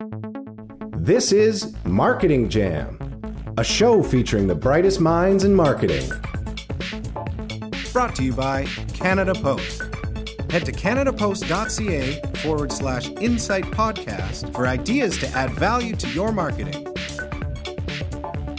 This 0.00 1.32
is 1.32 1.74
Marketing 1.84 2.48
Jam, 2.48 2.96
a 3.58 3.64
show 3.64 4.00
featuring 4.00 4.46
the 4.46 4.54
brightest 4.54 5.00
minds 5.00 5.42
in 5.42 5.52
marketing. 5.52 6.08
Brought 7.92 8.14
to 8.14 8.22
you 8.22 8.32
by 8.32 8.66
Canada 8.94 9.34
Post. 9.34 9.82
Head 10.50 10.64
to 10.66 10.72
canadapost.ca 10.72 12.20
forward 12.36 12.70
slash 12.70 13.08
insight 13.08 13.64
podcast 13.64 14.54
for 14.54 14.68
ideas 14.68 15.18
to 15.18 15.26
add 15.30 15.50
value 15.50 15.96
to 15.96 16.08
your 16.10 16.30
marketing. 16.30 16.84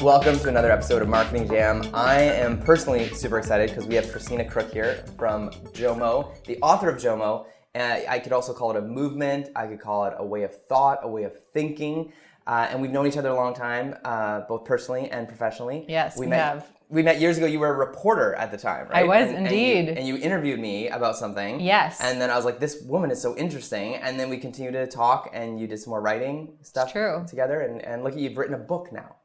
Welcome 0.01 0.39
to 0.39 0.49
another 0.49 0.73
episode 0.73 1.01
of 1.01 1.07
Marketing 1.07 1.47
Jam. 1.47 1.89
I 1.93 2.19
am 2.19 2.61
personally 2.61 3.07
super 3.13 3.39
excited 3.39 3.69
because 3.69 3.87
we 3.87 3.95
have 3.95 4.11
Christina 4.11 4.43
Crook 4.43 4.73
here 4.73 5.05
from 5.17 5.51
Jomo, 5.71 6.43
the 6.43 6.59
author 6.61 6.89
of 6.89 6.97
Jomo. 6.97 7.45
And 7.75 8.07
I 8.07 8.19
could 8.19 8.33
also 8.33 8.53
call 8.53 8.71
it 8.71 8.77
a 8.77 8.81
movement. 8.81 9.49
I 9.55 9.67
could 9.67 9.79
call 9.79 10.05
it 10.05 10.13
a 10.17 10.25
way 10.25 10.43
of 10.43 10.53
thought, 10.67 10.99
a 11.03 11.07
way 11.07 11.23
of 11.23 11.33
thinking. 11.53 12.11
Uh, 12.47 12.67
and 12.71 12.81
we've 12.81 12.89
known 12.91 13.05
each 13.05 13.17
other 13.17 13.29
a 13.29 13.35
long 13.35 13.53
time, 13.53 13.95
uh, 14.03 14.41
both 14.41 14.65
personally 14.65 15.09
and 15.11 15.27
professionally. 15.27 15.85
Yes, 15.87 16.17
we 16.17 16.25
met, 16.25 16.39
have. 16.39 16.67
We 16.89 17.03
met 17.03 17.19
years 17.21 17.37
ago. 17.37 17.45
You 17.45 17.59
were 17.59 17.71
a 17.71 17.77
reporter 17.77 18.33
at 18.33 18.49
the 18.49 18.57
time, 18.57 18.87
right? 18.87 19.03
I 19.03 19.07
was 19.07 19.27
And- 19.27 19.37
and 19.37 19.47
indeed. 19.47 19.87
you- 19.89 19.93
And 19.93 20.07
you, 20.07 20.17
interviewed 20.17 20.59
me 20.59 20.89
about 20.89 21.15
something. 21.15 21.59
Yes. 21.59 21.99
And 22.01 22.19
then 22.19 22.31
I 22.31 22.35
was 22.35 22.45
like, 22.45 22.59
this 22.59 22.81
woman 22.81 23.11
is 23.11 23.21
so 23.21 23.37
interesting. 23.37 23.95
And 23.97 24.19
then 24.19 24.29
we 24.29 24.37
continued 24.39 24.71
to 24.73 24.87
talk, 24.87 25.29
and 25.31 25.59
you 25.59 25.67
did 25.67 25.77
some 25.79 25.91
more 25.91 26.01
writing 26.01 26.57
stuff 26.63 26.91
true. 26.91 27.23
together. 27.27 27.61
And, 27.61 27.83
and 27.85 28.03
look, 28.03 28.15
you've 28.17 28.35
written 28.35 28.55
a 28.55 28.59
book 28.59 28.91
now. 28.91 29.17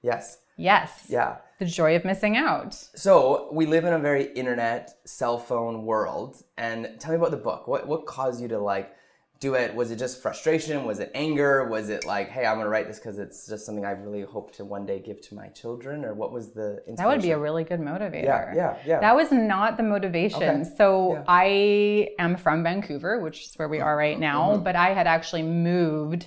Yes. 0.00 0.38
Yes. 0.56 1.04
Yeah. 1.10 1.36
The 1.60 1.66
joy 1.66 1.94
of 1.94 2.04
missing 2.06 2.36
out. 2.38 2.72
So 2.74 3.48
we 3.52 3.66
live 3.66 3.84
in 3.84 3.92
a 3.92 3.98
very 3.98 4.32
internet, 4.32 4.98
cell 5.04 5.38
phone 5.38 5.84
world. 5.84 6.42
And 6.56 6.96
tell 6.98 7.10
me 7.12 7.16
about 7.18 7.30
the 7.32 7.36
book. 7.36 7.68
What 7.68 7.86
what 7.86 8.06
caused 8.06 8.40
you 8.40 8.48
to 8.48 8.58
like 8.58 8.90
do 9.40 9.54
it? 9.54 9.74
Was 9.74 9.90
it 9.90 9.96
just 9.96 10.20
frustration? 10.22 10.84
Was 10.84 11.00
it 11.00 11.10
anger? 11.14 11.66
Was 11.68 11.90
it 11.90 12.06
like, 12.06 12.28
hey, 12.30 12.46
I'm 12.46 12.56
gonna 12.56 12.70
write 12.70 12.88
this 12.88 12.98
because 12.98 13.18
it's 13.18 13.46
just 13.46 13.66
something 13.66 13.84
I 13.84 13.90
really 13.90 14.22
hope 14.22 14.52
to 14.56 14.64
one 14.64 14.84
day 14.86 15.00
give 15.00 15.20
to 15.28 15.34
my 15.34 15.48
children? 15.48 16.02
Or 16.06 16.14
what 16.14 16.32
was 16.32 16.52
the 16.52 16.68
inspiration? 16.88 16.96
That 16.96 17.08
would 17.08 17.22
be 17.22 17.32
a 17.32 17.38
really 17.38 17.64
good 17.64 17.80
motivator. 17.80 18.24
Yeah, 18.24 18.54
yeah, 18.54 18.76
yeah. 18.86 19.00
That 19.00 19.14
was 19.14 19.30
not 19.30 19.76
the 19.76 19.82
motivation. 19.82 20.42
Okay. 20.62 20.70
So 20.78 21.12
Yeah. 21.14 21.24
I 21.28 22.08
am 22.18 22.36
from 22.36 22.62
Vancouver, 22.62 23.20
which 23.20 23.44
is 23.46 23.54
where 23.58 23.68
we 23.68 23.80
are 23.80 23.96
right 23.96 24.18
now, 24.18 24.52
Mm-hmm. 24.54 24.64
but 24.64 24.76
I 24.76 24.94
had 24.94 25.06
actually 25.06 25.42
moved 25.42 26.26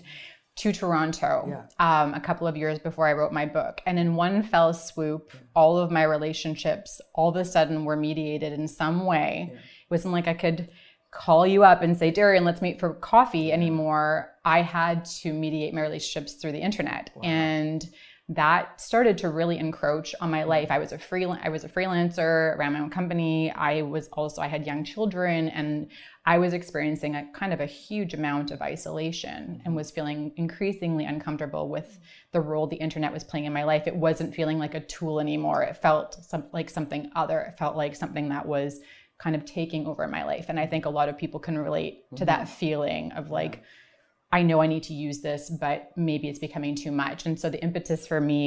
to 0.55 0.71
Toronto 0.71 1.45
Yeah. 1.49 2.01
um, 2.03 2.13
a 2.13 2.19
couple 2.19 2.45
of 2.47 2.55
years 2.55 2.77
before 2.79 3.07
I 3.07 3.13
wrote 3.13 3.31
my 3.31 3.45
book. 3.45 3.81
And 3.85 3.97
in 3.97 4.15
one 4.15 4.43
fell 4.43 4.73
swoop, 4.73 5.31
all 5.55 5.77
of 5.77 5.89
my 5.91 6.03
relationships 6.03 7.01
all 7.15 7.29
of 7.29 7.35
a 7.35 7.45
sudden 7.45 7.85
were 7.85 7.95
mediated 7.95 8.53
in 8.53 8.67
some 8.67 9.05
way. 9.05 9.49
It 9.53 9.59
wasn't 9.89 10.13
like 10.13 10.27
I 10.27 10.33
could 10.35 10.69
call 11.11 11.45
you 11.47 11.63
up 11.63 11.81
and 11.81 11.97
say, 11.97 12.11
Darian, 12.11 12.43
let's 12.43 12.61
meet 12.61 12.79
for 12.79 12.93
coffee 12.95 13.51
anymore. 13.51 14.31
I 14.45 14.61
had 14.61 15.05
to 15.21 15.33
mediate 15.33 15.73
my 15.73 15.81
relationships 15.81 16.33
through 16.33 16.51
the 16.53 16.61
internet. 16.61 17.09
And 17.23 17.87
that 18.29 18.79
started 18.79 19.17
to 19.17 19.29
really 19.29 19.57
encroach 19.57 20.15
on 20.21 20.31
my 20.31 20.43
life. 20.43 20.71
I 20.71 20.79
was 20.79 20.93
a 20.93 20.97
freelance 20.97 21.41
I 21.43 21.49
was 21.49 21.65
a 21.65 21.69
freelancer, 21.69 22.57
ran 22.57 22.71
my 22.71 22.79
own 22.79 22.89
company. 22.89 23.51
I 23.51 23.81
was 23.81 24.07
also 24.13 24.41
I 24.41 24.47
had 24.47 24.65
young 24.65 24.85
children 24.85 25.49
and 25.49 25.89
I 26.25 26.37
was 26.37 26.53
experiencing 26.53 27.15
a 27.15 27.27
kind 27.33 27.51
of 27.51 27.59
a 27.59 27.65
huge 27.65 28.13
amount 28.13 28.51
of 28.51 28.61
isolation 28.61 29.61
and 29.65 29.75
was 29.75 29.91
feeling 29.91 30.31
increasingly 30.37 31.03
uncomfortable 31.03 31.67
with 31.67 31.99
the 32.31 32.39
role 32.39 32.65
the 32.65 32.77
internet 32.77 33.11
was 33.11 33.25
playing 33.25 33.45
in 33.45 33.51
my 33.51 33.65
life. 33.65 33.87
It 33.87 33.95
wasn't 33.95 34.33
feeling 34.33 34.57
like 34.57 34.73
a 34.73 34.79
tool 34.79 35.19
anymore. 35.19 35.61
It 35.63 35.75
felt 35.75 36.13
some, 36.23 36.45
like 36.53 36.69
something 36.69 37.11
other. 37.15 37.41
It 37.41 37.57
felt 37.57 37.75
like 37.75 37.93
something 37.93 38.29
that 38.29 38.45
was 38.45 38.79
kind 39.17 39.35
of 39.35 39.43
taking 39.43 39.85
over 39.85 40.07
my 40.07 40.23
life. 40.23 40.45
And 40.47 40.57
I 40.57 40.65
think 40.65 40.85
a 40.85 40.89
lot 40.89 41.09
of 41.09 41.17
people 41.17 41.41
can 41.41 41.57
relate 41.57 42.09
to 42.11 42.15
mm-hmm. 42.15 42.25
that 42.25 42.47
feeling 42.47 43.11
of 43.11 43.29
like, 43.29 43.63
I 44.33 44.41
know 44.41 44.61
I 44.61 44.67
need 44.67 44.83
to 44.83 44.93
use 44.93 45.19
this, 45.21 45.49
but 45.49 45.91
maybe 45.95 46.27
it's 46.27 46.39
becoming 46.39 46.75
too 46.75 46.91
much. 46.91 47.25
And 47.27 47.39
so 47.39 47.49
the 47.49 47.61
impetus 47.63 48.07
for 48.07 48.19
me 48.19 48.41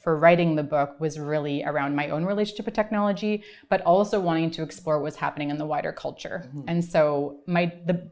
for 0.00 0.16
writing 0.16 0.56
the 0.56 0.62
book 0.62 0.90
was 1.00 1.18
really 1.18 1.62
around 1.64 1.94
my 1.94 2.08
own 2.10 2.24
relationship 2.24 2.66
with 2.66 2.74
technology, 2.74 3.42
but 3.68 3.80
also 3.82 4.20
wanting 4.20 4.50
to 4.52 4.62
explore 4.62 5.00
what's 5.00 5.16
happening 5.16 5.50
in 5.50 5.58
the 5.58 5.66
wider 5.66 5.92
culture. 5.92 6.38
Mm-hmm. 6.46 6.68
And 6.68 6.84
so 6.84 7.40
my 7.46 7.64
the 7.86 8.10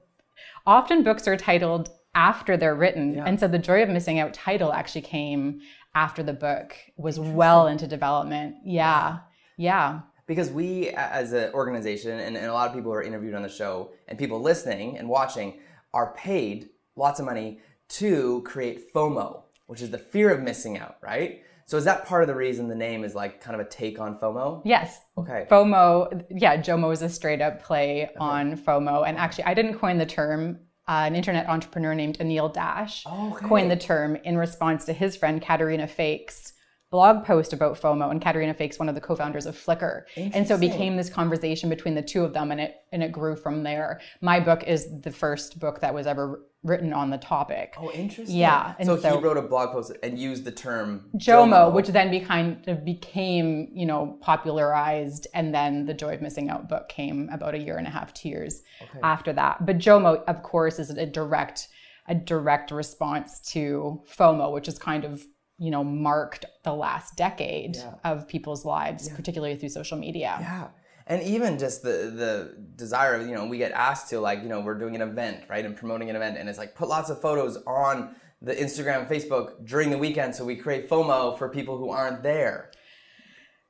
often 0.67 1.03
books 1.03 1.27
are 1.29 1.37
titled 1.37 1.91
after 2.15 2.57
they're 2.57 2.75
written. 2.75 3.19
And 3.19 3.39
so 3.41 3.47
the 3.49 3.59
joy 3.59 3.83
of 3.83 3.89
missing 3.89 4.19
out 4.19 4.35
title 4.35 4.73
actually 4.73 5.03
came 5.03 5.61
after 5.95 6.23
the 6.25 6.33
book 6.33 6.77
was 6.97 7.19
well 7.19 7.69
into 7.69 7.87
development. 7.87 8.57
Yeah. 8.65 9.19
Yeah. 9.57 10.01
because 10.31 10.51
we 10.51 10.89
as 10.91 11.33
an 11.33 11.53
organization 11.55 12.21
and, 12.21 12.37
and 12.37 12.47
a 12.47 12.53
lot 12.53 12.69
of 12.69 12.75
people 12.75 12.91
who 12.93 12.97
are 12.97 13.03
interviewed 13.03 13.35
on 13.35 13.43
the 13.43 13.49
show 13.49 13.91
and 14.07 14.17
people 14.17 14.41
listening 14.41 14.97
and 14.99 15.09
watching 15.09 15.59
are 15.93 16.15
paid 16.15 16.69
lots 16.97 17.21
of 17.21 17.27
money 17.27 17.61
to 17.89 18.43
create 18.45 18.93
FOMO, 18.93 19.43
which 19.67 19.83
is 19.83 19.91
the 19.91 19.99
fear 19.99 20.31
of 20.33 20.43
missing 20.43 20.79
out, 20.79 20.97
right? 21.03 21.43
So 21.67 21.77
is 21.77 21.85
that 21.85 22.05
part 22.07 22.23
of 22.23 22.29
the 22.29 22.35
reason 22.35 22.69
the 22.69 22.75
name 22.75 23.05
is 23.05 23.15
like 23.15 23.41
kind 23.41 23.59
of 23.61 23.65
a 23.65 23.69
take 23.71 24.01
on 24.01 24.19
FOMO? 24.19 24.63
Yes. 24.65 25.01
Okay. 25.17 25.47
FOMO, 25.51 26.25
yeah, 26.31 26.57
JOMO 26.61 26.93
is 26.93 27.03
a 27.03 27.09
straight 27.09 27.41
up 27.41 27.63
play 27.63 28.11
on 28.19 28.57
FOMO. 28.57 29.07
And 29.07 29.17
actually, 29.17 29.45
I 29.45 29.55
didn't 29.55 29.79
coin 29.79 29.99
the 29.99 30.07
term. 30.07 30.61
Uh, 30.89 31.05
an 31.07 31.15
internet 31.15 31.47
entrepreneur 31.49 31.95
named 31.95 32.19
Anil 32.19 32.53
Dash 32.53 33.07
Okay. 33.07 33.47
coined 33.47 33.71
the 33.71 33.77
term 33.77 34.17
in 34.25 34.37
response 34.37 34.85
to 34.87 34.93
his 34.93 35.15
friend 35.15 35.41
Caterina 35.41 35.87
Fake's 35.87 36.53
blog 36.91 37.25
post 37.25 37.53
about 37.53 37.81
FOMO. 37.81 38.11
And 38.11 38.21
Caterina 38.21 38.55
Fake's 38.55 38.79
one 38.79 38.89
of 38.89 38.95
the 38.95 39.01
co-founders 39.01 39.47
of 39.47 39.57
Flickr. 39.57 40.03
And 40.17 40.47
so 40.47 40.57
it 40.57 40.61
became 40.61 40.97
this 40.97 41.09
conversation 41.09 41.69
between 41.69 41.95
the 41.95 42.03
two 42.03 42.25
of 42.25 42.33
them, 42.33 42.51
and 42.51 42.61
it 42.61 42.77
and 42.93 43.03
it 43.03 43.13
grew 43.13 43.37
from 43.37 43.63
there. 43.63 44.01
My 44.21 44.41
book 44.41 44.65
is 44.65 45.01
the 45.01 45.13
first 45.13 45.61
book 45.61 45.81
that 45.81 45.95
was 45.95 46.07
ever 46.07 46.43
written 46.63 46.93
on 46.93 47.09
the 47.09 47.17
topic. 47.17 47.75
Oh, 47.79 47.91
interesting. 47.93 48.37
Yeah, 48.37 48.75
and 48.79 48.87
so, 48.87 48.99
so- 48.99 49.17
he 49.17 49.25
wrote 49.25 49.39
a 49.39 49.43
blog 49.43 49.71
post 49.71 49.93
and 50.03 50.19
used 50.19 50.45
the 50.45 50.53
term 50.53 51.07
Jomo, 51.17 51.73
which 51.73 51.87
then 51.89 52.11
be 52.11 52.21
kind 52.21 52.69
of 52.69 52.85
became, 52.85 53.69
you 53.73 53.87
know, 53.87 54.19
popularized, 54.21 55.27
and 55.33 55.55
then 55.55 55.87
the 55.87 55.95
Joy 55.95 56.15
of 56.15 56.21
Missing 56.21 56.51
Out 56.51 56.69
book 56.69 56.89
came 56.91 57.31
about 57.33 57.55
a 57.55 57.59
year 57.59 57.79
and 57.79 57.87
a 57.87 57.91
half, 57.91 58.13
two 58.13 58.29
years 58.29 58.63
after 59.03 59.33
that. 59.33 59.65
But 59.65 59.79
Jomo, 59.79 60.23
of 60.25 60.43
course, 60.43 60.79
is 60.79 60.91
a 60.91 61.07
direct, 61.07 61.69
a 62.09 62.15
direct 62.15 62.73
response 62.73 63.41
to 63.53 64.03
FOMO, 64.15 64.53
which 64.53 64.69
is 64.69 64.79
kind 64.79 65.05
of, 65.05 65.25
you 65.61 65.71
know, 65.71 65.85
marked 65.85 66.47
the 66.65 66.73
last 66.73 67.17
decade 67.17 67.77
of 68.03 68.27
people's 68.27 68.65
lives, 68.65 69.11
particularly 69.11 69.57
through 69.57 69.69
social 69.69 69.99
media. 69.99 70.39
Yeah. 70.41 70.69
And 71.07 71.23
even 71.23 71.59
just 71.59 71.83
the 71.83 72.13
the 72.15 72.55
desire 72.77 73.15
of, 73.15 73.29
you 73.29 73.35
know, 73.35 73.45
we 73.47 73.59
get 73.59 73.73
asked 73.73 74.09
to 74.11 74.21
like, 74.21 74.43
you 74.43 74.49
know, 74.49 74.61
we're 74.61 74.79
doing 74.79 74.95
an 74.95 75.03
event, 75.03 75.45
right? 75.51 75.65
And 75.65 75.77
promoting 75.77 76.09
an 76.09 76.17
event 76.17 76.39
and 76.39 76.49
it's 76.49 76.59
like 76.59 76.75
put 76.75 76.89
lots 76.89 77.11
of 77.11 77.21
photos 77.21 77.59
on 77.67 78.15
the 78.41 78.55
Instagram, 78.55 79.07
Facebook 79.07 79.67
during 79.67 79.91
the 79.91 79.99
weekend 79.99 80.35
so 80.35 80.47
we 80.47 80.57
create 80.57 80.89
FOMO 80.89 81.37
for 81.37 81.51
people 81.51 81.77
who 81.77 81.91
aren't 81.91 82.23
there. 82.23 82.71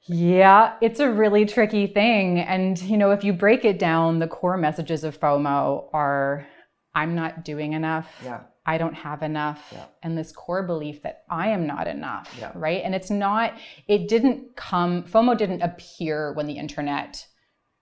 Yeah, 0.07 0.75
it's 0.81 1.01
a 1.01 1.11
really 1.11 1.45
tricky 1.45 1.89
thing. 1.89 2.39
And, 2.39 2.81
you 2.81 2.97
know, 2.97 3.11
if 3.11 3.25
you 3.25 3.33
break 3.33 3.65
it 3.65 3.78
down, 3.81 4.21
the 4.21 4.28
core 4.28 4.57
messages 4.57 5.03
of 5.03 5.19
FOMO 5.19 5.89
are 5.93 6.47
I'm 6.95 7.17
not 7.17 7.45
doing 7.45 7.72
enough. 7.72 8.09
Yeah. 8.25 8.41
I 8.66 8.78
don't 8.78 8.94
have 8.94 9.22
enough. 9.22 9.72
And 10.03 10.16
this 10.16 10.32
core 10.32 10.62
belief 10.62 11.03
that 11.03 11.25
I 11.31 11.48
am 11.48 11.66
not 11.66 11.88
enough. 11.88 12.34
Yeah. 12.38 12.53
Right. 12.54 12.82
And 12.84 12.94
it's 12.94 13.10
not, 13.10 13.54
it 13.88 14.09
didn't 14.09 14.54
come, 14.56 15.04
FOMO 15.04 15.37
didn't 15.37 15.62
appear 15.62 16.32
when 16.34 16.47
the 16.47 16.59
internet 16.59 17.26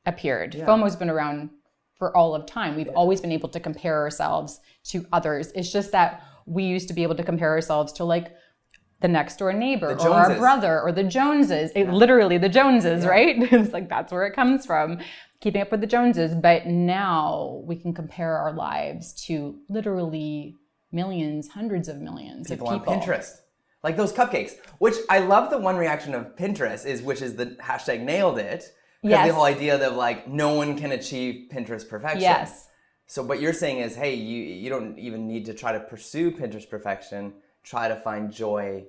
appeared. 0.06 0.54
FOMO's 0.54 0.96
been 0.96 1.10
around 1.10 1.50
for 1.98 2.16
all 2.16 2.34
of 2.34 2.46
time. 2.46 2.76
We've 2.76 2.88
always 2.88 3.20
been 3.20 3.32
able 3.32 3.48
to 3.50 3.60
compare 3.60 3.96
ourselves 3.98 4.60
to 4.84 5.04
others. 5.12 5.50
It's 5.54 5.72
just 5.72 5.92
that 5.92 6.22
we 6.46 6.62
used 6.64 6.88
to 6.88 6.94
be 6.94 7.02
able 7.02 7.16
to 7.16 7.24
compare 7.24 7.50
ourselves 7.50 7.92
to 7.94 8.04
like 8.04 8.34
the 9.00 9.08
next 9.08 9.36
door 9.36 9.52
neighbor 9.52 9.92
or 9.92 10.10
our 10.10 10.36
brother 10.36 10.80
or 10.80 10.92
the 10.92 11.04
Joneses. 11.04 11.70
It, 11.74 11.88
Literally 11.88 12.38
the 12.38 12.48
Joneses, 12.48 13.04
right? 13.04 13.36
it's 13.52 13.72
like 13.72 13.88
that's 13.88 14.12
where 14.12 14.26
it 14.26 14.34
comes 14.34 14.64
from. 14.64 15.00
Keeping 15.40 15.60
up 15.60 15.70
with 15.70 15.80
the 15.80 15.86
Joneses. 15.86 16.34
But 16.34 16.66
now 16.66 17.62
we 17.64 17.76
can 17.76 17.92
compare 17.94 18.36
our 18.36 18.52
lives 18.52 19.12
to 19.26 19.58
literally 19.68 20.56
millions, 20.92 21.48
hundreds 21.48 21.88
of 21.88 21.98
millions 22.00 22.48
People 22.48 22.68
of 22.70 22.86
on. 22.88 23.00
Pinterest. 23.00 23.40
Like 23.82 23.96
those 23.96 24.12
cupcakes. 24.12 24.52
Which 24.78 24.94
I 25.08 25.20
love 25.20 25.50
the 25.50 25.58
one 25.58 25.76
reaction 25.76 26.14
of 26.14 26.34
Pinterest 26.36 26.84
is 26.86 27.02
which 27.02 27.22
is 27.22 27.36
the 27.36 27.46
hashtag 27.62 28.02
nailed 28.02 28.38
it. 28.38 28.72
Because 29.02 29.18
Yes. 29.18 29.28
the 29.28 29.34
whole 29.34 29.44
idea 29.44 29.78
that 29.78 29.94
like 29.94 30.26
no 30.26 30.54
one 30.54 30.76
can 30.76 30.92
achieve 30.92 31.48
Pinterest 31.50 31.88
perfection. 31.88 32.22
Yes. 32.22 32.68
So 33.06 33.22
what 33.22 33.40
you're 33.40 33.52
saying 33.52 33.78
is, 33.78 33.94
hey, 33.94 34.14
you 34.14 34.42
you 34.42 34.68
don't 34.68 34.98
even 34.98 35.28
need 35.28 35.46
to 35.46 35.54
try 35.54 35.72
to 35.72 35.80
pursue 35.80 36.30
Pinterest 36.32 36.68
perfection. 36.68 37.34
Try 37.62 37.88
to 37.88 37.96
find 37.96 38.32
joy 38.32 38.84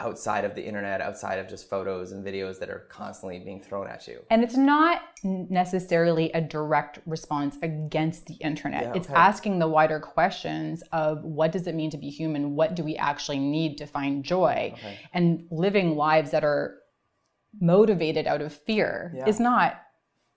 outside 0.00 0.44
of 0.44 0.54
the 0.54 0.64
internet, 0.64 1.00
outside 1.00 1.38
of 1.38 1.48
just 1.48 1.70
photos 1.70 2.10
and 2.10 2.24
videos 2.24 2.58
that 2.58 2.68
are 2.68 2.86
constantly 2.90 3.38
being 3.38 3.62
thrown 3.62 3.86
at 3.86 4.08
you. 4.08 4.20
And 4.28 4.42
it's 4.42 4.56
not 4.56 5.02
necessarily 5.22 6.32
a 6.32 6.40
direct 6.40 6.98
response 7.06 7.56
against 7.62 8.26
the 8.26 8.34
internet. 8.34 8.82
Yeah, 8.82 8.92
It's 8.96 9.08
asking 9.10 9.60
the 9.60 9.68
wider 9.68 10.00
questions 10.00 10.82
of 10.92 11.22
what 11.22 11.52
does 11.52 11.68
it 11.68 11.76
mean 11.76 11.90
to 11.90 11.96
be 11.96 12.10
human? 12.10 12.56
What 12.56 12.74
do 12.74 12.82
we 12.82 12.96
actually 12.96 13.38
need 13.38 13.78
to 13.78 13.86
find 13.86 14.24
joy? 14.24 14.74
And 15.12 15.46
living 15.50 15.96
lives 15.96 16.32
that 16.32 16.44
are 16.44 16.78
motivated 17.60 18.26
out 18.26 18.42
of 18.42 18.52
fear 18.52 19.12
Yeah. 19.16 19.28
is 19.28 19.38
not 19.38 19.80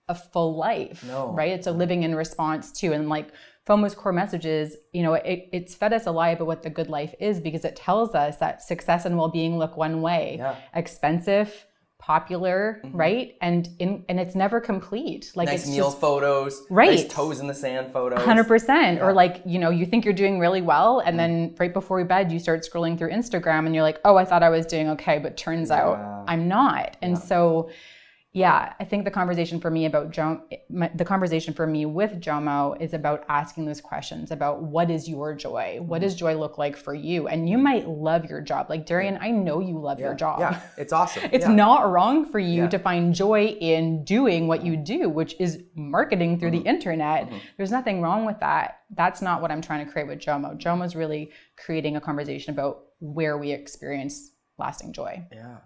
a 0.08 0.14
full 0.14 0.56
life, 0.56 1.04
No. 1.04 1.32
right? 1.32 1.50
It's 1.50 1.66
a 1.66 1.70
mm-hmm. 1.70 1.78
living 1.80 2.02
in 2.04 2.14
response 2.14 2.70
to, 2.80 2.92
and 2.92 3.08
like 3.08 3.32
FOMO's 3.68 3.94
core 3.94 4.12
message 4.12 4.46
is, 4.46 4.76
you 4.92 5.02
know, 5.02 5.14
it, 5.14 5.48
it's 5.52 5.74
fed 5.74 5.92
us 5.92 6.06
a 6.06 6.10
lie 6.10 6.30
about 6.30 6.46
what 6.46 6.62
the 6.62 6.70
good 6.70 6.88
life 6.88 7.14
is 7.20 7.38
because 7.38 7.64
it 7.64 7.76
tells 7.76 8.14
us 8.14 8.38
that 8.38 8.62
success 8.62 9.04
and 9.04 9.16
well-being 9.16 9.58
look 9.58 9.76
one 9.76 10.00
way, 10.00 10.36
Yeah. 10.38 10.54
expensive, 10.74 11.66
popular, 11.98 12.80
mm-hmm. 12.82 12.96
right? 12.96 13.34
And 13.42 13.68
in, 13.78 14.04
and 14.08 14.18
it's 14.18 14.34
never 14.34 14.60
complete. 14.60 15.32
Like 15.34 15.48
Nice 15.48 15.62
it's 15.62 15.70
meal 15.70 15.86
just 15.86 16.00
photos, 16.00 16.62
Right. 16.70 16.90
nice 16.90 17.08
toes 17.08 17.40
in 17.40 17.46
the 17.46 17.54
sand 17.54 17.92
photos. 17.92 18.22
Hundred 18.22 18.44
percent. 18.44 19.02
Or 19.02 19.12
like, 19.12 19.42
you 19.44 19.58
know, 19.58 19.70
you 19.70 19.84
think 19.84 20.04
you're 20.04 20.14
doing 20.14 20.38
really 20.38 20.62
well, 20.62 21.00
and 21.00 21.14
mm. 21.14 21.18
then 21.18 21.54
right 21.58 21.72
before 21.72 22.02
bed, 22.04 22.32
you 22.32 22.38
start 22.38 22.60
scrolling 22.62 22.96
through 22.96 23.10
Instagram, 23.10 23.66
and 23.66 23.74
you're 23.74 23.82
like, 23.82 24.00
"Oh, 24.04 24.16
I 24.16 24.24
thought 24.24 24.42
I 24.42 24.48
was 24.48 24.64
doing 24.64 24.88
okay, 24.90 25.18
but 25.18 25.36
turns 25.36 25.70
out 25.70 26.24
I'm 26.26 26.48
not." 26.48 26.96
And 27.02 27.18
so, 27.18 27.68
yeah, 28.34 28.74
I 28.78 28.84
think 28.84 29.04
the 29.04 29.10
conversation 29.10 29.58
for 29.58 29.70
me 29.70 29.86
about 29.86 30.10
Jo, 30.10 30.42
my, 30.68 30.90
the 30.94 31.04
conversation 31.04 31.54
for 31.54 31.66
me 31.66 31.86
with 31.86 32.20
Jomo 32.20 32.78
is 32.80 32.92
about 32.92 33.24
asking 33.28 33.64
those 33.64 33.80
questions 33.80 34.30
about 34.30 34.62
what 34.62 34.90
is 34.90 35.08
your 35.08 35.34
joy, 35.34 35.78
what 35.80 36.02
does 36.02 36.14
joy 36.14 36.34
look 36.36 36.58
like 36.58 36.76
for 36.76 36.94
you, 36.94 37.26
and 37.26 37.48
you 37.48 37.56
might 37.56 37.88
love 37.88 38.26
your 38.26 38.42
job. 38.42 38.68
Like 38.68 38.84
Darian, 38.84 39.18
I 39.20 39.30
know 39.30 39.60
you 39.60 39.78
love 39.78 39.98
your 39.98 40.14
job. 40.14 40.40
Yeah, 40.40 40.60
it's 40.76 40.92
awesome. 40.92 41.22
It's 41.32 41.46
yeah. 41.46 41.52
not 41.54 41.90
wrong 41.90 42.26
for 42.30 42.38
you 42.38 42.64
Yeah. 42.64 42.68
to 42.68 42.78
find 42.78 43.14
joy 43.14 43.46
in 43.46 44.04
doing 44.04 44.46
what 44.46 44.64
you 44.64 44.76
do, 44.76 45.08
which 45.08 45.34
is 45.40 45.62
marketing 45.74 46.38
through 46.38 46.50
Mm-hmm. 46.50 46.62
the 46.64 46.68
internet. 46.68 47.32
There's 47.56 47.70
nothing 47.70 48.02
wrong 48.02 48.26
with 48.26 48.38
that. 48.40 48.80
That's 48.94 49.22
not 49.22 49.40
what 49.40 49.50
I'm 49.50 49.62
trying 49.62 49.84
to 49.86 49.90
create 49.90 50.06
with 50.06 50.18
Jomo. 50.18 50.58
Jomo's 50.60 50.94
really 50.94 51.30
creating 51.56 51.96
a 51.96 52.00
conversation 52.00 52.52
about 52.52 52.84
where 53.00 53.38
we 53.38 53.52
experience 53.52 54.32
lasting 54.58 54.92
joy. 54.92 55.24
Yeah. 55.32 55.56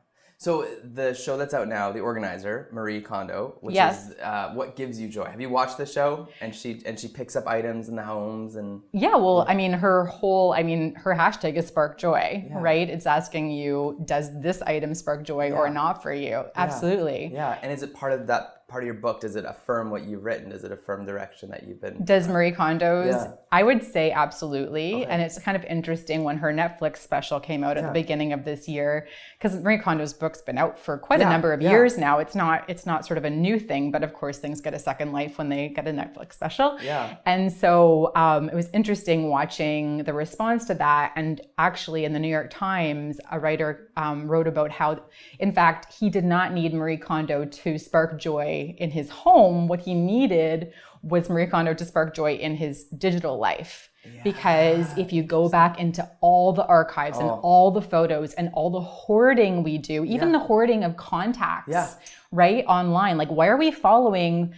So 0.42 0.66
the 0.94 1.14
show 1.14 1.36
that's 1.36 1.54
out 1.54 1.68
now, 1.68 1.92
the 1.92 2.00
organizer 2.00 2.68
Marie 2.72 3.00
Kondo, 3.00 3.54
which 3.60 3.76
Yes. 3.76 4.08
is 4.08 4.18
uh, 4.18 4.50
what 4.54 4.74
gives 4.74 5.00
you 5.00 5.06
joy. 5.08 5.26
Have 5.26 5.40
you 5.40 5.48
watched 5.48 5.78
the 5.78 5.86
show? 5.86 6.26
And 6.40 6.52
she 6.52 6.82
and 6.84 6.98
she 6.98 7.06
picks 7.06 7.36
up 7.36 7.46
items 7.46 7.88
in 7.88 7.94
the 7.94 8.02
homes 8.02 8.56
and 8.56 8.82
Yeah, 8.90 9.14
well, 9.14 9.44
I 9.46 9.54
mean, 9.54 9.72
her 9.72 10.06
whole, 10.06 10.52
I 10.52 10.64
mean, 10.64 10.96
her 10.96 11.14
hashtag 11.14 11.54
is 11.54 11.68
spark 11.68 11.96
joy, 11.96 12.44
right? 12.50 12.90
It's 12.90 13.06
asking 13.06 13.52
you, 13.52 14.00
does 14.04 14.36
this 14.40 14.62
item 14.62 14.96
spark 14.96 15.22
joy 15.22 15.52
or 15.52 15.70
not 15.70 16.02
for 16.02 16.12
you? 16.12 16.42
Absolutely. 16.56 17.30
yeah. 17.32 17.60
And 17.62 17.70
is 17.70 17.84
it 17.84 17.94
part 17.94 18.10
of 18.10 18.26
that 18.26 18.62
part 18.72 18.82
of 18.82 18.86
your 18.86 18.94
book? 18.94 19.20
Does 19.20 19.36
it 19.36 19.44
affirm 19.44 19.90
what 19.90 20.02
you've 20.04 20.24
written? 20.24 20.50
Does 20.50 20.64
it 20.64 20.72
affirm 20.72 21.04
direction 21.04 21.50
that 21.50 21.64
you've 21.66 21.80
been? 21.80 22.04
Does 22.04 22.26
Marie 22.26 22.52
Kondo's? 22.52 23.14
Yeah. 23.14 23.32
I 23.52 23.62
would 23.62 23.84
say 23.84 24.10
absolutely. 24.10 25.04
And 25.04 25.20
it's 25.20 25.38
kind 25.38 25.56
of 25.56 25.64
interesting 25.66 26.24
when 26.24 26.38
her 26.38 26.52
Netflix 26.52 26.96
special 26.96 27.38
came 27.38 27.62
out 27.62 27.76
at 27.76 27.84
the 27.84 27.92
beginning 27.92 28.32
of 28.32 28.44
this 28.44 28.66
year, 28.66 29.06
because 29.38 29.54
Marie 29.62 29.78
Kondo's 29.78 30.14
book's 30.14 30.40
been 30.40 30.56
out 30.56 30.78
for 30.78 30.96
quite 30.96 31.20
a 31.20 31.28
number 31.28 31.52
of 31.52 31.60
yeah. 31.60 31.70
years 31.70 31.98
now. 31.98 32.19
It's 32.19 32.34
not 32.34 32.64
it's 32.69 32.86
not 32.86 33.06
sort 33.06 33.19
of 33.19 33.24
a 33.24 33.30
new 33.30 33.58
thing, 33.60 33.90
but 33.90 34.02
of 34.02 34.14
course 34.14 34.38
things 34.38 34.60
get 34.62 34.72
a 34.72 34.78
second 34.78 35.12
life 35.12 35.36
when 35.36 35.50
they 35.50 35.68
get 35.68 35.86
a 35.86 35.90
Netflix 35.90 36.32
special. 36.32 36.78
Yeah. 36.80 37.16
And 37.26 37.52
so 37.52 38.10
um, 38.14 38.48
it 38.48 38.54
was 38.54 38.70
interesting 38.72 39.28
watching 39.28 40.04
the 40.04 40.14
response 40.14 40.64
to 40.66 40.75
that. 40.75 41.12
And 41.14 41.42
actually, 41.58 42.06
in 42.06 42.14
the 42.14 42.18
New 42.18 42.28
York 42.28 42.50
Times, 42.50 43.20
a 43.30 43.38
writer 43.38 43.90
um, 43.96 44.26
wrote 44.26 44.46
about 44.46 44.70
how, 44.70 45.02
in 45.38 45.52
fact, 45.52 45.92
he 45.92 46.08
did 46.08 46.25
not 46.25 46.52
need 46.54 46.72
Marie 46.72 46.96
Kondo 46.96 47.44
to 47.44 47.78
spark 47.78 48.18
joy 48.18 48.62
in 48.70 48.91
his 48.91 49.11
home. 49.11 49.69
What 49.69 49.81
he 49.81 49.94
needed 49.94 50.73
was 51.03 51.29
Marie 51.29 51.47
Kondo 51.47 51.75
to 51.75 51.85
spark 51.85 52.14
joy 52.14 52.35
in 52.35 52.55
his 52.56 52.85
digital 52.85 53.38
life. 53.38 53.91
Because 54.25 54.99
if 54.99 55.12
you 55.12 55.23
go 55.23 55.49
back 55.49 55.79
into 55.79 56.09
all 56.20 56.53
the 56.53 56.67
archives 56.67 57.19
and 57.19 57.29
oh. 57.29 57.41
all 57.43 57.70
the 57.70 57.81
photos 57.81 58.35
and 58.35 58.50
all 58.53 58.69
the 58.70 58.81
hoarding 58.81 59.62
we 59.62 59.79
do, 59.79 60.05
even 60.05 60.32
the 60.32 60.41
hoarding 60.41 60.82
of 60.82 60.97
contacts, 60.97 61.70
Yeah. 61.70 61.88
right, 62.32 62.64
online, 62.67 63.17
like 63.17 63.29
why 63.29 63.47
are 63.47 63.56
we 63.56 63.70
following 63.70 64.55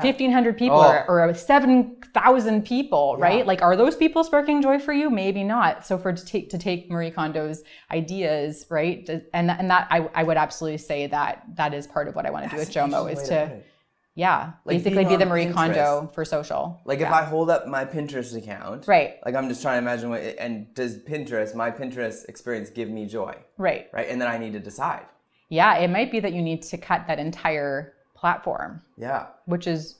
1,500 0.00 0.56
people 0.58 0.78
Oh. 0.78 1.04
or, 1.08 1.28
or 1.28 1.34
7,000 1.34 2.64
people, 2.64 3.16
right? 3.18 3.46
Like, 3.46 3.62
are 3.62 3.76
those 3.76 3.96
people 3.96 4.24
sparking 4.24 4.62
joy 4.62 4.78
for 4.78 4.92
you? 4.92 5.10
Maybe 5.10 5.44
not. 5.44 5.86
So, 5.86 5.98
for 5.98 6.12
to 6.12 6.24
take, 6.24 6.50
to 6.50 6.58
take 6.58 6.90
Marie 6.90 7.10
Kondo's 7.10 7.62
ideas, 7.90 8.66
right? 8.70 9.04
to- 9.06 9.22
And, 9.34 9.50
and 9.50 9.70
that 9.70 9.88
I, 9.90 10.08
I 10.14 10.22
would 10.22 10.36
absolutely 10.36 10.78
say 10.78 11.06
that 11.08 11.44
that 11.56 11.74
is 11.74 11.86
part 11.86 12.08
of 12.08 12.14
what 12.14 12.26
I 12.26 12.30
want 12.30 12.44
to 12.44 12.50
do 12.50 12.56
with 12.56 12.70
Jomo 12.72 13.10
is 13.12 13.22
to, 13.28 13.60
yeah, 14.14 14.52
Like 14.66 14.78
basically 14.84 15.04
be 15.06 15.16
the 15.16 15.24
Marie 15.26 15.46
Pinterest. 15.46 15.54
Kondo 15.54 16.10
for 16.14 16.24
social. 16.24 16.80
Like 16.84 17.00
if 17.00 17.08
I 17.10 17.22
hold 17.24 17.48
up 17.50 17.66
my 17.66 17.84
Pinterest 17.84 18.36
account, 18.36 18.86
Right. 18.86 19.14
Like 19.24 19.34
I'm 19.34 19.48
just 19.48 19.62
trying 19.62 19.76
to 19.76 19.78
imagine 19.90 20.10
what. 20.10 20.20
And 20.38 20.72
does 20.74 20.98
Pinterest, 20.98 21.54
my 21.54 21.70
Pinterest 21.70 22.28
experience, 22.28 22.68
give 22.70 22.90
me 22.90 23.06
joy? 23.06 23.34
Right. 23.56 23.86
Right. 23.92 24.08
And 24.10 24.20
then 24.20 24.28
I 24.28 24.36
need 24.38 24.52
to 24.52 24.60
decide. 24.60 25.06
Yeah, 25.48 25.76
it 25.78 25.88
might 25.90 26.10
be 26.10 26.20
that 26.20 26.32
you 26.32 26.40
need 26.42 26.62
to 26.62 26.78
cut 26.78 27.06
that 27.08 27.18
entire 27.18 27.94
platform, 28.22 28.80
Yeah. 28.96 29.26
which 29.46 29.66
is 29.66 29.96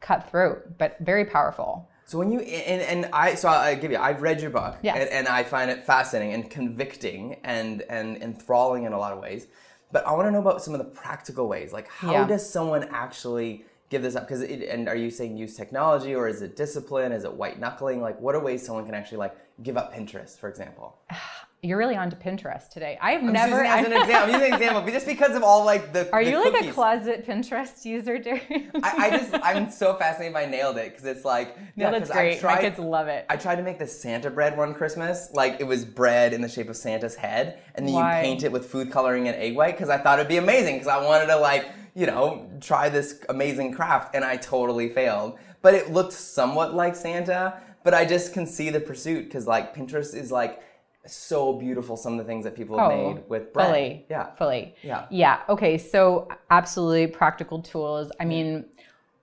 cutthroat, 0.00 0.78
but 0.78 0.96
very 1.00 1.24
powerful. 1.24 1.88
So 2.04 2.16
when 2.18 2.30
you 2.30 2.38
and, 2.40 2.80
and 2.82 3.12
I 3.12 3.34
so 3.34 3.48
I 3.48 3.74
give 3.74 3.90
you 3.90 3.98
I've 3.98 4.22
read 4.22 4.40
your 4.40 4.50
book 4.50 4.76
Yes. 4.82 4.96
and, 5.00 5.08
and 5.10 5.26
I 5.28 5.42
find 5.42 5.68
it 5.68 5.84
fascinating 5.84 6.32
and 6.34 6.48
convicting 6.48 7.36
and 7.42 7.82
and 7.96 8.08
enthralling 8.22 8.84
in 8.84 8.92
a 8.92 8.98
lot 9.04 9.12
of 9.12 9.18
ways. 9.18 9.48
But 9.90 10.06
I 10.06 10.12
want 10.12 10.26
to 10.28 10.30
know 10.30 10.38
about 10.38 10.62
some 10.62 10.72
of 10.72 10.78
the 10.78 10.90
practical 11.02 11.48
ways. 11.48 11.72
Like 11.72 11.88
how 11.88 12.12
Yeah. 12.12 12.26
does 12.28 12.48
someone 12.48 12.84
actually 12.92 13.64
give 13.90 14.02
this 14.02 14.14
up? 14.14 14.24
Because 14.28 14.42
and 14.42 14.88
are 14.88 14.94
you 15.04 15.10
saying 15.10 15.36
use 15.36 15.56
technology 15.56 16.14
or 16.14 16.28
is 16.28 16.42
it 16.42 16.54
discipline? 16.54 17.10
Is 17.10 17.24
it 17.24 17.32
white 17.42 17.58
knuckling? 17.58 18.00
Like 18.00 18.20
what 18.20 18.36
are 18.36 18.40
ways 18.40 18.64
someone 18.64 18.84
can 18.86 18.94
actually 18.94 19.18
like 19.18 19.34
give 19.64 19.76
up 19.76 19.92
Pinterest, 19.92 20.38
for 20.38 20.48
example? 20.48 20.96
You're 21.64 21.78
really 21.78 21.94
onto 21.94 22.16
Pinterest 22.16 22.68
today. 22.68 22.98
I've 23.00 23.20
I'm 23.22 23.32
never. 23.32 23.52
using 23.62 23.66
as 23.68 23.86
an 23.86 23.92
example. 24.02 24.14
I'm 24.16 24.28
using 24.30 24.48
an 24.48 24.52
example, 24.54 24.82
but 24.82 24.92
just 24.92 25.06
because 25.06 25.36
of 25.36 25.44
all 25.44 25.64
like 25.64 25.92
the 25.92 26.10
Are 26.12 26.24
the 26.24 26.30
you 26.32 26.52
like 26.52 26.60
a 26.64 26.72
closet 26.72 27.24
Pinterest 27.24 27.84
user, 27.84 28.18
Darian? 28.18 28.68
I, 28.82 28.96
I 28.96 29.10
just 29.10 29.32
I'm 29.44 29.70
so 29.70 29.94
fascinated 29.94 30.34
by 30.34 30.44
nailed 30.46 30.76
it 30.76 30.90
because 30.90 31.04
it's 31.04 31.24
like 31.24 31.56
no, 31.76 31.84
yeah, 31.84 31.90
that's 31.92 32.08
'cause 32.08 32.16
I 32.16 32.20
great. 32.20 32.34
My 32.34 32.40
tried- 32.54 32.60
kids 32.62 32.78
love 32.80 33.06
it. 33.06 33.26
I 33.30 33.36
tried 33.36 33.56
to 33.56 33.62
make 33.62 33.78
the 33.78 33.86
Santa 33.86 34.28
bread 34.28 34.56
one 34.58 34.74
Christmas. 34.74 35.30
Like 35.34 35.60
it 35.60 35.64
was 35.64 35.84
bread 35.84 36.32
in 36.32 36.40
the 36.40 36.48
shape 36.48 36.68
of 36.68 36.76
Santa's 36.76 37.14
head, 37.14 37.60
and 37.76 37.86
then 37.86 37.94
Why? 37.94 38.16
you 38.18 38.24
paint 38.24 38.42
it 38.42 38.50
with 38.50 38.66
food 38.66 38.90
coloring 38.90 39.28
and 39.28 39.36
egg 39.36 39.54
white 39.54 39.76
because 39.76 39.88
I 39.88 39.98
thought 39.98 40.18
it'd 40.18 40.28
be 40.28 40.38
amazing 40.38 40.74
because 40.78 40.88
I 40.88 41.00
wanted 41.06 41.26
to 41.28 41.36
like 41.36 41.70
you 41.94 42.06
know 42.06 42.50
try 42.60 42.88
this 42.88 43.24
amazing 43.28 43.72
craft, 43.72 44.16
and 44.16 44.24
I 44.24 44.36
totally 44.36 44.88
failed. 44.88 45.38
But 45.62 45.74
it 45.74 45.92
looked 45.92 46.12
somewhat 46.14 46.74
like 46.74 46.96
Santa. 46.96 47.60
But 47.84 47.94
I 47.94 48.04
just 48.04 48.32
can 48.32 48.46
see 48.46 48.70
the 48.70 48.78
pursuit 48.80 49.24
because 49.26 49.46
like 49.46 49.76
Pinterest 49.76 50.12
is 50.14 50.30
like 50.32 50.60
so 51.06 51.52
beautiful. 51.54 51.96
Some 51.96 52.12
of 52.12 52.18
the 52.18 52.24
things 52.24 52.44
that 52.44 52.54
people 52.54 52.78
have 52.78 52.88
made 52.90 53.22
with 53.28 53.52
bread. 53.52 53.66
Oh, 53.66 53.70
fully. 53.70 54.06
Yeah. 54.08 54.34
Fully. 54.34 54.74
Yeah. 54.82 55.06
Yeah. 55.10 55.40
Okay. 55.48 55.76
So 55.78 56.28
absolutely 56.50 57.06
practical 57.08 57.60
tools. 57.60 58.12
I 58.20 58.24
mean, 58.24 58.64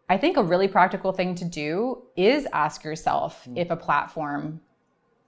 I 0.09 0.17
think 0.17 0.37
a 0.37 0.43
really 0.43 0.67
practical 0.67 1.11
thing 1.13 1.35
to 1.35 1.45
do 1.45 2.01
is 2.17 2.47
ask 2.51 2.83
yourself 2.83 3.45
Mm. 3.49 3.57
if 3.57 3.69
a 3.71 3.75
platform 3.77 4.61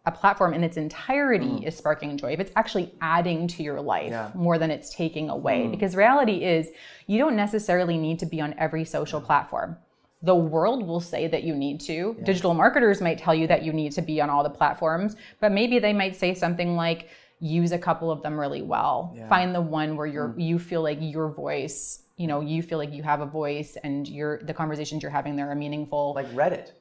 a 0.04 0.12
platform 0.12 0.52
in 0.56 0.64
its 0.64 0.78
entirety 0.78 1.46
Mm. 1.46 1.64
is 1.64 1.78
sparking 1.78 2.18
joy, 2.18 2.32
if 2.34 2.40
it's 2.40 2.52
actually 2.56 2.92
adding 3.02 3.48
to 3.48 3.62
your 3.62 3.80
life 3.80 4.10
Yeah. 4.10 4.32
Mm. 4.34 4.36
more 4.36 4.58
than 4.58 4.72
it's 4.72 4.92
taking 4.96 5.30
away. 5.30 5.68
Because 5.68 5.96
reality 5.96 6.44
is 6.44 6.72
you 7.06 7.20
don't 7.20 7.36
necessarily 7.36 8.00
need 8.00 8.18
to 8.18 8.26
be 8.26 8.42
on 8.42 8.56
every 8.58 8.84
social 8.84 9.22
platform. 9.22 9.78
The 10.24 10.36
world 10.36 10.86
will 10.86 11.00
say 11.00 11.28
that 11.28 11.44
you 11.44 11.56
need 11.56 11.80
to. 11.82 12.16
Digital 12.24 12.54
marketers 12.54 13.02
might 13.02 13.18
tell 13.18 13.34
you 13.34 13.48
that 13.48 13.64
you 13.64 13.74
need 13.74 13.92
to 13.94 14.02
be 14.02 14.22
on 14.22 14.30
all 14.30 14.44
the 14.44 14.50
platforms, 14.50 15.16
but 15.40 15.52
maybe 15.52 15.80
they 15.80 15.94
might 15.94 16.16
say 16.16 16.34
something 16.34 16.76
like 16.76 17.10
use 17.40 17.72
a 17.72 17.80
couple 17.80 18.12
of 18.12 18.22
them 18.22 18.40
really 18.40 18.62
well. 18.62 19.18
Find 19.28 19.54
the 19.54 19.62
one 19.62 19.98
where 19.98 20.08
you're 20.08 20.30
hmm. 20.30 20.40
you 20.40 20.60
feel 20.60 20.84
like 20.84 21.00
your 21.02 21.30
voice, 21.30 22.04
you 22.18 22.28
know, 22.28 22.40
you 22.42 22.62
feel 22.62 22.78
like 22.78 22.94
you 22.94 23.04
have 23.04 23.22
a 23.22 23.26
voice 23.26 23.78
and 23.84 24.08
your 24.08 24.42
the 24.44 24.54
conversations 24.54 25.02
you're 25.02 25.12
having 25.12 25.36
there 25.36 25.50
are 25.50 25.56
meaningful. 25.56 26.14
like 26.14 26.32
Reddit. 26.34 26.72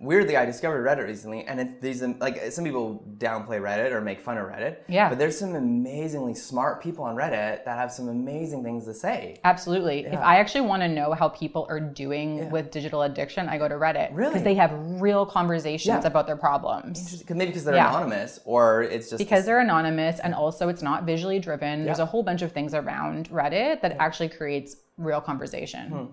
Weirdly, 0.00 0.36
I 0.36 0.44
discovered 0.44 0.86
Reddit 0.86 1.06
recently, 1.08 1.44
and 1.44 1.58
it's 1.58 1.74
these 1.80 2.04
um, 2.04 2.20
like 2.20 2.40
some 2.52 2.64
people 2.64 3.04
downplay 3.18 3.60
Reddit 3.60 3.90
or 3.90 4.00
make 4.00 4.20
fun 4.20 4.38
of 4.38 4.46
Reddit. 4.46 4.76
Yeah. 4.86 5.08
But 5.08 5.18
there's 5.18 5.36
some 5.36 5.56
amazingly 5.56 6.34
smart 6.34 6.80
people 6.80 7.02
on 7.04 7.16
Reddit 7.16 7.64
that 7.64 7.76
have 7.76 7.90
some 7.90 8.08
amazing 8.08 8.62
things 8.62 8.84
to 8.84 8.94
say. 8.94 9.40
Absolutely. 9.42 10.06
If 10.06 10.20
I 10.20 10.36
actually 10.38 10.60
want 10.60 10.82
to 10.82 10.88
know 10.88 11.14
how 11.14 11.28
people 11.28 11.66
are 11.68 11.80
doing 11.80 12.48
with 12.50 12.70
digital 12.70 13.02
addiction, 13.02 13.48
I 13.48 13.58
go 13.58 13.66
to 13.66 13.74
Reddit. 13.74 14.10
Really? 14.12 14.30
Because 14.30 14.44
they 14.44 14.54
have 14.54 14.70
real 15.00 15.26
conversations 15.26 15.88
Yeah. 15.88 16.06
about 16.06 16.28
their 16.28 16.36
problems. 16.36 17.24
Maybe 17.28 17.46
because 17.46 17.64
they're 17.64 17.74
Yeah. 17.74 17.88
anonymous, 17.88 18.38
or 18.44 18.82
it's 18.84 19.10
just 19.10 19.18
Because 19.18 19.46
they're 19.46 19.58
anonymous 19.60 20.20
and 20.20 20.32
also 20.32 20.68
it's 20.68 20.82
not 20.82 21.04
visually 21.06 21.40
driven. 21.40 21.84
There's 21.84 21.98
a 21.98 22.06
whole 22.06 22.22
bunch 22.22 22.42
of 22.42 22.52
things 22.52 22.72
around 22.72 23.30
Reddit 23.30 23.80
that 23.80 23.96
actually 23.98 24.28
creates 24.28 24.76
real 24.96 25.20
conversation. 25.20 25.88
Hmm. 25.88 26.04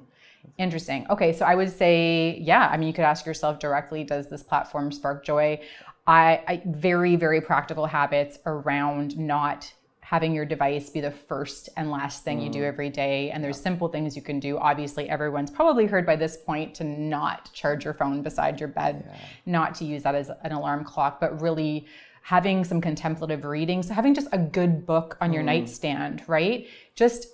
Interesting. 0.57 1.05
Okay, 1.09 1.33
so 1.33 1.45
I 1.45 1.55
would 1.55 1.71
say, 1.71 2.37
yeah, 2.41 2.67
I 2.71 2.77
mean, 2.77 2.87
you 2.87 2.93
could 2.93 3.05
ask 3.05 3.25
yourself 3.25 3.59
directly, 3.59 4.03
does 4.03 4.29
this 4.29 4.43
platform 4.43 4.91
spark 4.91 5.25
joy? 5.25 5.59
I, 6.07 6.41
I 6.47 6.61
very, 6.65 7.15
very 7.15 7.41
practical 7.41 7.85
habits 7.85 8.37
around 8.45 9.17
not 9.17 9.71
having 10.01 10.35
your 10.35 10.45
device 10.45 10.91
be 10.91 11.01
the 11.01 11.09
first 11.09 11.67
and 11.77 11.89
last 11.89 12.23
thing 12.23 12.39
you 12.39 12.47
do 12.51 12.59
Mm. 12.59 12.67
every 12.67 12.89
day. 12.91 13.31
And 13.31 13.43
there's 13.43 13.59
simple 13.59 13.87
things 13.87 14.15
you 14.15 14.21
can 14.21 14.39
do. 14.39 14.59
Obviously, 14.59 15.09
everyone's 15.09 15.49
probably 15.49 15.87
heard 15.87 16.05
by 16.05 16.15
this 16.15 16.37
point 16.37 16.75
to 16.75 16.83
not 16.83 17.51
charge 17.53 17.83
your 17.85 17.95
phone 17.95 18.21
beside 18.21 18.59
your 18.59 18.69
bed, 18.69 19.09
not 19.47 19.73
to 19.75 19.83
use 19.85 20.03
that 20.03 20.13
as 20.13 20.29
an 20.43 20.51
alarm 20.51 20.83
clock, 20.83 21.19
but 21.19 21.41
really 21.41 21.87
having 22.21 22.63
some 22.63 22.81
contemplative 22.81 23.45
reading. 23.45 23.81
So 23.81 23.95
having 23.95 24.13
just 24.13 24.27
a 24.31 24.37
good 24.37 24.85
book 24.85 25.17
on 25.21 25.33
your 25.33 25.41
Mm. 25.41 25.47
nightstand, 25.47 26.21
right? 26.27 26.67
Just 26.93 27.27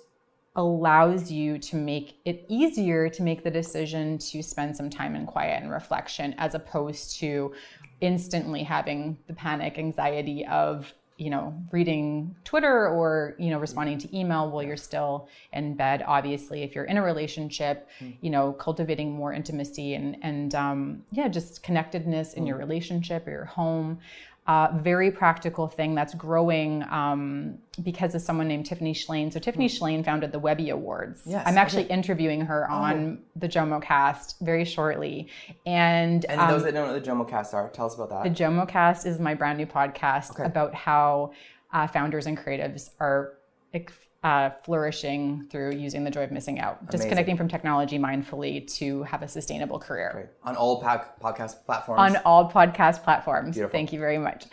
allows 0.56 1.30
you 1.30 1.58
to 1.58 1.76
make 1.76 2.20
it 2.24 2.44
easier 2.48 3.08
to 3.08 3.22
make 3.22 3.42
the 3.42 3.50
decision 3.50 4.18
to 4.18 4.42
spend 4.42 4.76
some 4.76 4.90
time 4.90 5.16
in 5.16 5.24
quiet 5.24 5.62
and 5.62 5.70
reflection 5.70 6.34
as 6.36 6.54
opposed 6.54 7.18
to 7.18 7.54
instantly 8.00 8.62
having 8.62 9.16
the 9.28 9.32
panic 9.32 9.78
anxiety 9.78 10.44
of 10.46 10.92
you 11.18 11.30
know 11.30 11.54
reading 11.70 12.34
twitter 12.42 12.88
or 12.88 13.34
you 13.38 13.50
know 13.50 13.58
responding 13.58 13.96
to 13.96 14.14
email 14.16 14.50
while 14.50 14.62
you're 14.62 14.76
still 14.76 15.28
in 15.52 15.74
bed. 15.74 16.02
Obviously 16.06 16.62
if 16.62 16.74
you're 16.74 16.84
in 16.84 16.96
a 16.96 17.02
relationship 17.02 17.88
you 18.20 18.30
know 18.30 18.52
cultivating 18.54 19.12
more 19.12 19.32
intimacy 19.32 19.94
and 19.94 20.16
and 20.22 20.54
um, 20.54 21.02
yeah 21.12 21.28
just 21.28 21.62
connectedness 21.62 22.34
in 22.34 22.46
your 22.46 22.58
relationship 22.58 23.26
or 23.26 23.30
your 23.30 23.44
home 23.44 23.98
uh, 24.46 24.68
very 24.74 25.10
practical 25.10 25.68
thing 25.68 25.94
that's 25.94 26.14
growing 26.14 26.82
um, 26.90 27.58
because 27.82 28.14
of 28.14 28.22
someone 28.22 28.48
named 28.48 28.66
Tiffany 28.66 28.92
Shlain. 28.92 29.32
So 29.32 29.38
Tiffany 29.38 29.68
Shlain 29.68 30.04
founded 30.04 30.32
the 30.32 30.38
Webby 30.40 30.70
Awards. 30.70 31.22
Yes, 31.24 31.44
I'm 31.46 31.56
actually 31.56 31.84
interviewing 31.84 32.40
her 32.42 32.68
on 32.68 33.20
the 33.36 33.48
Jomo 33.48 33.80
Cast 33.80 34.40
very 34.40 34.64
shortly. 34.64 35.28
And, 35.64 36.24
And 36.24 36.40
um, 36.40 36.50
those 36.50 36.64
that 36.64 36.74
don't 36.74 36.88
know 36.88 36.92
what 36.92 37.04
the 37.04 37.10
Jomo 37.10 37.28
Cast 37.28 37.54
are, 37.54 37.68
tell 37.70 37.86
us 37.86 37.94
about 37.94 38.10
that. 38.10 38.24
the 38.24 38.30
Jomo 38.30 38.68
Cast 38.68 39.06
is 39.06 39.20
my 39.20 39.34
brand 39.34 39.58
new 39.58 39.66
podcast 39.66 40.44
about 40.44 40.74
how 40.74 41.32
uh, 41.72 41.86
founders 41.86 42.26
and 42.26 42.36
creatives 42.36 42.90
are 42.98 43.34
uh, 44.22 44.50
flourishing 44.50 45.46
through 45.50 45.72
using 45.72 46.04
the 46.04 46.10
joy 46.10 46.22
of 46.22 46.30
missing 46.30 46.60
out, 46.60 46.88
disconnecting 46.90 47.36
from 47.36 47.48
technology 47.48 47.98
mindfully 47.98 48.66
to 48.76 49.02
have 49.02 49.22
a 49.22 49.28
sustainable 49.28 49.78
career 49.80 50.30
on 50.44 50.54
all 50.54 50.80
pack 50.80 51.18
podcast 51.20 51.64
platforms. 51.66 51.98
on 52.00 52.22
all 52.24 52.50
podcast 52.50 53.02
platforms. 53.02 53.58
Thank 53.72 53.92
you 53.92 53.98
very 53.98 54.18
much. 54.18 54.46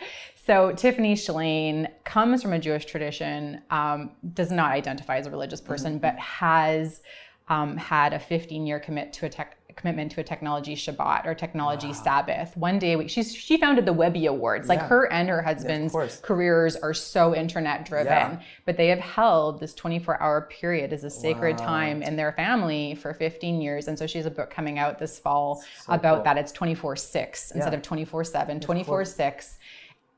So 0.44 0.72
Tiffany 0.72 1.14
Shlain 1.14 1.88
comes 2.02 2.42
from 2.42 2.52
a 2.52 2.58
Jewish 2.58 2.84
tradition, 2.84 3.60
um, 3.70 4.12
does 4.34 4.50
not 4.50 4.72
identify 4.72 5.18
as 5.18 5.26
a 5.26 5.30
religious 5.30 5.60
person, 5.60 5.98
but 5.98 6.18
has 6.18 7.02
um, 7.48 7.76
had 7.76 8.12
a 8.12 8.18
15-year 8.18 8.80
commit 8.80 9.12
to 9.14 9.26
a 9.26 9.28
tech 9.28 9.58
commitment 9.76 10.12
to 10.12 10.20
a 10.20 10.24
technology 10.24 10.74
Shabbat 10.74 11.26
or 11.26 11.34
technology 11.34 11.92
Sabbath. 11.92 12.56
One 12.56 12.78
day 12.78 12.92
a 12.92 12.98
week. 12.98 13.10
She's 13.10 13.34
she 13.34 13.56
founded 13.58 13.86
the 13.86 13.92
Webby 13.92 14.26
Awards. 14.26 14.68
Like 14.68 14.80
Yeah. 14.80 14.88
her 14.88 15.12
and 15.12 15.28
her 15.28 15.42
husband's 15.42 15.92
course. 15.92 16.20
careers 16.20 16.76
are 16.76 16.94
so 16.94 17.34
internet 17.34 17.84
driven, 17.86 18.06
Yeah. 18.06 18.40
but 18.66 18.76
they 18.76 18.88
have 18.88 18.98
held 19.00 19.60
this 19.60 19.74
24 19.74 20.20
hour 20.22 20.42
period 20.50 20.92
as 20.92 21.04
a 21.04 21.10
sacred 21.10 21.58
time 21.58 22.02
in 22.02 22.16
their 22.16 22.32
family 22.32 22.94
for 22.94 23.14
15 23.14 23.60
years. 23.60 23.88
And 23.88 23.98
so 23.98 24.06
she 24.06 24.18
has 24.18 24.26
a 24.26 24.30
book 24.30 24.50
coming 24.50 24.78
out 24.78 24.98
this 24.98 25.18
fall 25.18 25.62
about 25.88 26.16
cool. 26.16 26.24
that. 26.24 26.38
It's 26.38 26.52
24 26.52 26.96
6 26.96 27.50
instead 27.52 27.74
of 27.74 27.82
24 27.82 28.24
7, 28.24 28.60
24 28.60 29.04
6. 29.04 29.58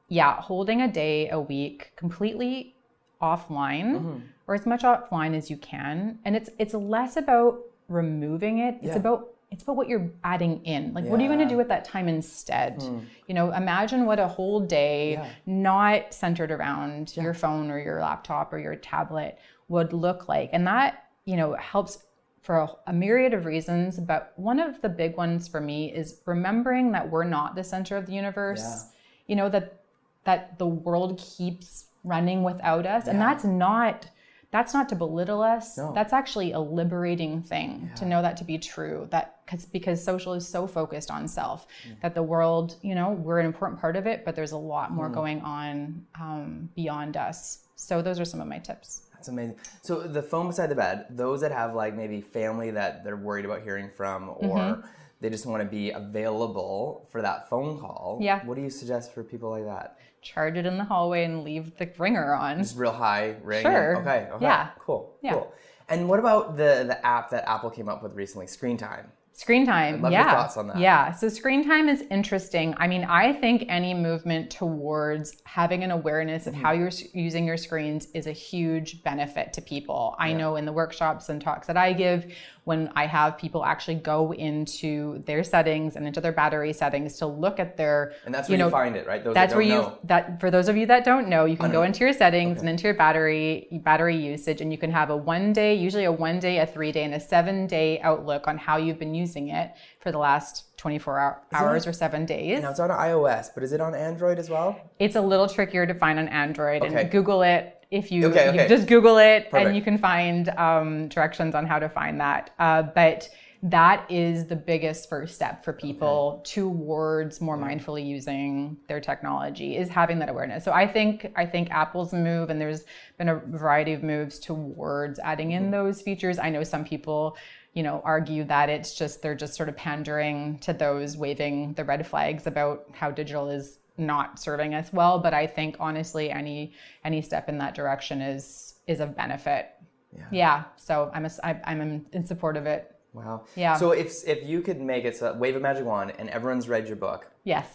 Yeah, 0.09 0.40
holding 0.40 0.82
a 0.82 0.88
day 0.88 1.30
a 1.30 1.40
week 1.40 1.92
completely 1.97 2.75
offline 3.23 3.94
Mm-hmm. 3.97 4.16
or 4.49 4.54
as 4.56 4.66
much 4.66 4.82
offline 4.82 5.35
as 5.37 5.49
you 5.50 5.56
can. 5.56 6.18
And 6.25 6.35
it's 6.37 6.50
it's 6.59 6.75
less 6.75 7.16
about 7.16 7.61
removing 7.88 8.59
it. 8.59 8.75
It's 8.82 8.87
Yeah. 8.88 8.97
about 8.97 9.28
it's 9.52 9.62
about 9.62 9.76
what 9.76 9.87
you're 9.88 10.11
adding 10.25 10.64
in. 10.64 10.94
Like 10.94 11.04
what 11.04 11.21
are 11.21 11.23
you 11.23 11.28
going 11.28 11.38
to 11.40 11.47
do 11.49 11.59
with 11.59 11.68
that 11.68 11.85
time 11.85 12.09
instead? 12.09 12.82
Hmm. 12.82 13.00
You 13.28 13.35
know, 13.35 13.52
imagine 13.52 14.06
what 14.06 14.18
a 14.18 14.26
whole 14.26 14.61
day 14.61 15.12
Yeah. 15.12 15.28
not 15.47 16.14
centered 16.14 16.50
around 16.50 17.14
your 17.16 17.35
phone 17.35 17.71
or 17.71 17.78
your 17.78 18.00
laptop 18.00 18.52
or 18.52 18.59
your 18.59 18.76
tablet 18.76 19.38
would 19.68 19.92
look 19.92 20.26
like. 20.28 20.50
And 20.52 20.66
that, 20.66 21.04
you 21.26 21.37
know, 21.37 21.54
helps 21.54 22.04
for 22.40 22.59
a, 22.59 22.68
a 22.88 22.92
myriad 22.92 23.35
of 23.35 23.44
reasons, 23.44 24.00
but 24.00 24.32
one 24.37 24.59
of 24.59 24.80
the 24.80 24.88
big 24.88 25.16
ones 25.16 25.47
for 25.47 25.61
me 25.61 25.92
is 25.92 26.23
remembering 26.26 26.90
that 26.92 27.09
we're 27.09 27.23
not 27.25 27.54
the 27.54 27.62
center 27.62 27.97
of 27.97 28.06
the 28.06 28.12
universe. 28.12 28.87
You 29.28 29.37
know 29.37 29.49
that 29.50 29.85
that 30.25 30.59
the 30.59 30.66
world 30.66 31.18
keeps 31.18 31.87
running 32.04 32.42
without 32.42 32.85
us, 32.87 33.06
and 33.06 33.21
that's 33.21 33.44
not 33.44 34.06
that's 34.52 34.73
not 34.75 34.88
to 34.90 34.94
belittle 34.94 35.42
us. 35.42 35.76
That's 35.94 36.12
actually 36.12 36.52
a 36.52 36.61
liberating 36.61 37.42
thing 37.42 37.90
to 37.97 38.04
know 38.04 38.23
that 38.23 38.37
to 38.37 38.44
be 38.44 38.59
true. 38.59 39.09
That 39.11 39.40
because 39.44 39.64
because 39.66 40.04
social 40.04 40.35
is 40.35 40.47
so 40.47 40.66
focused 40.66 41.11
on 41.11 41.26
self 41.26 41.66
that 42.02 42.14
the 42.14 42.23
world, 42.23 42.76
you 42.82 42.94
know, 42.94 43.11
we're 43.11 43.40
an 43.40 43.47
important 43.47 43.80
part 43.80 43.97
of 43.97 44.06
it, 44.06 44.25
but 44.25 44.37
there's 44.37 44.52
a 44.52 44.59
lot 44.59 44.92
more 44.92 45.09
going 45.09 45.40
on 45.40 46.04
um, 46.21 46.68
beyond 46.76 47.16
us. 47.16 47.64
So 47.76 48.00
those 48.02 48.21
are 48.21 48.25
some 48.25 48.40
of 48.40 48.47
my 48.47 48.59
tips. 48.59 49.02
That's 49.14 49.28
amazing. 49.28 49.56
So 49.82 50.00
the 50.00 50.23
phone 50.23 50.49
beside 50.49 50.68
the 50.68 50.75
bed, 50.75 51.06
those 51.11 51.40
that 51.40 51.50
have 51.52 51.75
like 51.75 51.94
maybe 51.97 52.21
family 52.21 52.71
that 52.73 53.04
they're 53.04 53.16
worried 53.16 53.44
about 53.44 53.62
hearing 53.62 53.88
from 53.97 54.28
or 54.37 54.59
Mm-hmm. 54.59 54.80
they 55.21 55.30
just 55.30 55.47
want 55.47 55.62
to 55.62 55.68
be 55.68 55.90
available 55.90 57.06
for 57.11 57.23
that 57.23 57.49
phone 57.49 57.78
call. 57.78 58.18
Yeah. 58.21 58.44
What 58.44 58.56
do 58.56 58.62
you 58.62 58.71
suggest 58.71 59.12
for 59.14 59.23
people 59.25 59.50
like 59.50 59.64
that? 59.64 59.97
Charge 60.23 60.57
it 60.57 60.67
in 60.67 60.79
the 60.79 60.85
hallway 60.85 61.25
and 61.25 61.43
leave 61.45 61.76
the 61.79 61.91
ringer 61.99 62.33
on. 62.35 62.59
Just 62.59 62.76
real 62.76 62.93
high 62.93 63.37
ring. 63.43 63.64
and- 63.67 63.73
Sure. 63.75 63.97
okay. 63.99 64.29
Okay. 64.33 64.45
Yeah. 64.45 64.69
Cool. 64.79 65.14
Yeah. 65.23 65.33
Cool. 65.33 65.52
And 65.88 66.09
what 66.09 66.19
about 66.21 66.57
the 66.57 66.85
the 66.87 67.05
app 67.05 67.31
that 67.31 67.47
Apple 67.49 67.71
came 67.71 67.88
up 67.88 68.02
with 68.02 68.14
recently, 68.14 68.47
Screen 68.47 68.76
Time? 68.76 69.11
Screen 69.35 69.64
time. 69.64 70.02
love 70.02 70.12
your 70.12 70.21
yeah. 70.21 70.31
thoughts 70.31 70.59
on 70.59 70.67
that. 70.69 70.79
Yeah. 70.79 71.11
So 71.12 71.26
screen 71.31 71.67
time 71.67 71.88
is 71.88 72.02
interesting. 72.11 72.75
I 72.76 72.87
mean, 72.87 73.02
I 73.05 73.33
think 73.33 73.64
any 73.67 73.95
movement 73.95 74.50
towards 74.50 75.41
having 75.45 75.83
an 75.83 75.91
awareness 75.91 76.47
of 76.47 76.52
Mm-hmm. 76.52 76.62
how 76.62 76.73
you're 76.73 76.91
using 77.14 77.47
your 77.47 77.57
screens 77.57 78.09
is 78.12 78.26
a 78.26 78.33
huge 78.33 79.02
benefit 79.02 79.55
to 79.55 79.62
people. 79.62 80.14
I 80.19 80.35
know 80.35 80.57
in 80.57 80.67
the 80.67 80.73
workshops 80.73 81.31
and 81.31 81.41
talks 81.41 81.67
that 81.69 81.79
I 81.79 81.95
give, 81.95 82.31
when 82.64 82.92
I 82.95 83.07
have 83.07 83.37
people 83.38 83.64
actually 83.64 83.97
go 83.97 84.33
into 84.33 85.23
their 85.25 85.42
settings 85.42 85.97
and 85.97 86.07
into 86.07 86.21
their 86.21 86.33
battery 86.33 86.73
settings 86.73 87.16
to 87.19 87.26
look 87.26 87.59
at 87.59 87.76
their, 87.76 88.12
And 88.25 88.33
that's 88.33 88.49
where 88.49 88.57
you, 88.57 88.64
know, 88.64 88.71
find 88.71 88.95
it, 88.95 89.04
right? 89.07 89.23
Those 89.23 89.35
that's 89.35 89.52
that 89.52 89.57
where 89.57 89.66
you 89.66 89.75
know. 89.75 89.99
that 90.04 90.38
for 90.38 90.49
those 90.49 90.69
of 90.69 90.76
you 90.76 90.87
that 90.87 91.04
don't 91.04 91.28
know, 91.28 91.45
you 91.45 91.57
can 91.57 91.73
go 91.73 91.83
into 91.83 92.00
your 92.00 92.12
settings 92.12 92.61
and 92.61 92.69
into 92.69 92.85
your 92.85 92.95
battery 92.95 93.69
battery 93.85 94.16
usage, 94.16 94.61
and 94.61 94.71
you 94.71 94.78
can 94.78 94.92
have 94.92 95.11
a 95.11 95.16
one 95.16 95.52
day, 95.52 95.75
usually 95.75 96.04
a 96.04 96.12
one 96.12 96.38
day, 96.38 96.59
a 96.59 96.66
three 96.66 96.92
day, 96.92 97.02
and 97.02 97.14
a 97.14 97.21
seven 97.21 97.66
day 97.66 98.00
outlook 98.00 98.47
on 98.47 98.59
how 98.59 98.76
you've 98.76 98.99
been 98.99 99.14
using 99.14 99.49
it 99.49 99.73
for 99.99 100.12
the 100.12 100.19
last 100.19 100.72
24 100.83 101.19
hour, 101.19 101.43
hours 101.53 101.87
or 101.87 101.93
seven 101.93 102.27
days. 102.27 102.61
Now 102.61 102.71
it's 102.71 102.81
on 102.81 102.91
iOS, 102.91 103.51
but 103.55 103.62
is 103.62 103.73
it 103.73 103.81
on 103.81 103.95
Android 103.95 104.41
as 104.41 104.51
well? 104.51 104.81
It's 104.99 105.15
a 105.15 105.21
little 105.21 105.49
trickier 105.49 105.87
to 105.87 105.95
find 105.95 106.19
on 106.19 106.27
Android, 106.27 106.83
Okay. 106.83 107.03
and 107.03 107.11
Google 107.11 107.43
it 107.43 107.87
if 107.93 108.11
you, 108.11 108.27
Okay, 108.27 108.61
you 108.61 108.69
just 108.69 108.89
Google 108.89 109.19
it, 109.19 109.49
Perfect. 109.49 109.69
and 109.69 109.77
you 109.77 109.83
can 109.83 109.97
find 109.97 110.49
um, 110.49 111.07
directions 111.07 111.55
on 111.55 111.67
how 111.67 111.79
to 111.79 111.89
find 111.89 112.21
that. 112.21 112.51
Uh, 112.59 112.83
but 112.83 113.29
that 113.62 114.11
is 114.11 114.47
the 114.49 114.57
biggest 114.57 115.09
first 115.09 115.37
step 115.37 115.62
for 115.62 115.73
people 115.73 116.43
towards 116.45 117.41
more 117.41 117.57
mindfully 117.57 118.05
using 118.05 118.77
their 118.89 118.99
technology 119.01 119.77
is 119.77 119.89
having 119.89 120.19
that 120.19 120.29
awareness. 120.29 120.65
So 120.65 120.73
I 120.73 120.85
think 120.89 121.33
I 121.37 121.47
think 121.47 121.71
Apple's 121.71 122.12
move, 122.12 122.51
and 122.51 122.61
there's 122.61 122.83
been 123.19 123.29
a 123.29 123.37
variety 123.37 123.93
of 123.93 124.03
moves 124.03 124.41
towards 124.41 125.21
adding 125.21 125.53
in 125.53 125.71
those 125.71 126.03
features. 126.03 126.41
I 126.41 126.51
know 126.51 126.65
some 126.65 126.85
people 126.85 127.37
you 127.73 127.83
know 127.83 128.02
argue 128.05 128.45
that 128.45 128.69
it's 128.69 128.95
just 128.95 129.23
they're 129.23 129.35
just 129.35 129.55
sort 129.55 129.69
of 129.69 129.76
pandering 129.76 130.59
to 130.59 130.73
those 130.73 131.17
waving 131.17 131.73
the 131.75 131.85
red 131.85 132.07
flags 132.07 132.47
about 132.47 132.87
how 132.93 133.11
digital 133.11 133.49
is 133.49 133.79
not 133.99 134.38
serving 134.38 134.75
us 134.75 134.93
well. 134.93 135.19
But 135.19 135.35
i 135.35 135.47
think 135.47 135.76
honestly 135.81 136.31
any 136.31 136.73
any 137.05 137.23
step 137.23 137.49
in 137.49 137.59
that 137.59 137.75
direction 137.75 138.21
is 138.21 138.75
is 138.87 139.00
of 139.00 139.17
benefit. 139.17 139.71
Yeah, 140.14 140.25
yeah. 140.31 140.64
So 140.76 141.11
i'm 141.14 141.25
a, 141.25 141.31
I, 141.43 141.61
i'm 141.64 141.81
in, 141.81 142.07
in 142.12 142.26
support 142.26 142.57
of 142.57 142.67
it. 142.67 142.95
Wow. 143.12 143.45
Yeah. 143.57 143.76
So 143.76 143.93
if 143.93 144.26
if 144.26 144.47
you 144.47 144.62
could 144.62 144.81
make 144.81 145.05
it 145.05 145.17
so 145.17 145.33
wave 145.35 145.57
a 145.57 145.61
magic 145.61 145.85
wand 145.85 146.12
and 146.19 146.29
everyone's 146.31 146.69
read 146.69 146.87
your 146.87 146.97
book, 146.97 147.31
yes. 147.45 147.67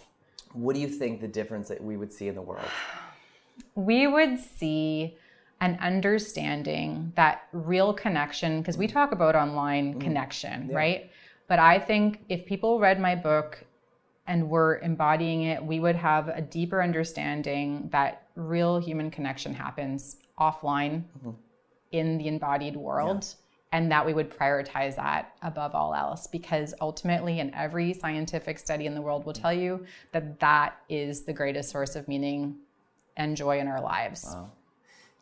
What 0.54 0.74
do 0.76 0.82
you 0.82 0.88
think 0.88 1.22
the 1.22 1.28
difference 1.28 1.68
that 1.68 1.84
we 1.84 1.98
would 1.98 2.12
see 2.12 2.28
in 2.28 2.36
the 2.36 2.42
world? 2.42 2.66
we 3.76 4.08
would 4.08 4.40
see 4.40 5.16
an 5.60 5.78
understanding 5.82 7.12
that 7.16 7.48
real 7.52 7.94
connection 7.94 8.62
because 8.62 8.78
we 8.78 8.88
mm. 8.88 8.94
talk 8.94 9.12
about 9.12 9.36
online 9.36 9.96
mm. 9.96 10.02
connection 10.02 10.70
right? 10.70 11.12
But 11.48 11.60
i 11.60 11.80
think 11.80 12.26
if 12.28 12.46
people 12.46 12.80
read 12.80 13.00
my 13.00 13.16
book 13.16 13.64
and 14.28 14.50
were 14.50 14.80
embodying 14.80 15.44
it 15.44 15.64
we 15.64 15.80
would 15.80 15.96
have 15.96 16.28
a 16.28 16.42
deeper 16.42 16.82
understanding 16.84 17.88
that 17.92 18.28
real 18.36 18.78
human 18.80 19.10
connection 19.10 19.54
happens 19.54 20.18
offline 20.40 21.04
mm-hmm. 21.18 21.32
in 21.92 22.18
the 22.18 22.28
embodied 22.28 22.76
world 22.76 23.34
and 23.72 23.92
that 23.92 24.06
we 24.06 24.14
would 24.14 24.30
prioritize 24.30 24.96
that 24.96 25.36
above 25.42 25.76
all 25.76 25.94
else 25.94 26.28
because 26.28 26.74
ultimately 26.82 27.40
and 27.40 27.54
every 27.54 27.94
scientific 27.94 28.60
study 28.60 28.86
in 28.86 28.94
the 28.94 29.02
world 29.02 29.26
will 29.26 29.34
mm. 29.34 29.42
tell 29.42 29.54
you 29.54 29.86
that 30.12 30.40
that 30.40 30.78
is 30.90 31.24
the 31.24 31.34
greatest 31.34 31.70
source 31.70 31.96
of 31.96 32.08
meaning 32.08 32.58
and 33.16 33.36
joy 33.36 33.60
in 33.60 33.68
our 33.68 33.82
lives 33.82 34.36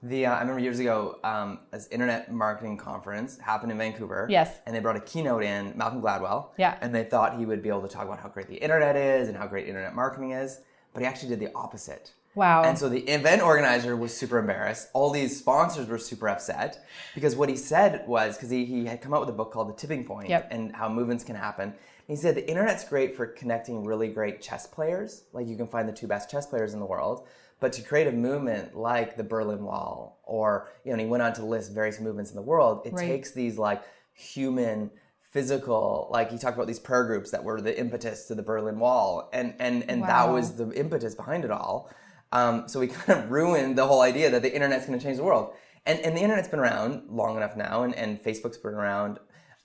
The 0.05 0.27
uh, 0.27 0.35
I 0.35 0.39
remember 0.41 0.61
years 0.61 0.77
ago, 0.79 1.17
um, 1.23 1.59
this 1.71 1.87
internet 1.87 2.31
marketing 2.31 2.77
conference 2.77 3.39
happened 3.39 3.71
in 3.71 3.77
Vancouver. 3.79 4.27
Yes. 4.29 4.59
And 4.65 4.75
they 4.75 4.79
brought 4.79 4.95
a 4.95 4.99
keynote 5.01 5.43
in, 5.43 5.73
Malcolm 5.75 5.99
Gladwell. 6.01 6.49
Yeah. 6.57 6.77
And 6.81 6.93
they 6.93 7.03
thought 7.03 7.39
he 7.39 7.45
would 7.47 7.63
be 7.63 7.69
able 7.69 7.81
to 7.81 7.87
talk 7.87 8.05
about 8.05 8.19
how 8.19 8.29
great 8.29 8.47
the 8.47 8.55
internet 8.55 8.95
is 8.95 9.27
and 9.29 9.35
how 9.35 9.47
great 9.47 9.67
internet 9.67 9.95
marketing 9.95 10.31
is, 10.31 10.59
but 10.93 11.01
he 11.01 11.07
actually 11.07 11.29
did 11.29 11.39
the 11.39 11.51
opposite. 11.55 12.11
Wow. 12.35 12.63
And 12.63 12.77
so 12.77 12.87
the 12.87 12.99
event 13.09 13.41
organizer 13.41 13.95
was 13.95 14.15
super 14.15 14.37
embarrassed. 14.37 14.89
All 14.93 15.09
these 15.09 15.35
sponsors 15.39 15.87
were 15.87 15.97
super 15.97 16.27
upset 16.29 16.85
because 17.15 17.35
what 17.35 17.49
he 17.49 17.55
said 17.55 18.05
was 18.07 18.35
because 18.35 18.49
he, 18.51 18.65
he 18.65 18.85
had 18.85 19.01
come 19.01 19.13
out 19.13 19.21
with 19.21 19.29
a 19.29 19.33
book 19.33 19.51
called 19.51 19.69
The 19.69 19.73
Tipping 19.73 20.03
Point 20.03 20.29
Yep. 20.29 20.49
and 20.51 20.75
how 20.75 20.87
movements 20.89 21.23
can 21.23 21.35
happen. 21.35 21.73
he 22.07 22.15
said 22.15 22.35
the 22.35 22.47
internet's 22.47 22.83
great 22.87 23.15
for 23.15 23.25
connecting 23.25 23.85
really 23.85 24.09
great 24.09 24.41
chess 24.41 24.67
players. 24.67 25.23
Like 25.33 25.47
you 25.47 25.55
can 25.55 25.65
find 25.65 25.87
the 25.89 25.93
two 25.93 26.07
best 26.07 26.29
chess 26.29 26.45
players 26.45 26.73
in 26.75 26.79
the 26.79 26.85
world. 26.85 27.25
But 27.59 27.73
to 27.73 27.81
create 27.81 28.07
a 28.07 28.11
movement 28.11 28.75
like 28.75 29.15
the 29.15 29.23
Berlin 29.23 29.63
Wall, 29.63 30.19
or 30.23 30.69
you 30.83 30.89
know, 30.89 30.93
and 30.93 31.01
he 31.01 31.07
went 31.07 31.23
on 31.23 31.33
to 31.33 31.45
list 31.45 31.71
various 31.73 31.99
movements 31.99 32.31
in 32.31 32.35
the 32.35 32.41
world, 32.41 32.81
it 32.85 32.93
Right. 32.93 33.07
takes 33.07 33.31
these 33.31 33.57
like 33.57 33.81
human, 34.13 34.91
physical, 35.31 36.07
like 36.11 36.31
he 36.31 36.37
talked 36.37 36.55
about 36.55 36.67
these 36.67 36.79
prayer 36.79 37.05
groups 37.05 37.31
that 37.31 37.43
were 37.43 37.59
the 37.61 37.77
impetus 37.77 38.27
to 38.27 38.35
the 38.35 38.43
Berlin 38.43 38.79
Wall, 38.79 39.29
and 39.33 39.53
and 39.59 39.89
and 39.89 40.03
that 40.03 40.29
was 40.29 40.55
the 40.55 40.69
impetus 40.71 41.15
behind 41.15 41.43
it 41.45 41.51
all. 41.51 41.89
Um, 42.31 42.67
so 42.67 42.79
we 42.79 42.87
kind 43.05 43.19
of 43.23 43.31
ruined 43.31 43.77
the 43.77 43.85
whole 43.87 44.01
idea 44.01 44.29
that 44.29 44.41
the 44.41 44.53
internet's 44.53 44.85
going 44.85 44.99
to 44.99 45.03
change 45.03 45.17
the 45.17 45.23
world. 45.23 45.53
And, 45.87 45.99
and 45.99 46.17
the 46.17 46.21
internet's 46.21 46.47
been 46.47 46.59
around 46.59 47.03
long 47.09 47.37
enough 47.37 47.55
now, 47.55 47.83
and, 47.83 47.93
and 47.93 48.19
Facebook's 48.21 48.57
been 48.57 48.73
around. 48.73 49.19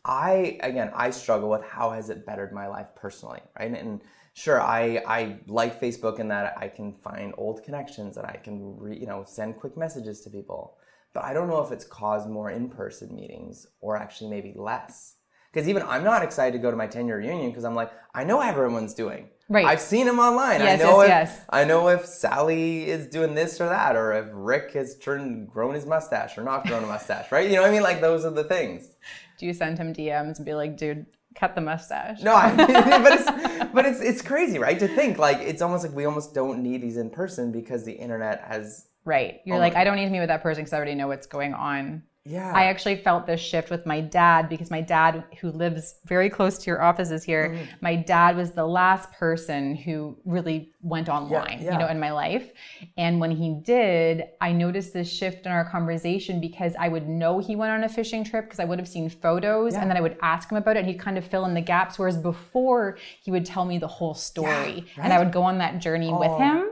I 0.05 0.59
again, 0.63 0.91
I 0.95 1.11
struggle 1.11 1.49
with 1.51 1.63
how 1.65 1.91
has 1.91 2.11
it 2.11 2.27
bettered 2.27 2.53
my 2.53 2.67
life 2.67 2.89
personally, 2.95 3.41
right? 3.59 3.71
And 3.73 4.01
sure, 4.33 4.61
I 4.61 5.03
I 5.07 5.39
like 5.47 5.81
Facebook 5.81 6.19
in 6.19 6.29
that 6.29 6.55
I 6.57 6.69
can 6.69 6.93
find 6.93 7.35
old 7.37 7.63
connections 7.65 8.17
and 8.17 8.27
I 8.27 8.39
can 8.43 8.77
re, 8.79 8.99
you 8.99 9.07
know 9.07 9.25
send 9.27 9.57
quick 9.57 9.77
messages 9.77 10.21
to 10.23 10.31
people. 10.31 10.77
But 11.13 11.25
I 11.25 11.33
don't 11.33 11.49
know 11.49 11.61
if 11.63 11.73
it's 11.73 11.85
caused 11.85 12.29
more 12.29 12.51
in-person 12.51 13.15
meetings 13.15 13.67
or 13.81 13.97
actually 13.97 14.31
maybe 14.31 14.55
less. 14.57 15.17
Because 15.53 15.69
even 15.69 15.83
I'm 15.83 16.05
not 16.05 16.23
excited 16.23 16.53
to 16.53 16.63
go 16.63 16.71
to 16.71 16.77
my 16.77 16.87
10 16.87 17.07
year 17.07 17.19
reunion 17.19 17.51
because 17.51 17.65
I'm 17.65 17.75
like, 17.75 17.91
I 18.15 18.23
know 18.23 18.41
everyone's 18.41 18.95
doing. 18.95 19.31
Right. 19.49 19.67
I've 19.67 19.81
seen 19.81 20.07
them 20.07 20.21
online. 20.21 20.61
Yes, 20.61 20.81
I 20.81 20.85
know 20.85 21.03
yes, 21.03 21.09
if 21.09 21.37
yes. 21.39 21.47
I 21.51 21.65
know 21.65 21.89
if 21.89 22.07
Sally 22.07 22.89
is 22.89 23.09
doing 23.09 23.35
this 23.35 23.61
or 23.61 23.69
that, 23.69 23.97
or 23.97 24.13
if 24.13 24.29
Rick 24.33 24.75
has 24.75 24.97
turned 24.99 25.49
grown 25.49 25.75
his 25.75 25.87
mustache 25.87 26.39
or 26.39 26.45
not 26.45 26.65
grown 26.67 26.85
a 26.85 26.87
mustache, 26.87 27.33
right? 27.33 27.51
You 27.51 27.57
know 27.57 27.63
what 27.63 27.71
I 27.71 27.73
mean? 27.73 27.83
Like 27.83 28.01
those 28.01 28.25
are 28.25 28.31
the 28.31 28.45
things. 28.45 28.91
Do 29.39 29.47
you 29.47 29.53
send 29.53 29.77
him 29.77 29.93
DMs 29.93 30.37
and 30.37 30.47
be 30.47 30.55
like, 30.55 30.77
dude, 30.77 31.05
cut 31.35 31.55
the 31.55 31.61
mustache? 31.61 32.23
No, 32.23 32.35
I 32.35 32.55
but 32.57 33.13
it's 33.13 33.73
but 33.73 33.87
it's 33.87 34.01
it's 34.01 34.23
crazy, 34.23 34.59
right? 34.59 34.79
To 34.79 34.89
think 34.89 35.19
like 35.19 35.39
it's 35.39 35.63
almost 35.63 35.85
like 35.85 35.95
we 35.95 36.05
almost 36.05 36.35
don't 36.35 36.63
need 36.63 36.83
these 36.83 36.97
in 36.97 37.11
person 37.11 37.53
because 37.53 37.85
the 37.85 37.93
internet 37.93 38.43
has 38.47 38.87
Right. 39.05 39.41
You're 39.45 39.57
Oh 39.57 39.61
like, 39.61 39.77
I 39.77 39.85
don't 39.85 39.97
need 39.97 40.05
to 40.05 40.11
meet 40.11 40.21
with 40.21 40.29
that 40.29 40.43
person 40.43 40.63
because 40.63 40.73
I 40.73 40.77
already 40.77 40.95
know 40.95 41.09
what's 41.09 41.27
going 41.27 41.55
on. 41.55 42.03
Yeah. 42.25 42.53
I 42.55 42.65
actually 42.65 42.97
felt 42.97 43.27
this 43.27 43.41
shift 43.41 43.71
with 43.71 43.87
my 43.87 44.01
dad 44.01 44.49
because 44.49 44.71
my 44.71 44.83
dad, 44.83 45.25
who 45.41 45.51
lives 45.51 45.95
very 46.05 46.29
close 46.29 46.59
to 46.59 46.67
your 46.71 46.83
offices 46.83 47.25
here, 47.25 47.49
Mm-hmm. 47.51 47.65
my 47.81 47.97
dad 47.97 48.37
was 48.37 48.51
the 48.53 48.67
last 48.67 49.11
person 49.13 49.75
who 49.75 50.19
really 50.25 50.73
went 50.83 51.09
online, 51.09 51.61
yeah. 51.63 51.73
you 51.73 51.79
know, 51.79 51.89
in 51.89 51.99
my 51.99 52.13
life. 52.13 52.53
And 52.99 53.21
when 53.21 53.31
he 53.31 53.61
did, 53.65 54.25
I 54.41 54.53
noticed 54.53 54.93
this 54.93 55.11
shift 55.11 55.47
in 55.47 55.53
our 55.53 55.69
conversation 55.69 56.41
because 56.41 56.75
I 56.79 56.89
would 56.89 57.09
know 57.09 57.39
he 57.39 57.57
went 57.57 57.73
on 57.73 57.85
a 57.85 57.89
fishing 57.89 58.23
trip 58.25 58.45
because 58.45 58.61
I 58.61 58.65
would 58.65 58.79
have 58.79 58.89
seen 58.89 59.09
photos 59.09 59.75
and 59.75 59.89
then 59.89 59.97
I 59.97 60.01
would 60.01 60.19
ask 60.23 60.51
him 60.51 60.59
about 60.59 60.77
it 60.77 60.81
and 60.81 60.89
he'd 60.89 61.01
kind 61.01 61.17
of 61.17 61.25
fill 61.25 61.47
in 61.47 61.55
the 61.55 61.61
gaps. 61.61 61.99
Whereas 61.99 62.19
before, 62.19 62.99
he 63.23 63.31
would 63.31 63.47
tell 63.47 63.65
me 63.65 63.79
the 63.79 63.89
whole 63.89 64.15
story 64.15 64.87
and 64.99 65.13
I 65.13 65.19
would 65.19 65.33
go 65.33 65.43
on 65.43 65.59
that 65.59 65.79
journey 65.79 66.13
with 66.13 66.39
him. 66.39 66.69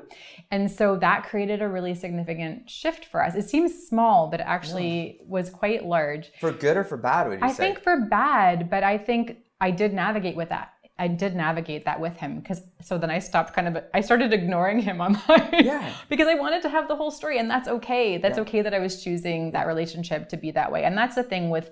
And 0.50 0.70
so 0.70 0.96
that 0.96 1.24
created 1.24 1.60
a 1.60 1.68
really 1.68 1.94
significant 1.94 2.70
shift 2.70 3.04
for 3.04 3.22
us. 3.22 3.34
It 3.34 3.48
seems 3.48 3.86
small, 3.86 4.28
but 4.28 4.40
it 4.40 4.46
actually 4.46 5.20
was 5.26 5.50
quite 5.50 5.84
large. 5.84 6.30
for 6.40 6.52
good 6.52 6.76
or 6.76 6.84
for 6.84 6.96
bad, 6.96 7.28
would 7.28 7.40
you 7.40 7.46
I 7.46 7.52
say? 7.52 7.64
think 7.64 7.82
for 7.82 8.00
bad, 8.00 8.70
but 8.70 8.82
I 8.82 8.96
think 8.96 9.38
I 9.60 9.70
did 9.70 9.92
navigate 9.92 10.36
with 10.36 10.48
that. 10.48 10.72
I 11.00 11.06
did 11.06 11.36
navigate 11.36 11.84
that 11.84 12.00
with 12.00 12.16
him 12.16 12.40
because 12.40 12.60
so 12.82 12.98
then 12.98 13.08
I 13.08 13.20
stopped 13.20 13.54
kind 13.54 13.68
of 13.68 13.84
I 13.94 14.00
started 14.00 14.32
ignoring 14.32 14.80
him 14.80 15.00
online 15.00 15.28
Yeah. 15.64 15.92
because 16.08 16.26
I 16.26 16.34
wanted 16.34 16.60
to 16.62 16.68
have 16.68 16.88
the 16.88 16.96
whole 16.96 17.12
story 17.12 17.38
and 17.38 17.48
that's 17.48 17.68
okay. 17.68 18.18
That's 18.18 18.36
okay 18.38 18.62
that 18.62 18.74
I 18.74 18.80
was 18.80 19.04
choosing 19.04 19.52
that 19.52 19.68
relationship 19.68 20.28
to 20.30 20.36
be 20.36 20.50
that 20.52 20.72
way. 20.72 20.82
And 20.82 20.98
that's 20.98 21.14
the 21.14 21.22
thing 21.22 21.50
with 21.50 21.70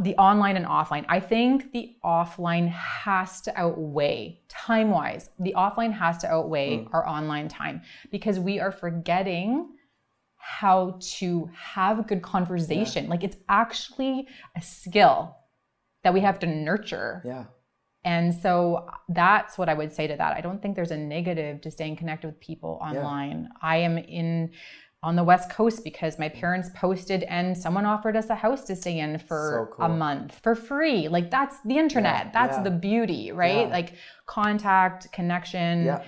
the 0.00 0.16
online 0.16 0.56
and 0.56 0.66
offline. 0.66 1.04
I 1.08 1.20
think 1.20 1.72
the 1.72 1.96
offline 2.04 2.68
has 2.68 3.40
to 3.42 3.58
outweigh 3.58 4.40
time 4.48 4.90
wise. 4.90 5.30
The 5.38 5.54
offline 5.56 5.92
has 5.92 6.18
to 6.18 6.30
outweigh 6.30 6.78
mm. 6.78 6.88
our 6.92 7.06
online 7.06 7.48
time 7.48 7.82
because 8.10 8.38
we 8.38 8.58
are 8.58 8.72
forgetting 8.72 9.68
how 10.36 10.98
to 11.00 11.48
have 11.54 11.98
a 11.98 12.02
good 12.02 12.22
conversation. 12.22 13.08
Like 13.08 13.24
it's 13.24 13.36
actually 13.48 14.28
a 14.56 14.62
skill 14.62 15.36
that 16.02 16.14
we 16.14 16.20
have 16.20 16.38
to 16.40 16.46
nurture. 16.46 17.22
yeah. 17.24 17.44
And 18.04 18.32
so 18.32 18.88
that's 19.08 19.58
what 19.58 19.68
I 19.68 19.74
would 19.74 19.92
say 19.92 20.06
to 20.06 20.14
that. 20.16 20.36
I 20.36 20.40
don't 20.40 20.62
think 20.62 20.76
there's 20.76 20.92
a 20.92 20.96
negative 20.96 21.60
to 21.62 21.72
staying 21.72 21.96
connected 21.96 22.28
with 22.28 22.38
people 22.38 22.78
online. 22.80 23.48
I 23.60 23.78
am 23.78 23.98
in 23.98 24.52
on 25.06 25.14
the 25.14 25.22
West 25.22 25.48
Coast 25.50 25.84
because 25.84 26.18
my 26.18 26.28
parents 26.28 26.68
posted 26.74 27.22
and 27.36 27.56
someone 27.56 27.86
offered 27.86 28.16
us 28.16 28.28
a 28.28 28.34
house 28.34 28.64
to 28.64 28.74
stay 28.74 28.98
in 28.98 29.18
for 29.18 29.68
So 29.70 29.76
cool. 29.76 29.86
a 29.86 29.88
month 29.88 30.36
for 30.42 30.56
free. 30.56 31.06
Like 31.06 31.30
that's 31.30 31.56
the 31.64 31.78
internet. 31.78 32.24
Yeah, 32.26 32.30
that's 32.32 32.56
yeah. 32.56 32.62
the 32.64 32.72
beauty, 32.72 33.30
right? 33.30 33.68
Yeah. 33.68 33.72
Like 33.78 33.94
contact, 34.26 35.12
connection, 35.12 35.84
Yeah. 35.84 36.02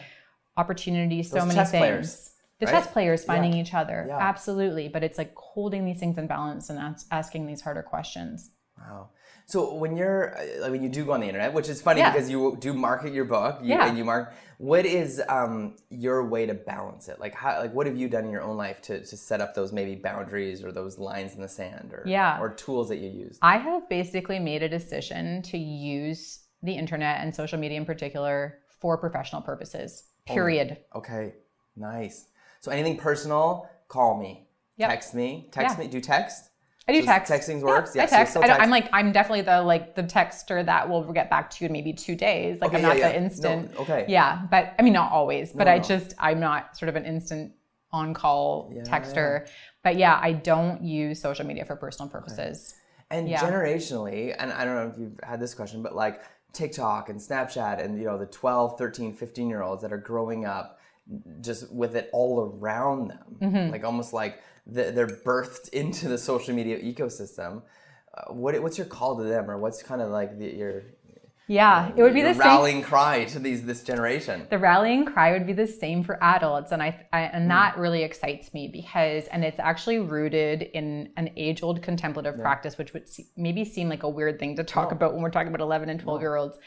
opportunities, 0.56 1.30
so 1.30 1.44
many 1.46 1.54
chess 1.54 1.70
things. 1.70 1.80
players, 1.80 2.30
the 2.58 2.66
right? 2.66 2.72
chess 2.72 2.86
players 2.92 3.24
finding 3.24 3.54
each 3.54 3.72
other. 3.72 4.08
Absolutely. 4.10 4.88
But 4.88 5.04
it's 5.04 5.16
like 5.16 5.32
holding 5.36 5.84
these 5.84 6.00
things 6.00 6.18
in 6.18 6.26
balance 6.26 6.68
and 6.68 6.78
as- 6.80 7.06
asking 7.12 7.46
these 7.46 7.60
harder 7.60 7.84
questions. 7.84 8.50
Wow. 8.76 9.10
So 9.48 9.72
when 9.72 9.96
you're 9.96 10.36
uh, 10.38 10.60
like 10.60 10.70
when 10.72 10.82
you 10.82 10.90
do 10.90 11.06
go 11.06 11.12
on 11.12 11.20
the 11.20 11.26
internet, 11.26 11.54
which 11.54 11.70
is 11.70 11.80
funny 11.80 12.00
Yeah. 12.00 12.12
because 12.12 12.28
you 12.28 12.56
do 12.60 12.74
market 12.74 13.14
your 13.14 13.24
book, 13.24 13.60
you, 13.62 13.70
Yeah. 13.70 13.88
and 13.88 13.96
you 13.96 14.04
mark. 14.04 14.34
What 14.58 14.84
is 14.84 15.22
um, 15.26 15.76
your 15.88 16.26
way 16.26 16.44
to 16.44 16.52
balance 16.52 17.08
it? 17.08 17.18
Like 17.18 17.32
how, 17.34 17.58
like 17.60 17.72
what 17.72 17.86
have 17.86 17.96
you 17.96 18.08
done 18.10 18.26
in 18.26 18.30
your 18.30 18.42
own 18.42 18.58
life 18.58 18.82
to, 18.82 19.00
to 19.02 19.16
set 19.16 19.40
up 19.40 19.54
those 19.54 19.72
maybe 19.72 19.94
boundaries 19.94 20.62
or 20.62 20.70
those 20.70 20.98
lines 20.98 21.34
in 21.34 21.40
the 21.40 21.48
sand 21.48 21.94
or 21.94 22.02
Yeah. 22.04 22.38
or 22.38 22.50
tools 22.52 22.90
that 22.90 22.96
you 22.98 23.08
use? 23.08 23.38
I 23.40 23.56
have 23.56 23.88
basically 23.88 24.38
made 24.38 24.62
a 24.62 24.68
decision 24.68 25.40
to 25.42 25.56
use 25.56 26.40
the 26.62 26.72
internet 26.74 27.22
and 27.22 27.34
social 27.34 27.58
media 27.58 27.78
in 27.78 27.86
particular 27.86 28.58
for 28.68 28.98
professional 28.98 29.40
purposes. 29.40 30.02
Oh 30.28 30.34
Period. 30.34 30.76
Okay, 30.94 31.32
nice. 31.74 32.26
So 32.60 32.70
anything 32.70 32.98
personal, 32.98 33.70
call 33.88 34.20
me. 34.20 34.46
Yep. 34.76 34.90
Text 34.90 35.14
me. 35.14 35.48
Text 35.52 35.78
Yeah. 35.78 35.84
me. 35.84 35.90
Do 35.90 36.02
text? 36.02 36.50
I 36.88 36.92
do 36.92 37.00
So 37.00 37.06
text. 37.06 37.32
texting 37.32 37.60
works? 37.60 37.94
I 37.94 38.00
Yeah, 38.00 38.06
so 38.06 38.14
you 38.14 38.18
text. 38.20 38.32
still 38.32 38.44
I 38.44 38.58
I'm 38.58 38.70
like 38.70 38.88
I'm 38.92 39.12
definitely 39.12 39.42
the 39.42 39.60
like 39.62 39.94
the 39.94 40.02
texter 40.02 40.64
that 40.64 40.88
will 40.88 41.12
get 41.12 41.28
back 41.28 41.50
to 41.50 41.64
you 41.64 41.66
in 41.66 41.72
maybe 41.72 41.92
two 41.92 42.16
days. 42.16 42.60
Like 42.60 42.68
Okay, 42.68 42.76
I'm 42.78 42.82
not 42.82 42.96
yeah, 42.98 43.08
the 43.08 43.14
yeah. 43.14 43.20
instant. 43.20 43.74
No, 43.74 43.80
okay. 43.80 44.04
Yeah, 44.08 44.42
but 44.50 44.74
I 44.78 44.82
mean 44.82 44.94
not 44.94 45.12
always. 45.12 45.52
But 45.52 45.66
No, 45.66 45.72
I 45.74 45.78
no. 45.78 45.82
just 45.84 46.14
I'm 46.18 46.40
not 46.40 46.76
sort 46.76 46.88
of 46.88 46.96
an 46.96 47.04
instant 47.04 47.52
on 47.92 48.14
call 48.14 48.72
texter. 48.84 49.48
But 49.84 49.96
yeah, 49.96 50.18
I 50.20 50.32
don't 50.32 50.82
use 50.82 51.20
social 51.20 51.46
media 51.46 51.64
for 51.64 51.76
personal 51.76 52.08
purposes. 52.10 52.74
And 53.10 53.28
Yeah. 53.28 53.40
generationally, 53.40 54.34
and 54.38 54.52
I 54.52 54.64
don't 54.64 54.74
know 54.74 54.90
if 54.92 54.98
you've 54.98 55.18
had 55.22 55.40
this 55.40 55.54
question, 55.54 55.82
but 55.82 55.94
like 55.94 56.20
TikTok 56.52 57.08
and 57.10 57.18
Snapchat 57.20 57.82
and 57.82 57.98
you 57.98 58.04
know 58.06 58.18
the 58.18 58.26
12, 58.26 58.76
13, 58.78 59.14
15 59.14 59.48
year 59.48 59.62
olds 59.62 59.82
that 59.82 59.92
are 59.92 59.98
growing 59.98 60.44
up 60.44 60.78
just 61.40 61.72
with 61.72 61.96
it 61.96 62.10
all 62.12 62.40
around 62.60 63.08
them, 63.08 63.36
Mm-hmm. 63.40 63.72
like 63.72 63.84
almost 63.84 64.12
like 64.12 64.40
they're 64.68 65.06
birthed 65.06 65.68
into 65.72 66.08
the 66.08 66.18
social 66.18 66.54
media 66.54 66.78
ecosystem. 66.80 67.62
Uh, 68.16 68.32
what, 68.32 68.60
what's 68.62 68.78
your 68.78 68.86
call 68.86 69.16
to 69.16 69.24
them, 69.24 69.50
or 69.50 69.58
what's 69.58 69.82
kind 69.82 70.00
of 70.02 70.10
like 70.10 70.38
the, 70.38 70.46
your 70.46 70.82
Yeah, 71.46 71.90
it 71.96 72.02
would 72.02 72.14
be 72.14 72.22
the 72.22 72.34
same. 72.34 72.40
rallying 72.40 72.82
cry 72.82 73.24
to 73.26 73.38
these 73.38 73.64
this 73.64 73.82
generation? 73.82 74.46
the 74.50 74.58
rallying 74.58 75.04
cry 75.06 75.32
would 75.32 75.46
be 75.46 75.52
the 75.54 75.66
same 75.66 76.02
for 76.02 76.22
adults 76.22 76.72
and 76.72 76.82
I, 76.82 77.06
I 77.12 77.20
and 77.22 77.50
that 77.50 77.78
really 77.78 78.02
excites 78.02 78.52
me 78.52 78.68
because 78.68 79.24
and 79.28 79.44
it's 79.44 79.58
actually 79.58 79.98
rooted 80.00 80.62
in 80.62 81.10
an 81.16 81.30
age-old 81.36 81.80
contemplative 81.82 82.38
practice 82.38 82.76
which 82.76 82.92
would 82.92 83.08
se- 83.08 83.28
maybe 83.36 83.64
seem 83.64 83.88
like 83.88 84.02
a 84.02 84.08
weird 84.08 84.38
thing 84.38 84.56
to 84.56 84.64
talk 84.64 84.92
about 84.92 85.12
when 85.14 85.22
we're 85.22 85.30
talking 85.30 85.48
about 85.48 85.60
11 85.62 85.88
and 85.88 86.00
12 86.00 86.20
year 86.20 86.36
olds 86.36 86.58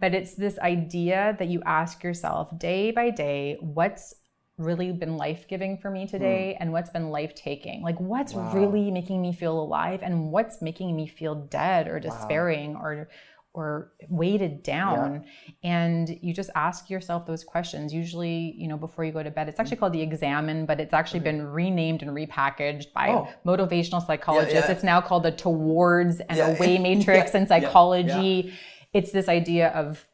but 0.00 0.14
it's 0.14 0.34
this 0.34 0.58
idea 0.60 1.36
that 1.38 1.48
you 1.48 1.60
ask 1.66 2.02
yourself 2.02 2.56
day 2.58 2.90
by 2.90 3.10
day 3.10 3.58
what's 3.60 4.14
really 4.60 4.92
been 4.92 5.16
life-giving 5.16 5.78
for 5.78 5.90
me 5.90 6.06
today 6.06 6.54
Hmm. 6.56 6.62
and 6.62 6.72
what's 6.72 6.90
been 6.90 7.10
life-taking? 7.10 7.82
Like 7.82 7.98
what's 7.98 8.34
really 8.34 8.90
making 8.90 9.20
me 9.22 9.32
feel 9.32 9.58
alive 9.60 10.00
and 10.02 10.30
what's 10.30 10.60
making 10.62 10.94
me 10.94 11.06
feel 11.06 11.34
dead 11.34 11.88
or 11.88 11.98
despairing 11.98 12.76
or 12.76 13.08
or 13.52 13.90
weighted 14.08 14.62
down? 14.62 15.24
And 15.64 16.08
you 16.22 16.32
just 16.32 16.50
ask 16.54 16.88
yourself 16.88 17.26
those 17.26 17.42
questions. 17.42 17.92
Usually 17.92 18.54
you 18.56 18.68
know 18.68 18.76
before 18.76 19.04
you 19.04 19.10
go 19.12 19.22
to 19.24 19.30
bed 19.30 19.48
it's 19.48 19.58
actually 19.58 19.78
called 19.78 19.92
the 19.92 20.02
examen 20.02 20.66
but 20.66 20.78
it's 20.78 20.94
actually 20.94 21.20
been 21.20 21.42
renamed 21.46 22.02
and 22.02 22.12
repackaged 22.12 22.92
by 22.92 23.08
Oh. 23.08 23.28
motivational 23.44 24.06
psychologists. 24.06 24.68
yeah. 24.68 24.70
it's 24.72 24.84
now 24.84 25.00
called 25.00 25.24
the 25.24 25.32
towards 25.32 26.20
and 26.20 26.38
Yeah. 26.38 26.56
away 26.56 26.78
matrix 26.88 27.32
Yeah, 27.34 27.40
in 27.40 27.42
yeah, 27.46 27.48
psychology. 27.48 28.52
It's 28.92 29.10
this 29.12 29.28
idea 29.28 29.68
of 29.70 30.06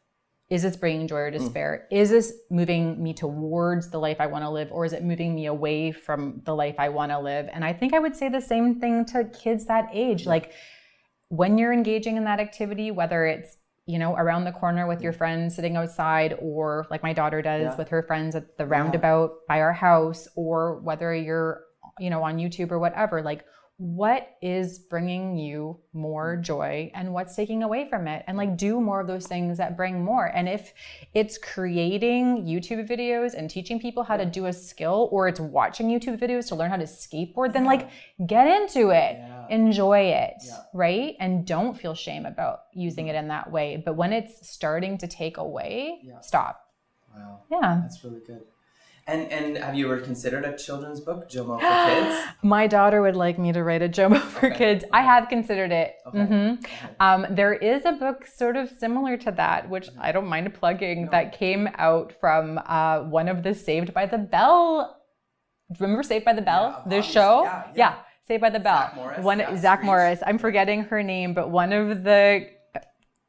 is 0.49 0.63
this 0.63 0.77
bringing 0.77 1.07
joy 1.07 1.17
or 1.17 1.31
mm. 1.31 1.37
despair? 1.37 1.87
Is 1.91 2.09
this 2.09 2.33
moving 2.49 3.01
me 3.01 3.13
towards 3.13 3.89
the 3.89 3.99
life 3.99 4.17
i 4.19 4.27
want 4.27 4.43
to 4.43 4.49
live 4.49 4.71
or 4.71 4.85
is 4.85 4.93
it 4.93 5.03
moving 5.03 5.35
me 5.35 5.47
away 5.47 5.91
from 5.91 6.41
the 6.45 6.55
life 6.55 6.75
i 6.79 6.89
want 6.89 7.11
to 7.11 7.19
live? 7.19 7.49
And 7.51 7.65
i 7.65 7.73
think 7.73 7.93
i 7.93 7.99
would 7.99 8.15
say 8.15 8.29
the 8.29 8.41
same 8.41 8.79
thing 8.79 9.05
to 9.05 9.25
kids 9.25 9.65
that 9.65 9.89
age. 9.91 10.25
Like 10.25 10.53
when 11.29 11.57
you're 11.57 11.73
engaging 11.73 12.15
in 12.17 12.23
that 12.23 12.39
activity, 12.39 12.91
whether 12.91 13.25
it's 13.25 13.57
you 13.85 13.99
know 13.99 14.15
around 14.15 14.43
the 14.43 14.51
corner 14.51 14.87
with 14.87 15.01
your 15.01 15.13
mm. 15.13 15.17
friends 15.17 15.55
sitting 15.55 15.75
outside, 15.75 16.37
or 16.41 16.85
like 16.89 17.03
my 17.03 17.13
daughter 17.13 17.41
does 17.41 17.63
Yeah. 17.63 17.75
with 17.75 17.89
her 17.89 18.03
friends 18.03 18.35
at 18.35 18.57
the 18.57 18.65
roundabout 18.65 19.45
by 19.47 19.61
our 19.61 19.73
house, 19.73 20.27
or 20.35 20.79
whether 20.79 21.13
you're 21.13 21.63
you 21.99 22.09
know 22.09 22.23
on 22.23 22.37
YouTube 22.37 22.71
or 22.71 22.79
whatever, 22.79 23.21
like 23.21 23.43
what 23.77 24.37
is 24.41 24.79
bringing 24.79 25.37
you 25.37 25.79
more 25.93 26.37
mm. 26.37 26.41
joy 26.41 26.91
and 26.95 27.13
what's 27.13 27.35
taking 27.35 27.63
away 27.63 27.87
from 27.89 28.07
it? 28.07 28.23
And 28.27 28.37
like 28.37 28.49
mm. 28.49 28.57
do 28.57 28.81
more 28.81 28.99
of 29.01 29.07
those 29.07 29.27
things 29.27 29.57
that 29.59 29.77
bring 29.77 30.03
more. 30.03 30.25
And 30.25 30.49
if 30.49 30.73
it's 31.13 31.37
creating 31.37 32.45
youtube 32.45 32.87
videos 32.89 33.33
and 33.33 33.49
teaching 33.49 33.79
people 33.79 34.03
how 34.03 34.17
to 34.17 34.25
do 34.25 34.47
a 34.47 34.53
skill 34.53 35.09
or 35.11 35.27
it's 35.27 35.39
watching 35.39 35.87
youtube 35.87 36.19
videos 36.19 36.47
to 36.47 36.55
learn 36.55 36.69
how 36.69 36.77
to 36.77 36.85
skateboard 36.85 37.53
then 37.53 37.65
like 37.65 37.89
get 38.25 38.47
into 38.47 38.89
it. 38.89 39.19
Enjoy 39.49 39.99
it 39.99 40.41
right? 40.73 41.15
And 41.19 41.45
don't 41.45 41.77
feel 41.77 41.93
shame 41.93 42.25
about 42.25 42.61
using 42.73 43.05
mm-hmm. 43.05 43.15
it 43.15 43.19
in 43.19 43.27
that 43.29 43.51
way. 43.51 43.81
But 43.83 43.95
when 43.95 44.13
it's 44.13 44.49
starting 44.49 44.97
to 44.99 45.07
take 45.07 45.37
away 45.37 46.01
stop. 46.21 46.63
Wow, 47.15 47.39
yeah. 47.51 47.81
That's 47.81 48.03
really 48.03 48.21
good. 48.25 48.43
And 49.09 49.31
and 49.31 49.57
have 49.57 49.73
you 49.75 49.85
ever 49.91 50.01
considered 50.01 50.43
a 50.43 50.57
children's 50.57 50.99
book, 50.99 51.29
Jomo 51.29 51.59
for 51.61 51.85
kids? 52.11 52.27
My 52.43 52.67
daughter 52.67 53.01
would 53.01 53.15
like 53.15 53.39
me 53.39 53.53
to 53.53 53.63
write 53.63 53.81
a 53.81 53.87
Jomo 53.87 54.19
for 54.19 54.47
Okay. 54.47 54.57
kids. 54.57 54.83
I 54.91 55.01
have 55.01 55.29
considered 55.29 55.71
it. 55.71 55.95
Okay. 56.07 56.17
Mhm. 56.19 56.65
Um, 56.99 57.25
there 57.29 57.53
is 57.53 57.85
a 57.85 57.93
book 57.93 58.25
sort 58.27 58.57
of 58.57 58.69
similar 58.69 59.15
to 59.17 59.31
that, 59.31 59.69
which 59.69 59.87
Mm-hmm. 59.87 60.01
I 60.01 60.11
don't 60.11 60.27
mind 60.27 60.53
plugging, 60.53 61.07
that 61.11 61.31
came 61.37 61.69
out 61.77 62.13
from 62.19 62.59
uh, 62.65 62.99
one 63.03 63.29
of 63.29 63.43
the 63.43 63.53
Saved 63.53 63.93
by 63.93 64.05
the 64.05 64.17
Bell. 64.17 64.99
Remember 65.79 66.03
Saved 66.03 66.25
by 66.25 66.33
the 66.33 66.41
Bell, 66.41 66.83
Yeah, 66.85 66.89
the 66.97 67.01
show? 67.01 67.43
Yeah, 67.43 67.63
yeah. 67.75 67.95
Saved 68.27 68.41
by 68.41 68.49
the 68.49 68.59
Bell. 68.59 68.77
Zach 68.89 68.95
Morris, 68.95 69.23
One 69.23 69.39
yeah, 69.39 69.55
Zach 69.55 69.83
Morris. 69.83 70.19
I'm 70.27 70.37
forgetting 70.37 70.83
her 70.83 71.01
name, 71.01 71.33
but 71.33 71.49
one 71.49 71.71
of 71.71 72.03
the 72.03 72.49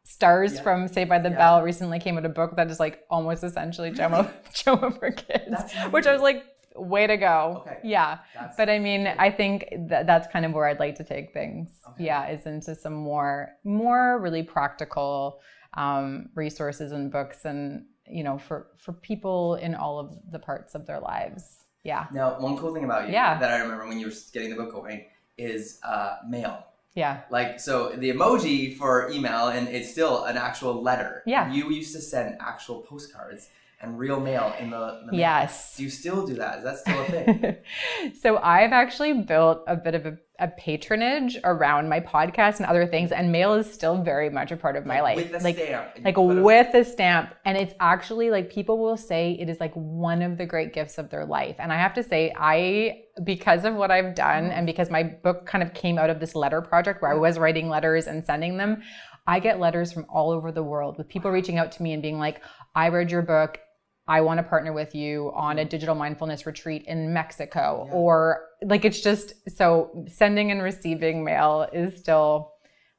stars 0.09 0.55
Yeah. 0.55 0.63
from 0.63 0.89
Saved 0.89 1.09
by 1.11 1.19
the 1.19 1.31
Yeah. 1.31 1.37
Bell 1.37 1.63
recently 1.63 1.99
came 2.01 2.17
out 2.19 2.25
a 2.25 2.29
book 2.31 2.57
that 2.57 2.71
is 2.71 2.81
like 2.81 3.05
almost 3.11 3.45
essentially 3.45 3.91
Jomo, 3.93 4.31
Jomo 4.53 4.99
for 4.99 5.11
kids, 5.11 5.57
which 5.91 6.07
I 6.07 6.13
was 6.13 6.23
like, 6.23 6.45
way 6.75 7.07
to 7.07 7.17
go. 7.17 7.65
Okay. 7.67 7.79
Yeah. 7.83 8.19
That's- 8.35 8.55
But 8.57 8.69
I 8.71 8.79
mean, 8.79 9.07
I 9.07 9.31
think 9.31 9.67
that 9.89 10.07
that's 10.07 10.27
kind 10.33 10.45
of 10.47 10.53
where 10.53 10.67
I'd 10.67 10.79
like 10.81 10.95
to 10.97 11.05
take 11.05 11.33
things. 11.33 11.71
Okay. 11.91 12.05
Yeah, 12.05 12.29
is 12.29 12.47
into 12.47 12.75
some 12.75 12.95
more, 12.95 13.51
more 13.65 14.19
really 14.21 14.43
practical 14.43 15.41
um, 15.75 16.31
resources 16.35 16.93
and 16.93 17.11
books, 17.13 17.45
and 17.45 17.85
you 18.07 18.25
know, 18.25 18.39
for 18.39 18.69
for 18.79 18.93
people 18.95 19.57
in 19.57 19.75
all 19.75 19.99
of 19.99 20.17
the 20.31 20.39
parts 20.39 20.75
of 20.75 20.87
their 20.87 20.99
lives. 21.01 21.65
Yeah, 21.85 22.07
Now, 22.13 22.41
one 22.41 22.57
cool 22.59 22.73
thing 22.75 22.85
about 22.85 23.07
you 23.07 23.13
Yeah. 23.13 23.39
that 23.39 23.51
I 23.51 23.59
remember 23.59 23.87
when 23.87 23.99
you 24.01 24.07
were 24.07 24.13
getting 24.33 24.51
the 24.51 24.57
book 24.57 24.73
going 24.73 25.05
is 25.37 25.79
uh, 25.85 26.17
mail. 26.29 26.65
Yeah, 26.99 27.21
Like 27.31 27.61
so, 27.61 27.91
the 27.91 28.11
emoji 28.11 28.77
for 28.77 29.11
email, 29.11 29.49
and 29.49 29.69
it's 29.69 29.91
still 29.91 30.25
an 30.25 30.37
actual 30.37 30.83
letter. 30.83 31.23
Yeah. 31.27 31.51
You 31.53 31.71
used 31.71 31.95
to 31.95 32.01
send 32.01 32.37
actual 32.41 32.83
postcards 32.83 33.49
and 33.81 33.99
real 33.99 34.21
mail 34.21 34.53
in 34.59 34.71
the. 34.71 34.85
the 35.07 35.13
mail. 35.13 35.21
yes. 35.21 35.77
Do 35.77 35.85
you 35.85 35.91
still 35.91 36.27
do 36.27 36.35
that? 36.35 36.59
Is 36.59 36.65
that 36.65 36.79
still 36.79 37.01
a 37.01 37.05
thing? 37.05 37.57
so 38.23 38.39
I've 38.39 38.73
actually 38.73 39.15
built 39.15 39.63
a 39.69 39.77
bit 39.77 39.95
of 39.95 40.07
a, 40.07 40.19
a 40.39 40.49
patronage 40.49 41.37
around 41.45 41.89
my 41.89 42.01
podcast 42.01 42.59
and 42.59 42.67
other 42.67 42.87
things, 42.87 43.13
and 43.13 43.33
mail 43.33 43.55
is 43.55 43.73
still 43.73 44.03
very 44.03 44.31
much 44.31 44.53
a 44.53 44.57
part 44.57 44.77
of 44.77 44.87
my 44.87 45.01
life. 45.01 45.17
With 45.17 45.33
the 45.33 45.41
like, 45.41 45.57
stamp. 45.57 45.89
like 46.05 46.17
with 46.17 46.75
a 46.75 46.85
stamp 46.85 47.35
and 47.45 47.57
it's 47.57 47.75
actually 47.81 48.31
like 48.31 48.51
people 48.51 48.79
will 48.79 48.97
say 48.97 49.37
it 49.41 49.49
is 49.49 49.61
like 49.61 49.73
one 49.75 50.23
of 50.23 50.39
the 50.39 50.47
great 50.47 50.73
gifts 50.73 50.99
of 50.99 51.11
their 51.11 51.25
life 51.25 51.57
and 51.59 51.73
i 51.73 51.77
have 51.77 51.95
to 51.95 52.03
say 52.03 52.33
i 52.39 53.03
because 53.25 53.65
of 53.65 53.75
what 53.75 53.91
i've 53.91 54.15
done 54.15 54.51
and 54.51 54.67
because 54.67 54.91
my 54.91 55.03
book 55.03 55.47
kind 55.47 55.63
of 55.63 55.73
came 55.75 55.99
out 55.99 56.11
of 56.11 56.21
this 56.21 56.35
letter 56.35 56.61
project 56.61 57.03
where 57.03 57.11
i 57.11 57.15
was 57.15 57.39
writing 57.39 57.69
letters 57.69 58.07
and 58.07 58.25
sending 58.25 58.57
them 58.57 58.83
i 59.27 59.39
get 59.39 59.61
letters 59.61 59.93
from 59.93 60.07
all 60.09 60.31
over 60.31 60.53
the 60.53 60.63
world 60.63 60.97
with 60.99 61.09
people 61.09 61.31
reaching 61.31 61.59
out 61.59 61.73
to 61.73 61.83
me 61.83 61.93
and 61.93 62.03
being 62.03 62.19
like 62.19 62.43
i 62.75 62.89
read 62.89 63.11
your 63.11 63.23
book 63.23 63.59
I 64.09 64.23
want 64.23 64.39
to 64.39 64.43
partner 64.43 64.73
with 64.73 64.95
you 64.95 65.31
on 65.35 65.59
a 65.59 65.65
digital 65.67 65.95
mindfulness 65.95 66.47
retreat 66.47 66.85
in 66.87 67.13
Mexico. 67.13 67.85
Yeah. 67.87 67.95
Or 67.95 68.47
like 68.63 68.85
it's 68.87 69.01
just 69.01 69.35
so 69.57 70.07
sending 70.09 70.51
and 70.51 70.63
receiving 70.63 71.23
mail 71.23 71.69
is 71.73 71.97
still 71.99 72.53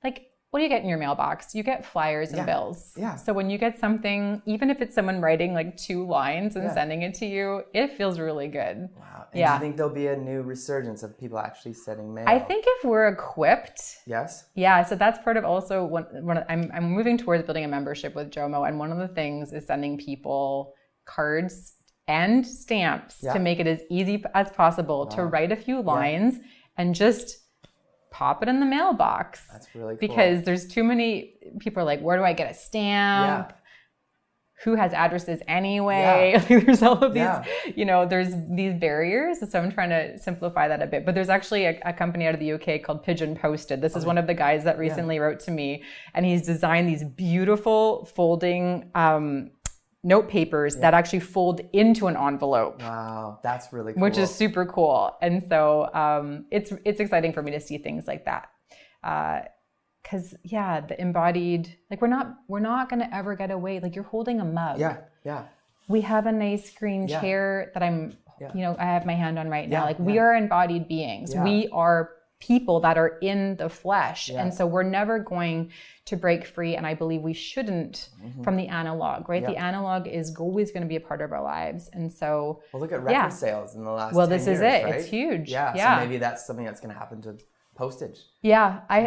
like 0.03 0.27
what 0.51 0.57
do 0.59 0.63
you 0.63 0.69
get 0.69 0.81
in 0.81 0.89
your 0.89 0.97
mailbox? 0.97 1.53
You 1.53 1.61
get 1.61 1.85
flyers 1.85 2.29
and 2.29 2.39
Yeah. 2.39 2.45
bills. 2.45 2.93
Yeah. 2.97 3.15
So 3.17 3.33
when 3.33 3.51
you 3.51 3.59
get 3.59 3.77
something, 3.77 4.41
even 4.47 4.71
if 4.71 4.81
it's 4.81 4.95
someone 4.95 5.21
writing 5.21 5.53
like 5.53 5.77
two 5.77 6.07
lines 6.07 6.55
and 6.55 6.65
Yeah. 6.65 6.73
sending 6.73 7.03
it 7.03 7.13
to 7.15 7.27
you, 7.27 7.63
it 7.73 7.91
feels 7.91 8.19
really 8.19 8.47
good. 8.47 8.89
Wow. 8.97 9.25
And 9.25 9.33
Do 9.33 9.39
Yeah. 9.39 9.53
you 9.53 9.59
think 9.59 9.77
there'll 9.77 9.93
be 9.93 10.07
a 10.07 10.15
new 10.17 10.41
resurgence 10.41 11.03
of 11.03 11.15
people 11.19 11.37
actually 11.37 11.73
sending 11.73 12.11
mail? 12.15 12.25
I 12.27 12.39
think 12.39 12.65
if 12.67 12.83
we're 12.83 13.09
equipped, 13.09 13.97
Yes. 14.07 14.49
yeah, 14.55 14.81
so 14.83 14.95
that's 14.95 15.19
part 15.19 15.37
of 15.37 15.45
also 15.45 15.85
one. 15.85 16.05
one 16.25 16.43
I'm 16.49 16.71
I'm 16.73 16.89
moving 16.89 17.17
towards 17.19 17.43
building 17.43 17.63
a 17.63 17.67
membership 17.67 18.15
with 18.15 18.31
Jomo, 18.31 18.67
and 18.67 18.79
one 18.79 18.91
of 18.91 18.97
the 18.97 19.07
things 19.07 19.53
is 19.53 19.67
sending 19.67 19.97
people 19.99 20.73
cards 21.15 21.73
and 22.07 22.45
stamps 22.45 23.17
Yeah. 23.21 23.33
to 23.33 23.39
make 23.39 23.59
it 23.59 23.67
as 23.67 23.81
easy 23.89 24.23
as 24.33 24.49
possible 24.51 25.05
to 25.07 25.25
write 25.25 25.51
a 25.51 25.55
few 25.55 25.81
lines 25.81 26.35
and 26.77 26.95
just 26.95 27.37
pop 28.11 28.41
it 28.43 28.49
in 28.49 28.59
the 28.59 28.65
mailbox. 28.65 29.45
That's 29.51 29.67
really 29.75 29.95
cool. 29.95 30.07
because 30.07 30.43
there's 30.43 30.67
too 30.67 30.83
many 30.83 31.33
people 31.59 31.81
are 31.81 31.85
like, 31.85 32.01
where 32.01 32.17
do 32.17 32.23
I 32.23 32.33
get 32.33 32.49
a 32.51 32.53
stamp? 32.55 33.53
Who 34.65 34.75
has 34.75 34.91
addresses 34.93 35.39
anyway? 35.47 36.33
Like, 36.49 36.65
there's 36.65 36.83
all 36.83 37.01
of 37.01 37.13
these, 37.13 37.21
Yeah. 37.21 37.43
you 37.79 37.85
know, 37.85 38.05
there's 38.05 38.29
these 38.49 38.73
barriers. 38.73 39.37
So 39.49 39.57
I'm 39.61 39.71
trying 39.71 39.89
to 39.91 40.17
simplify 40.19 40.67
that 40.67 40.81
a 40.81 40.87
bit. 40.87 41.05
But 41.05 41.15
there's 41.15 41.29
actually 41.29 41.63
a, 41.65 41.79
a 41.85 41.93
company 41.93 42.25
out 42.27 42.33
of 42.33 42.41
the 42.41 42.51
UK 42.53 42.83
called 42.83 43.03
Pigeon 43.03 43.37
Posted. 43.37 43.79
This 43.81 43.95
is 43.95 44.05
one 44.05 44.17
of 44.17 44.27
the 44.27 44.33
guys 44.33 44.65
that 44.65 44.77
recently 44.77 45.17
wrote 45.19 45.39
to 45.41 45.51
me, 45.51 45.83
and 46.13 46.25
he's 46.25 46.41
designed 46.41 46.89
these 46.89 47.03
beautiful 47.05 48.03
folding 48.15 48.89
um, 48.95 49.51
note 50.03 50.29
papers 50.29 50.77
that 50.77 50.93
actually 50.93 51.19
fold 51.19 51.59
into 51.73 52.07
an 52.07 52.15
envelope 52.15 52.79
Wow, 52.81 53.39
that's 53.43 53.73
really 53.73 53.93
cool. 53.93 54.01
which 54.01 54.17
is 54.17 54.33
super 54.33 54.65
cool. 54.65 55.15
And 55.21 55.43
so 55.43 55.93
um, 55.93 56.45
it's 56.51 56.71
it's 56.85 56.99
exciting 56.99 57.33
for 57.33 57.41
me 57.43 57.51
to 57.51 57.59
see 57.59 57.77
things 57.77 58.07
like 58.07 58.25
that. 58.25 58.49
Because 60.03 60.33
yeah, 60.43 60.81
the 60.81 60.99
embodied 60.99 61.75
like 61.91 62.01
we're 62.01 62.07
not 62.07 62.35
we're 62.47 62.59
not 62.61 62.89
gonna 62.89 63.09
ever 63.11 63.35
get 63.35 63.51
away. 63.51 63.79
Like 63.79 63.95
you're 63.95 64.03
holding 64.05 64.39
a 64.39 64.45
mug. 64.45 64.79
yeah, 64.79 64.97
yeah, 65.25 65.43
We 65.87 66.01
have 66.01 66.25
a 66.27 66.31
nice 66.31 66.71
green 66.71 67.07
Yeah. 67.07 67.19
chair 67.21 67.71
that 67.73 67.83
I'm 67.83 68.17
Yeah. 68.39 68.51
you 68.55 68.61
know 68.61 68.75
I 68.79 68.85
have 68.85 69.05
my 69.05 69.15
hand 69.15 69.37
on 69.37 69.49
right 69.49 69.67
now. 69.67 69.79
Yeah, 69.81 69.85
Like 69.85 69.99
we 69.99 70.17
are 70.17 70.33
embodied 70.35 70.87
beings. 70.87 71.33
Yeah. 71.33 71.43
We 71.43 71.67
are 71.73 72.11
people 72.39 72.79
that 72.79 72.97
are 72.97 73.17
in 73.21 73.55
the 73.57 73.69
flesh, 73.69 74.29
Yeah. 74.29 74.41
and 74.41 74.53
so 74.53 74.65
we're 74.65 74.83
never 74.83 75.19
going 75.19 75.71
to 76.05 76.15
break 76.15 76.45
free. 76.45 76.75
And 76.75 76.87
I 76.87 76.93
believe 76.93 77.21
we 77.21 77.33
shouldn't 77.33 78.09
from 78.43 78.55
the 78.55 78.67
analog. 78.67 79.27
Right, 79.29 79.43
the 79.43 79.49
Mm-hmm. 79.51 79.59
Analog 79.63 80.07
is 80.07 80.35
always 80.37 80.71
going 80.71 80.83
to 80.83 80.87
be 80.87 80.95
a 80.95 81.01
part 81.01 81.21
of 81.21 81.31
our 81.31 81.43
lives, 81.43 81.89
and 81.93 82.11
so. 82.11 82.61
Well, 82.73 82.81
look 82.81 82.91
at 82.91 82.99
record 83.03 83.11
Yeah. 83.11 83.29
sales 83.29 83.75
in 83.75 83.83
the 83.83 83.91
last. 83.91 84.15
Well, 84.15 84.27
10 84.27 84.37
this 84.37 84.47
is 84.47 84.59
years, 84.59 84.61
it. 84.61 84.85
right? 84.85 84.95
It's 84.95 85.07
huge. 85.07 85.51
Yeah, 85.51 85.73
Yeah. 85.75 85.99
So 85.99 86.05
maybe 86.05 86.17
that's 86.17 86.45
something 86.47 86.65
that's 86.65 86.79
going 86.79 86.93
to 86.93 86.99
happen 86.99 87.21
to 87.23 87.37
postage. 87.75 88.19
Yeah, 88.41 88.81
I, 88.89 88.99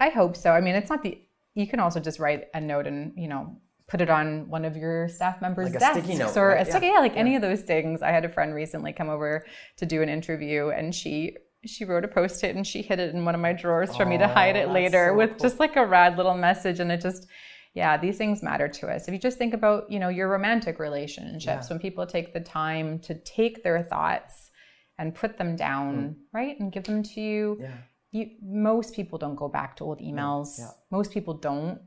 I 0.00 0.06
I 0.06 0.08
hope 0.10 0.36
so. 0.36 0.50
I 0.52 0.60
mean, 0.60 0.74
it's 0.74 0.90
not 0.90 1.02
the. 1.02 1.18
You 1.54 1.66
can 1.66 1.80
also 1.80 2.00
just 2.00 2.18
write 2.18 2.48
a 2.54 2.60
note 2.60 2.86
and 2.86 3.12
you 3.16 3.28
know 3.28 3.56
put 3.88 4.00
it 4.00 4.08
on 4.08 4.48
one 4.48 4.64
of 4.64 4.74
your 4.76 5.06
staff 5.08 5.40
members' 5.42 5.66
Like 5.66 5.76
a 5.76 5.78
desks 5.80 5.98
sticky 6.04 6.18
note, 6.18 6.36
or 6.36 6.48
right? 6.48 6.66
a 6.66 6.70
sticky, 6.70 6.86
Yeah. 6.86 6.94
yeah, 6.94 6.98
like 7.00 7.16
any 7.16 7.36
of 7.36 7.42
those 7.42 7.60
things. 7.62 8.00
I 8.02 8.10
had 8.10 8.24
a 8.24 8.28
friend 8.28 8.54
recently 8.54 8.92
come 8.92 9.08
over 9.10 9.44
to 9.76 9.86
do 9.86 10.02
an 10.02 10.08
interview, 10.08 10.70
and 10.70 10.94
she 10.94 11.36
she 11.64 11.84
wrote 11.84 12.04
a 12.04 12.08
post 12.08 12.42
it 12.44 12.56
and 12.56 12.66
she 12.66 12.82
hid 12.82 12.98
it 12.98 13.14
in 13.14 13.24
one 13.24 13.34
of 13.34 13.40
my 13.40 13.52
drawers 13.52 13.94
for 13.96 14.04
me 14.04 14.18
to 14.18 14.24
Oh, 14.24 14.34
hide 14.34 14.56
it 14.56 14.70
later 14.70 15.08
so 15.10 15.16
with 15.16 15.30
cool. 15.30 15.38
just 15.38 15.60
like 15.60 15.76
a 15.76 15.86
rad 15.86 16.16
little 16.16 16.34
message, 16.34 16.80
and 16.80 16.90
it 16.92 17.00
just. 17.00 17.26
Yeah, 17.74 17.96
these 17.96 18.18
things 18.18 18.42
matter 18.42 18.68
to 18.68 18.88
us. 18.88 19.08
If 19.08 19.14
you 19.14 19.18
just 19.18 19.38
think 19.38 19.54
about, 19.54 19.90
you 19.90 19.98
know, 19.98 20.10
your 20.10 20.28
romantic 20.28 20.78
relationships, 20.78 21.44
Yeah. 21.46 21.66
when 21.70 21.78
people 21.78 22.04
take 22.06 22.34
the 22.34 22.40
time 22.40 22.98
to 22.98 23.14
take 23.14 23.62
their 23.64 23.82
thoughts 23.82 24.50
and 24.98 25.14
put 25.14 25.38
them 25.38 25.56
down, 25.56 25.94
hmm. 25.94 26.36
right, 26.38 26.60
and 26.60 26.70
give 26.70 26.84
them 26.84 27.02
to 27.02 27.20
you, 27.22 27.56
Yeah. 27.62 27.70
you 28.10 28.30
most 28.42 28.94
people 28.94 29.16
don't 29.18 29.36
go 29.36 29.48
back 29.48 29.76
to 29.76 29.84
old 29.84 30.00
emails 30.00 30.58
yeah. 30.58 30.68
most 30.90 31.12
people 31.12 31.32
don't 31.32 31.80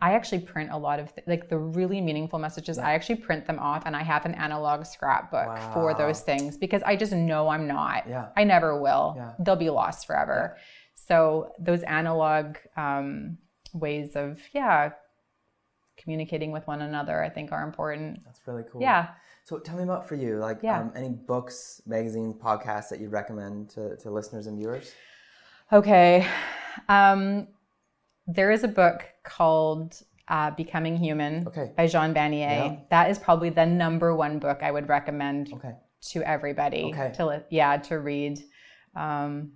i 0.00 0.12
actually 0.14 0.38
print 0.40 0.70
a 0.70 0.76
lot 0.78 0.98
of 1.00 1.12
th- 1.14 1.26
like 1.26 1.48
the 1.48 1.58
really 1.58 2.00
meaningful 2.00 2.38
messages 2.38 2.78
i 2.78 2.94
actually 2.94 3.16
print 3.16 3.46
them 3.46 3.58
off 3.58 3.82
and 3.86 3.94
i 3.96 4.02
have 4.02 4.24
an 4.24 4.34
analog 4.34 4.84
scrapbook 4.86 5.58
for 5.72 5.94
those 5.94 6.20
things 6.20 6.56
because 6.56 6.82
i 6.84 6.94
just 6.96 7.12
know 7.12 7.48
i'm 7.48 7.66
not 7.66 8.06
Yeah. 8.08 8.28
i 8.36 8.44
never 8.44 8.80
will 8.80 9.14
Yeah. 9.16 9.32
they'll 9.40 9.56
be 9.56 9.70
lost 9.70 10.06
forever 10.06 10.56
so 10.94 11.52
those 11.58 11.82
analog 11.84 12.56
um, 12.76 13.38
ways 13.72 14.14
of 14.16 14.40
yeah 14.52 14.90
communicating 15.96 16.52
with 16.52 16.66
one 16.66 16.80
another 16.82 17.22
i 17.22 17.28
think 17.28 17.50
are 17.52 17.64
important 17.64 18.20
That's 18.24 18.40
really 18.46 18.64
cool. 18.70 18.80
yeah 18.80 19.08
So 19.44 19.58
tell 19.58 19.76
me 19.78 19.82
about 19.82 20.06
for 20.06 20.14
you, 20.14 20.36
like 20.38 20.58
Yeah. 20.62 20.78
um, 20.80 20.92
any 20.94 21.08
books, 21.08 21.80
magazines, 21.86 22.34
podcasts 22.36 22.88
that 22.90 23.00
you 23.00 23.08
recommend 23.08 23.70
to, 23.70 23.96
to 24.02 24.10
listeners 24.10 24.46
and 24.46 24.58
viewers? 24.58 24.92
Okay. 25.72 26.26
Um, 26.88 27.48
there 28.28 28.50
is 28.50 28.62
a 28.62 28.68
book 28.68 29.04
called 29.24 30.00
uh, 30.28 30.50
Becoming 30.52 30.96
Human 30.96 31.46
Okay. 31.48 31.72
by 31.76 31.86
Jean 31.86 32.12
Vanier. 32.14 32.40
Yeah. 32.40 32.76
That 32.90 33.10
is 33.10 33.18
probably 33.18 33.48
the 33.50 33.64
number 33.66 34.14
one 34.14 34.38
book 34.38 34.58
I 34.62 34.70
would 34.70 34.88
recommend 34.88 35.50
Okay. 35.54 35.72
to 36.10 36.22
everybody 36.22 36.90
Okay. 36.92 37.12
to 37.16 37.26
li- 37.26 37.44
yeah 37.50 37.78
to 37.88 37.98
read. 37.98 38.38
Um, 38.94 39.52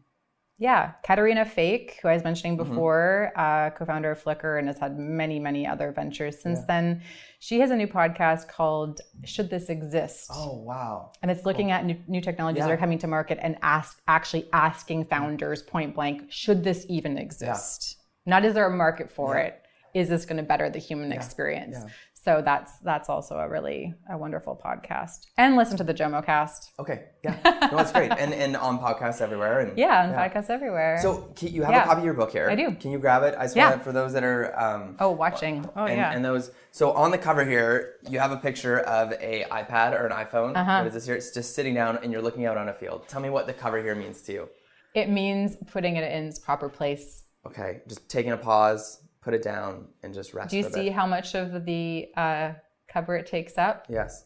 Yeah, 0.59 0.93
Caterina 1.03 1.45
Fake, 1.45 1.99
who 2.01 2.09
I 2.09 2.15
was 2.15 2.23
mentioning 2.23 2.57
Mm-hmm. 2.57 2.71
before, 2.71 3.33
uh, 3.37 3.71
co-founder 3.71 4.11
of 4.13 4.23
Flickr 4.23 4.59
and 4.59 4.69
has 4.69 4.79
had 4.79 4.97
many, 4.97 5.41
many 5.41 5.67
other 5.67 5.91
ventures 5.93 6.41
since 6.41 6.61
then. 6.73 7.03
She 7.41 7.59
has 7.61 7.71
a 7.73 7.77
new 7.77 7.89
podcast 7.89 8.47
called 8.49 9.01
"Should 9.25 9.51
This 9.51 9.69
Exist?" 9.71 10.31
Oh 10.33 10.55
wow. 10.71 11.11
and 11.21 11.31
it's 11.33 11.45
looking 11.45 11.71
at 11.73 11.85
new, 11.85 11.97
new 12.07 12.21
technologies 12.21 12.63
that 12.63 12.71
are 12.71 12.77
coming 12.77 12.99
to 12.99 13.09
market 13.09 13.39
and 13.43 13.57
ask 13.63 14.01
actually 14.07 14.45
asking 14.53 15.07
founders 15.07 15.63
point 15.63 15.95
blank, 15.97 16.31
should 16.31 16.63
this 16.63 16.87
even 16.89 17.19
exist? 17.19 17.99
Not 18.27 18.45
is 18.45 18.55
there 18.55 18.67
a 18.67 18.77
market 18.77 19.11
for 19.11 19.37
it? 19.37 19.59
Is 19.95 20.09
this 20.09 20.25
going 20.25 20.39
to 20.39 20.43
better 20.43 20.71
the 20.71 20.79
human 20.79 21.13
experience? 21.13 21.77
So 22.25 22.41
that's 22.43 22.79
that's 22.79 23.09
also 23.09 23.37
a 23.39 23.49
really 23.49 23.93
a 24.09 24.17
wonderful 24.17 24.55
podcast. 24.65 25.27
And 25.37 25.57
listen 25.57 25.77
to 25.79 25.85
the 25.85 25.93
Jomo 25.93 26.25
Cast. 26.25 26.71
Okay. 26.79 27.07
Yeah. 27.25 27.37
No, 27.71 27.77
that's 27.77 27.93
great. 27.93 28.11
And 28.13 28.33
and 28.33 28.57
on 28.57 28.79
podcasts 28.79 29.21
everywhere. 29.21 29.61
And 29.61 29.77
Yeah, 29.77 30.05
and 30.05 30.15
podcasts 30.15 30.49
everywhere. 30.51 30.99
So 31.03 31.33
can- 31.37 31.53
you 31.53 31.63
have 31.63 31.73
Yeah. 31.73 31.83
a 31.83 31.87
copy 31.87 31.99
of 31.99 32.05
your 32.05 32.15
book 32.15 32.31
here. 32.31 32.49
I 32.49 32.55
do. 32.55 32.73
Can 32.77 32.91
you 32.93 32.99
grab 33.01 33.23
it? 33.25 33.35
I 33.37 33.43
just 33.45 33.57
Yeah. 33.57 33.71
want 33.71 33.83
for 33.85 33.91
those 33.93 34.13
that 34.15 34.23
are. 34.25 34.57
Um, 34.59 34.97
oh, 35.01 35.11
watching. 35.11 35.69
Oh 35.77 35.85
and, 35.85 35.97
yeah. 35.99 36.13
and 36.13 36.25
those. 36.25 36.53
So 36.71 36.93
on 36.93 37.11
the 37.11 37.19
cover 37.19 37.45
here, 37.45 37.95
you 38.09 38.19
have 38.21 38.31
a 38.33 38.37
picture 38.37 38.79
of 38.81 39.13
a 39.21 39.45
iPad 39.51 39.93
or 40.01 40.07
an 40.07 40.13
iPhone. 40.13 40.57
Uh-huh. 40.57 40.79
What 40.79 40.87
is 40.89 40.95
this 40.95 41.07
here? 41.07 41.17
It's 41.17 41.33
just 41.35 41.55
sitting 41.57 41.75
down, 41.75 41.99
and 42.03 42.13
you're 42.13 42.23
looking 42.23 42.47
out 42.47 42.57
on 42.57 42.69
a 42.69 42.73
field. 42.75 43.09
Tell 43.09 43.21
me 43.21 43.31
what 43.31 43.47
the 43.47 43.53
cover 43.53 43.79
here 43.83 43.95
means 43.97 44.23
to 44.23 44.33
you. 44.33 44.49
it 44.95 45.09
means 45.09 45.57
putting 45.73 45.97
it 45.97 46.05
in 46.13 46.25
its 46.29 46.39
proper 46.39 46.69
place. 46.69 47.22
Okay, 47.46 47.81
just 47.88 48.09
taking 48.09 48.33
a 48.33 48.37
pause, 48.37 49.02
put 49.20 49.35
it 49.35 49.42
down, 49.42 49.88
and 50.02 50.14
just 50.14 50.33
rest. 50.35 50.50
Do 50.50 50.57
you 50.57 50.62
see 50.62 50.85
bit. 50.85 50.92
how 50.92 51.07
much 51.07 51.35
of 51.35 51.64
the 51.64 52.09
uh, 52.16 52.52
cover 52.88 53.16
it 53.16 53.26
takes 53.26 53.59
up? 53.59 53.87
Yes. 53.88 54.24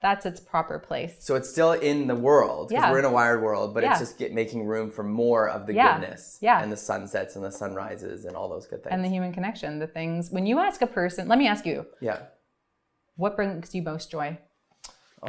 That's 0.00 0.26
its 0.26 0.38
proper 0.38 0.78
place. 0.78 1.16
So 1.20 1.34
it's 1.34 1.50
still 1.50 1.72
in 1.72 2.06
the 2.06 2.14
world 2.14 2.68
because 2.68 2.84
Yeah. 2.84 2.90
we're 2.92 3.00
in 3.00 3.04
a 3.04 3.10
wired 3.10 3.42
world, 3.42 3.74
but 3.74 3.82
Yeah. 3.82 3.90
it's 3.90 3.98
just 4.00 4.16
get, 4.18 4.32
making 4.32 4.64
room 4.64 4.90
for 4.92 5.02
more 5.02 5.48
of 5.48 5.66
the 5.66 5.74
Yeah. 5.74 5.98
goodness 5.98 6.38
Yeah. 6.40 6.62
and 6.62 6.70
the 6.70 6.76
sunsets 6.76 7.34
and 7.34 7.44
the 7.44 7.50
sunrises 7.50 8.24
and 8.24 8.36
all 8.36 8.48
those 8.48 8.66
good 8.66 8.82
things. 8.84 8.92
And 8.92 9.04
the 9.04 9.08
human 9.08 9.32
connection, 9.32 9.80
the 9.80 9.88
things. 9.88 10.30
When 10.30 10.46
you 10.46 10.60
ask 10.60 10.82
a 10.82 10.86
person, 10.86 11.26
let 11.26 11.36
me 11.38 11.48
ask 11.48 11.66
you, 11.66 11.84
yeah. 12.00 12.20
what 13.16 13.34
brings 13.34 13.74
you 13.74 13.82
most 13.82 14.08
joy? 14.10 14.38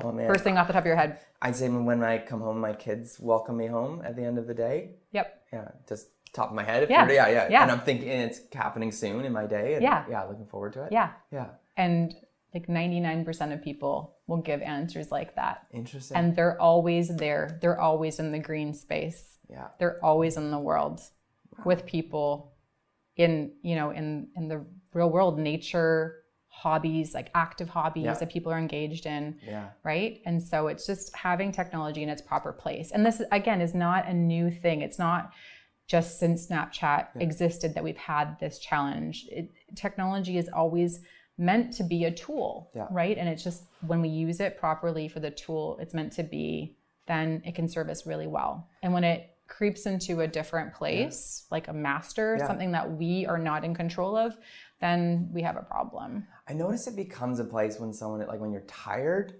Oh 0.04 0.12
man. 0.12 0.28
First 0.28 0.44
thing 0.44 0.58
off 0.58 0.68
the 0.68 0.74
top 0.74 0.84
of 0.84 0.86
your 0.88 0.96
head. 0.96 1.20
I'd 1.42 1.56
say 1.56 1.68
when 1.68 2.04
I 2.04 2.20
come 2.20 2.42
home, 2.42 2.60
my 2.60 2.74
kids 2.74 3.20
welcome 3.20 3.58
me 3.58 3.66
home 3.66 4.04
at 4.06 4.16
the 4.16 4.24
end 4.24 4.38
of 4.38 4.46
the 4.46 4.54
day. 4.54 4.98
Yep. 5.14 5.46
Yeah, 5.52 5.68
just 5.88 6.10
top 6.34 6.50
of 6.50 6.56
my 6.56 6.64
head. 6.64 6.88
Yeah. 6.90 7.08
yeah, 7.10 7.28
yeah, 7.28 7.48
Yeah. 7.50 7.62
And 7.64 7.72
I'm 7.72 7.80
thinking 7.82 8.08
it's 8.10 8.42
happening 8.54 8.92
soon 8.92 9.26
in 9.26 9.34
my 9.34 9.46
day. 9.46 9.74
And 9.76 9.84
Yeah. 9.84 10.06
yeah, 10.10 10.24
looking 10.26 10.46
forward 10.46 10.74
to 10.74 10.84
it. 10.86 10.92
Yeah. 10.92 11.12
yeah. 11.32 11.48
And 11.78 12.14
like 12.54 12.68
99% 12.68 13.54
of 13.54 13.62
people 13.64 14.16
will 14.28 14.42
give 14.42 14.62
answers 14.62 15.12
like 15.12 15.36
that. 15.36 15.68
Interesting. 15.72 16.18
And 16.18 16.36
they're 16.36 16.60
always 16.62 17.16
there. 17.16 17.58
They're 17.62 17.80
always 17.80 18.20
in 18.20 18.32
the 18.32 18.40
green 18.40 18.74
space. 18.74 19.38
yeah, 19.50 19.68
They're 19.80 20.04
always 20.04 20.38
in 20.38 20.52
the 20.52 20.60
world 20.60 21.02
with 21.66 21.86
people 21.86 22.54
in, 23.16 23.52
you 23.64 23.76
know, 23.76 23.90
in 23.92 24.30
in 24.36 24.48
the 24.48 24.66
real 24.94 25.10
world, 25.10 25.38
nature, 25.38 26.16
hobbies, 26.48 27.14
like 27.14 27.30
active 27.36 27.70
hobbies 27.70 28.06
Yeah. 28.06 28.14
that 28.14 28.30
people 28.32 28.52
are 28.52 28.58
engaged 28.58 29.06
in. 29.06 29.40
yeah, 29.46 29.70
right? 29.84 30.22
And 30.26 30.42
so 30.42 30.68
it's 30.68 30.86
just 30.86 31.16
having 31.16 31.52
technology 31.52 32.02
in 32.04 32.10
its 32.10 32.22
proper 32.22 32.52
place. 32.54 32.92
And 32.92 33.06
this, 33.06 33.22
again, 33.32 33.62
is 33.62 33.74
not 33.76 34.08
a 34.08 34.14
new 34.14 34.50
thing. 34.52 34.82
It's 34.82 35.00
not 35.00 35.32
just 35.90 36.20
since 36.20 36.48
Snapchat 36.48 37.08
existed 37.16 37.74
that 37.74 37.84
we've 37.84 37.98
had 37.98 38.40
this 38.40 38.60
challenge. 38.60 39.26
It, 39.32 39.50
technology 39.76 40.38
is 40.38 40.48
always 40.54 41.02
meant 41.40 41.74
to 41.74 41.84
be 41.84 42.06
a 42.06 42.12
tool, 42.12 42.70
Yeah. 42.76 42.86
right? 42.92 43.18
And 43.18 43.28
it's 43.28 43.44
just 43.44 43.64
when 43.88 44.00
we 44.02 44.08
use 44.10 44.40
it 44.40 44.58
properly 44.60 45.08
for 45.08 45.20
the 45.20 45.32
tool 45.32 45.78
it's 45.82 45.94
meant 45.96 46.14
to 46.14 46.24
be, 46.24 46.78
then 47.08 47.42
it 47.44 47.56
can 47.56 47.68
serve 47.68 47.90
us 47.90 48.06
really 48.06 48.28
well. 48.28 48.68
And 48.84 48.94
when 48.94 49.04
it 49.04 49.36
creeps 49.48 49.88
into 49.88 50.22
a 50.22 50.28
different 50.28 50.76
place, 50.76 51.48
like 51.50 51.70
a 51.70 51.74
master, 51.74 52.36
Yeah. 52.38 52.46
something 52.46 52.72
that 52.74 52.92
we 52.92 53.26
are 53.26 53.40
not 53.40 53.66
in 53.66 53.74
control 53.74 54.16
of, 54.16 54.38
then 54.80 55.30
we 55.34 55.42
have 55.42 55.58
a 55.58 55.64
problem. 55.64 56.28
I 56.48 56.54
notice 56.54 56.86
it 56.86 56.96
becomes 56.96 57.40
a 57.40 57.46
place 57.46 57.80
when 57.80 57.94
someone 57.94 58.26
like 58.28 58.40
when 58.40 58.52
you're 58.52 58.62
tired 58.68 59.34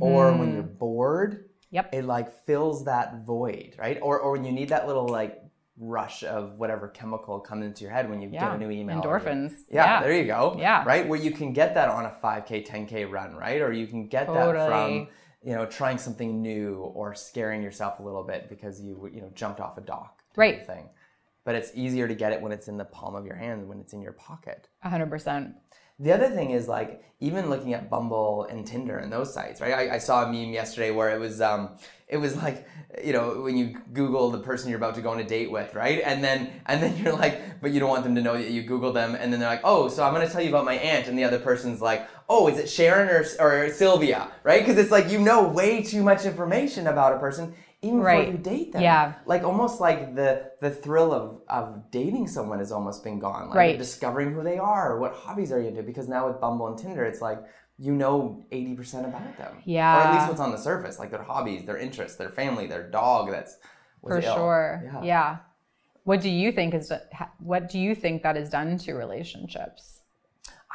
or 0.00 0.32
when 0.32 0.54
you're 0.54 0.62
bored. 0.62 1.32
Mm-hmm. 1.34 1.46
Yep. 1.72 1.94
It 1.94 2.04
like 2.04 2.30
fills 2.46 2.84
that 2.84 3.24
void, 3.24 3.74
right? 3.78 3.98
Or 4.02 4.20
or 4.20 4.32
when 4.32 4.44
you 4.44 4.52
need 4.52 4.68
that 4.70 4.86
little 4.86 5.08
like 5.08 5.41
rush 5.78 6.22
of 6.22 6.58
whatever 6.58 6.88
chemical 6.88 7.40
comes 7.40 7.64
into 7.64 7.82
your 7.84 7.92
head 7.92 8.08
when 8.08 8.20
you 8.20 8.28
Yeah. 8.28 8.46
get 8.46 8.56
a 8.56 8.58
new 8.58 8.70
email. 8.70 9.00
Endorphins. 9.02 9.52
Yeah, 9.70 10.02
there 10.02 10.12
you 10.12 10.26
go. 10.26 10.54
Yeah. 10.58 10.84
Right? 10.84 11.08
Where 11.08 11.18
you 11.18 11.30
can 11.30 11.52
get 11.52 11.74
that 11.74 11.88
on 11.88 12.04
a 12.04 12.10
5K, 12.22 12.62
10K 12.62 13.04
run, 13.04 13.34
right? 13.34 13.60
Or 13.60 13.72
you 13.72 13.86
can 13.86 14.06
get 14.08 14.26
that 14.26 14.68
from, 14.68 15.08
you 15.42 15.54
know, 15.54 15.66
trying 15.66 15.98
something 15.98 16.42
new 16.42 16.76
or 16.76 17.14
scaring 17.14 17.62
yourself 17.62 17.98
a 18.00 18.02
little 18.02 18.22
bit 18.22 18.48
because 18.48 18.80
you, 18.80 19.08
you 19.12 19.22
know, 19.22 19.30
jumped 19.34 19.60
off 19.60 19.78
a 19.78 19.80
dock. 19.80 20.22
Right. 20.36 20.66
Thing. 20.66 20.90
But 21.44 21.56
it's 21.56 21.72
easier 21.74 22.06
to 22.06 22.14
get 22.14 22.32
it 22.32 22.40
when 22.40 22.52
it's 22.52 22.68
in 22.68 22.76
the 22.76 22.84
palm 22.84 23.16
of 23.16 23.26
your 23.26 23.34
hand, 23.34 23.68
when 23.68 23.80
it's 23.80 23.92
in 23.92 24.00
your 24.02 24.12
pocket. 24.12 24.68
100%. 24.84 25.54
The 25.98 26.12
other 26.12 26.30
thing 26.30 26.50
is 26.50 26.68
like 26.68 27.04
even 27.20 27.48
looking 27.48 27.72
at 27.74 27.88
Bumble 27.88 28.44
and 28.50 28.66
Tinder 28.66 28.98
and 28.98 29.12
those 29.12 29.32
sites, 29.32 29.60
right? 29.60 29.72
I, 29.72 29.94
I 29.94 29.98
saw 29.98 30.24
a 30.24 30.26
meme 30.26 30.52
yesterday 30.52 30.90
where 30.90 31.14
it 31.14 31.20
was 31.20 31.40
um 31.40 31.70
it 32.08 32.16
was 32.16 32.36
like 32.36 32.66
you 33.02 33.12
know 33.12 33.40
when 33.42 33.56
you 33.56 33.78
Google 33.92 34.30
the 34.30 34.40
person 34.40 34.68
you're 34.68 34.78
about 34.78 34.96
to 34.96 35.00
go 35.00 35.10
on 35.10 35.20
a 35.20 35.24
date 35.24 35.50
with, 35.50 35.74
right? 35.74 36.02
And 36.04 36.22
then 36.22 36.50
and 36.66 36.82
then 36.82 36.96
you're 36.96 37.14
like, 37.14 37.60
but 37.60 37.70
you 37.70 37.80
don't 37.80 37.90
want 37.90 38.04
them 38.04 38.16
to 38.16 38.20
know 38.20 38.34
that 38.34 38.50
you 38.50 38.62
Google 38.62 38.92
them, 38.92 39.14
and 39.14 39.32
then 39.32 39.38
they're 39.38 39.48
like, 39.48 39.62
oh, 39.64 39.88
so 39.88 40.04
I'm 40.04 40.12
gonna 40.12 40.28
tell 40.28 40.42
you 40.42 40.48
about 40.48 40.64
my 40.64 40.74
aunt, 40.74 41.06
and 41.06 41.16
the 41.16 41.24
other 41.24 41.38
person's 41.38 41.80
like, 41.80 42.08
oh, 42.32 42.48
is 42.50 42.56
it 42.62 42.68
Sharon 42.76 43.08
or 43.16 43.22
or 43.44 43.70
Sylvia, 43.82 44.20
right? 44.48 44.60
Because 44.62 44.78
it's 44.82 44.90
like 44.96 45.06
you 45.14 45.18
know 45.28 45.40
way 45.60 45.82
too 45.92 46.02
much 46.10 46.22
information 46.32 46.82
about 46.94 47.10
a 47.16 47.18
person 47.26 47.44
even 47.84 47.98
Right. 48.00 48.26
before 48.26 48.32
you 48.32 48.38
date 48.56 48.72
them. 48.72 48.82
Yeah. 48.82 49.04
Like 49.32 49.42
almost 49.50 49.80
like 49.86 50.14
the 50.20 50.30
the 50.64 50.70
thrill 50.82 51.10
of 51.18 51.24
of 51.58 51.64
dating 51.98 52.26
someone 52.36 52.58
has 52.64 52.70
almost 52.76 53.02
been 53.08 53.18
gone. 53.18 53.44
Like 53.48 53.56
Right. 53.64 53.78
discovering 53.86 54.28
who 54.34 54.42
they 54.50 54.58
are, 54.76 54.98
what 55.02 55.12
hobbies 55.24 55.50
are 55.52 55.60
you 55.60 55.68
into? 55.68 55.82
Because 55.82 56.08
now 56.08 56.22
with 56.28 56.40
Bumble 56.40 56.66
and 56.70 56.78
Tinder, 56.82 57.04
it's 57.04 57.20
like 57.28 57.40
you 57.86 57.92
know 58.02 58.44
eighty 58.56 58.74
percent 58.80 59.04
about 59.10 59.36
them. 59.42 59.54
Yeah. 59.64 59.96
Or 59.96 60.00
at 60.06 60.14
least 60.14 60.28
what's 60.28 60.40
on 60.46 60.52
the 60.52 60.62
surface, 60.70 60.98
like 61.00 61.10
their 61.10 61.24
hobbies, 61.32 61.64
their 61.68 61.76
interests, 61.86 62.16
their 62.22 62.30
family, 62.40 62.66
their 62.66 62.84
dog. 63.00 63.30
That's 63.34 63.54
was 64.00 64.12
For 64.12 64.28
ill. 64.28 64.34
sure. 64.36 64.66
Yeah. 64.84 65.02
Yeah. 65.12 65.30
What 66.04 66.20
do 66.20 66.30
you 66.42 66.50
think 66.52 66.74
is 66.74 66.92
what 67.52 67.62
do 67.68 67.78
you 67.86 67.94
think 68.02 68.22
that 68.22 68.36
has 68.36 68.48
done 68.48 68.78
to 68.84 68.94
relationships? 68.94 70.01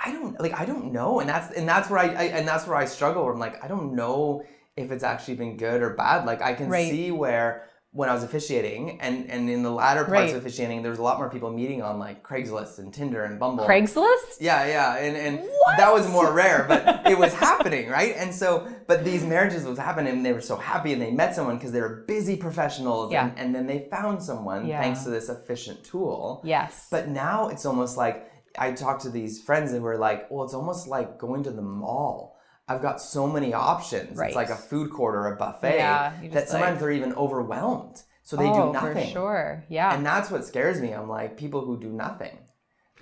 I 0.04 0.12
don't 0.12 0.40
like. 0.40 0.54
I 0.60 0.66
don't 0.66 0.92
know, 0.92 1.20
and 1.20 1.30
that's 1.30 1.54
and 1.56 1.68
that's 1.68 1.90
where 1.90 2.00
I, 2.00 2.06
I 2.08 2.24
and 2.38 2.48
that's 2.48 2.68
where 2.68 2.78
I 2.78 2.86
struggle. 2.86 3.24
Where 3.24 3.34
I'm 3.34 3.40
like, 3.40 3.64
I 3.64 3.68
don't 3.68 3.94
know 3.96 4.44
if 4.76 4.92
it's 4.92 5.04
actually 5.04 5.36
been 5.36 5.58
good 5.58 5.82
or 5.82 5.92
bad. 5.92 6.26
Like 6.26 6.42
I 6.42 6.54
can 6.54 6.70
Right. 6.70 6.90
see 6.92 7.12
where 7.12 7.64
when 7.92 8.10
I 8.10 8.14
was 8.14 8.22
officiating, 8.22 9.02
and 9.02 9.28
and 9.32 9.50
in 9.50 9.64
the 9.64 9.72
latter 9.72 10.02
parts 10.04 10.12
Right. 10.12 10.30
of 10.32 10.36
officiating, 10.36 10.84
there 10.84 10.92
was 10.92 11.00
a 11.00 11.04
lot 11.04 11.18
more 11.18 11.30
people 11.32 11.50
meeting 11.50 11.82
on 11.82 11.98
like 11.98 12.22
Craigslist 12.22 12.78
and 12.78 12.94
Tinder 12.94 13.24
and 13.24 13.40
Bumble. 13.40 13.66
Craigslist? 13.66 14.38
Yeah, 14.40 14.68
yeah, 14.68 14.98
and 14.98 15.18
and 15.18 15.50
that 15.78 15.92
was 15.92 16.08
more 16.12 16.32
rare, 16.32 16.66
but 16.68 17.08
it 17.12 17.18
was 17.18 17.34
happening, 17.34 17.90
right? 17.90 18.14
And 18.18 18.36
so, 18.36 18.68
but 18.86 19.04
these 19.04 19.24
marriages 19.24 19.64
was 19.66 19.80
happening, 19.80 20.14
and 20.14 20.24
they 20.26 20.34
were 20.34 20.42
so 20.42 20.58
happy, 20.58 20.94
and 20.94 21.02
they 21.02 21.10
met 21.12 21.34
someone 21.34 21.56
because 21.58 21.72
they 21.72 21.82
were 21.82 22.04
busy 22.08 22.36
professionals, 22.36 23.12
Yeah. 23.12 23.30
and, 23.30 23.40
and 23.40 23.56
then 23.56 23.66
they 23.66 23.88
found 23.90 24.22
someone 24.22 24.68
Yeah. 24.68 24.80
thanks 24.80 25.04
to 25.06 25.10
this 25.10 25.30
efficient 25.30 25.84
tool. 25.84 26.42
Yes. 26.44 26.88
But 26.92 27.08
now 27.08 27.48
it's 27.48 27.66
almost 27.66 27.98
like 27.98 28.30
I 28.58 28.72
talked 28.72 29.04
to 29.04 29.10
these 29.10 29.42
friends 29.42 29.72
that 29.72 29.82
were 29.82 29.98
like, 29.98 30.30
well, 30.32 30.44
it's 30.44 30.54
almost 30.54 30.88
like 30.88 31.18
going 31.18 31.44
to 31.44 31.52
the 31.52 31.62
mall. 31.62 32.36
I've 32.68 32.82
got 32.82 33.00
so 33.02 33.28
many 33.28 33.54
options. 33.54 34.18
Right. 34.18 34.28
It's 34.28 34.36
like 34.36 34.50
a 34.50 34.56
food 34.56 34.92
court 34.92 35.16
or 35.16 35.28
a 35.28 35.36
buffet 35.38 35.78
Yeah, 35.78 36.14
that 36.22 36.32
just, 36.34 36.48
sometimes 36.50 36.74
like- 36.74 36.80
they're 36.80 36.92
even 36.92 37.14
overwhelmed. 37.14 38.02
So 38.24 38.36
they 38.36 38.50
oh, 38.50 38.68
do 38.68 38.74
nothing. 38.74 39.06
for 39.06 39.12
sure. 39.12 39.66
Yeah. 39.70 39.96
And 39.96 40.06
that's 40.06 40.30
what 40.30 40.44
scares 40.46 40.82
me. 40.82 40.92
I'm 40.92 41.08
like, 41.08 41.38
people 41.38 41.64
who 41.64 41.80
do 41.80 41.88
nothing. 41.88 42.38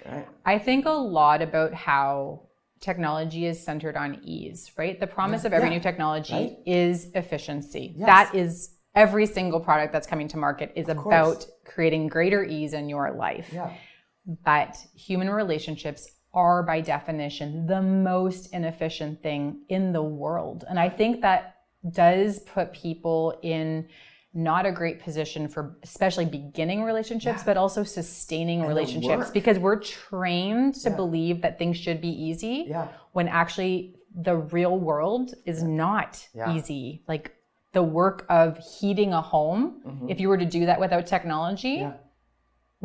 Right? 0.05 0.27
I 0.45 0.59
think 0.59 0.85
a 0.85 0.91
lot 0.91 1.41
about 1.41 1.73
how 1.73 2.41
technology 2.79 3.47
is 3.47 3.63
centered 3.63 3.97
on 3.97 4.19
ease, 4.23 4.71
right? 4.77 4.99
The 4.99 5.07
promise 5.07 5.43
of 5.43 5.51
every 5.51 5.69
Yeah. 5.69 5.75
new 5.77 5.79
technology 5.81 6.33
Right. 6.33 6.57
is 6.67 7.09
efficiency. 7.15 7.95
Yes. 7.97 8.05
That 8.05 8.35
is 8.35 8.75
every 8.93 9.25
single 9.25 9.59
product 9.59 9.91
that's 9.93 10.05
coming 10.05 10.27
to 10.27 10.37
market 10.37 10.71
is 10.75 10.89
about 10.89 11.47
creating 11.65 12.07
greater 12.07 12.43
ease 12.43 12.73
in 12.73 12.87
your 12.87 13.11
life. 13.11 13.49
Yeah. 13.51 13.71
But 14.43 14.77
human 14.95 15.29
relationships 15.29 16.09
are 16.33 16.63
by 16.63 16.81
definition 16.81 17.65
the 17.67 17.81
most 17.81 18.53
inefficient 18.53 19.21
thing 19.23 19.61
in 19.69 19.93
the 19.93 20.01
world. 20.01 20.65
And 20.69 20.79
I 20.79 20.89
think 20.89 21.21
that 21.21 21.55
does 21.91 22.39
put 22.39 22.73
people 22.73 23.39
in 23.41 23.88
not 24.33 24.65
a 24.65 24.71
great 24.71 24.99
position 24.99 25.47
for 25.47 25.77
especially 25.81 26.25
beginning 26.25 26.83
relationships, 26.83 27.41
but 27.43 27.55
also 27.55 27.83
sustaining 27.83 28.63
relationships 28.63 29.29
because 29.29 29.57
we're 29.59 29.79
trained 29.79 30.75
to 30.75 30.89
believe 30.89 31.41
that 31.41 31.57
things 31.57 31.77
should 31.77 32.01
be 32.01 32.09
easy 32.09 32.65
Yeah. 32.67 32.89
when 33.13 33.29
actually 33.29 33.95
the 34.13 34.35
real 34.35 34.77
world 34.77 35.35
is 35.45 35.63
not 35.63 36.27
Yeah. 36.33 36.53
easy. 36.53 37.03
Like 37.07 37.31
the 37.71 37.83
work 37.83 38.25
of 38.29 38.57
heating 38.57 39.13
a 39.13 39.21
home, 39.21 40.05
if 40.09 40.19
you 40.19 40.27
were 40.27 40.38
to 40.38 40.45
do 40.45 40.65
that 40.65 40.79
without 40.81 41.05
technology, 41.05 41.77
Mm-hmm. 41.77 41.91
Yeah. 41.91 41.97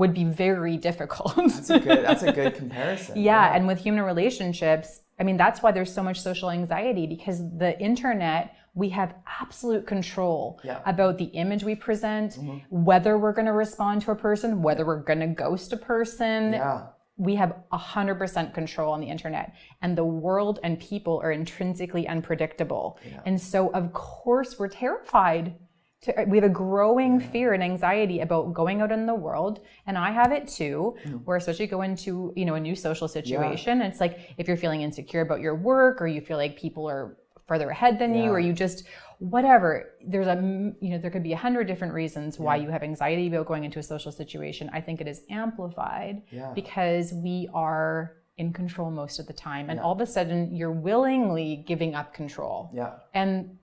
Would 0.01 0.15
be 0.15 0.25
very 0.25 0.77
difficult. 0.89 1.35
That's 1.37 1.71
a 1.71 1.79
good, 1.79 2.05
that's 2.07 2.23
a 2.23 2.33
good 2.33 2.55
comparison. 2.63 3.19
yeah, 3.19 3.55
and 3.55 3.67
with 3.69 3.79
human 3.79 4.03
relationships, 4.13 4.89
I 5.21 5.23
mean, 5.25 5.37
that's 5.37 5.63
why 5.63 5.71
there's 5.73 5.93
so 5.93 6.03
much 6.03 6.19
social 6.21 6.51
anxiety 6.51 7.07
because 7.07 7.39
the 7.65 7.79
internet 7.91 8.57
we 8.75 8.89
have 9.01 9.15
absolute 9.43 9.85
control 9.95 10.61
Yeah. 10.65 10.79
about 10.87 11.19
the 11.19 11.29
image 11.43 11.63
we 11.65 11.75
present, 11.75 12.29
mm-hmm. 12.33 12.59
whether 12.89 13.13
we're 13.19 13.33
going 13.39 13.51
to 13.55 13.59
respond 13.67 14.03
to 14.03 14.13
a 14.13 14.19
person, 14.27 14.63
whether 14.63 14.85
we're 14.87 15.03
going 15.11 15.21
to 15.21 15.27
ghost 15.45 15.73
a 15.73 15.77
person. 15.77 16.53
Yeah. 16.53 16.87
We 17.17 17.35
have 17.35 17.53
100% 17.73 18.55
control 18.55 18.93
on 18.95 19.01
the 19.05 19.11
internet, 19.17 19.47
and 19.83 19.91
the 20.01 20.09
world 20.27 20.61
and 20.65 20.73
people 20.81 21.21
are 21.25 21.33
intrinsically 21.33 22.05
unpredictable. 22.15 22.87
Yeah. 23.05 23.21
And 23.27 23.37
so, 23.53 23.59
of 23.81 23.93
course, 23.93 24.51
we're 24.59 24.69
terrified. 24.85 25.45
To, 26.03 26.25
we 26.29 26.39
have 26.39 26.45
a 26.45 26.49
growing 26.49 27.21
fear 27.21 27.53
and 27.53 27.63
anxiety 27.63 28.21
about 28.21 28.55
going 28.55 28.81
out 28.81 28.91
in 28.91 29.05
the 29.05 29.15
world, 29.15 29.61
and 29.87 29.99
I 29.99 30.11
have 30.11 30.33
it 30.33 30.49
too. 30.49 30.97
Mm. 31.05 31.25
Where 31.25 31.37
especially 31.37 31.67
go 31.67 31.83
into 31.83 32.33
you 32.37 32.47
know 32.47 32.55
a 32.55 32.61
new 32.61 32.75
social 32.75 33.07
situation, 33.07 33.83
it's 33.83 34.01
like 34.01 34.19
if 34.39 34.49
you're 34.49 34.57
feeling 34.57 34.81
insecure 34.81 35.21
about 35.21 35.41
your 35.41 35.55
work, 35.55 36.01
or 36.01 36.07
you 36.07 36.23
feel 36.23 36.39
like 36.39 36.57
people 36.59 36.89
are 36.89 37.17
further 37.47 37.69
ahead 37.69 37.99
than 37.99 38.15
you, 38.15 38.31
or 38.31 38.41
you 38.41 38.55
just 38.55 38.85
whatever. 39.19 39.93
There's 40.07 40.27
a 40.27 40.37
you 40.81 40.91
know 40.93 40.99
there 40.99 41.11
could 41.11 41.23
be 41.23 41.35
a 41.35 41.37
hundred 41.37 41.67
different 41.67 41.93
reasons 41.93 42.39
why 42.39 42.57
you 42.57 42.71
have 42.71 42.83
anxiety 42.83 43.27
about 43.27 43.45
going 43.47 43.65
into 43.65 43.79
a 43.79 43.83
social 43.83 44.11
situation. 44.11 44.71
I 44.73 44.81
think 44.81 45.03
it 45.03 45.09
is 45.09 45.21
amplified 45.29 46.23
Yeah. 46.31 46.53
because 46.55 47.13
we 47.13 47.49
are 47.53 48.17
in 48.39 48.55
control 48.55 48.91
most 48.91 49.19
of 49.19 49.27
the 49.27 49.35
time, 49.35 49.69
and 49.69 49.79
all 49.79 49.93
of 49.93 50.01
a 50.01 50.07
sudden 50.07 50.57
you're 50.57 50.73
willingly 50.73 51.63
giving 51.67 51.95
up 51.95 52.15
control 52.15 52.71
Yeah. 52.73 52.93
and 53.13 53.59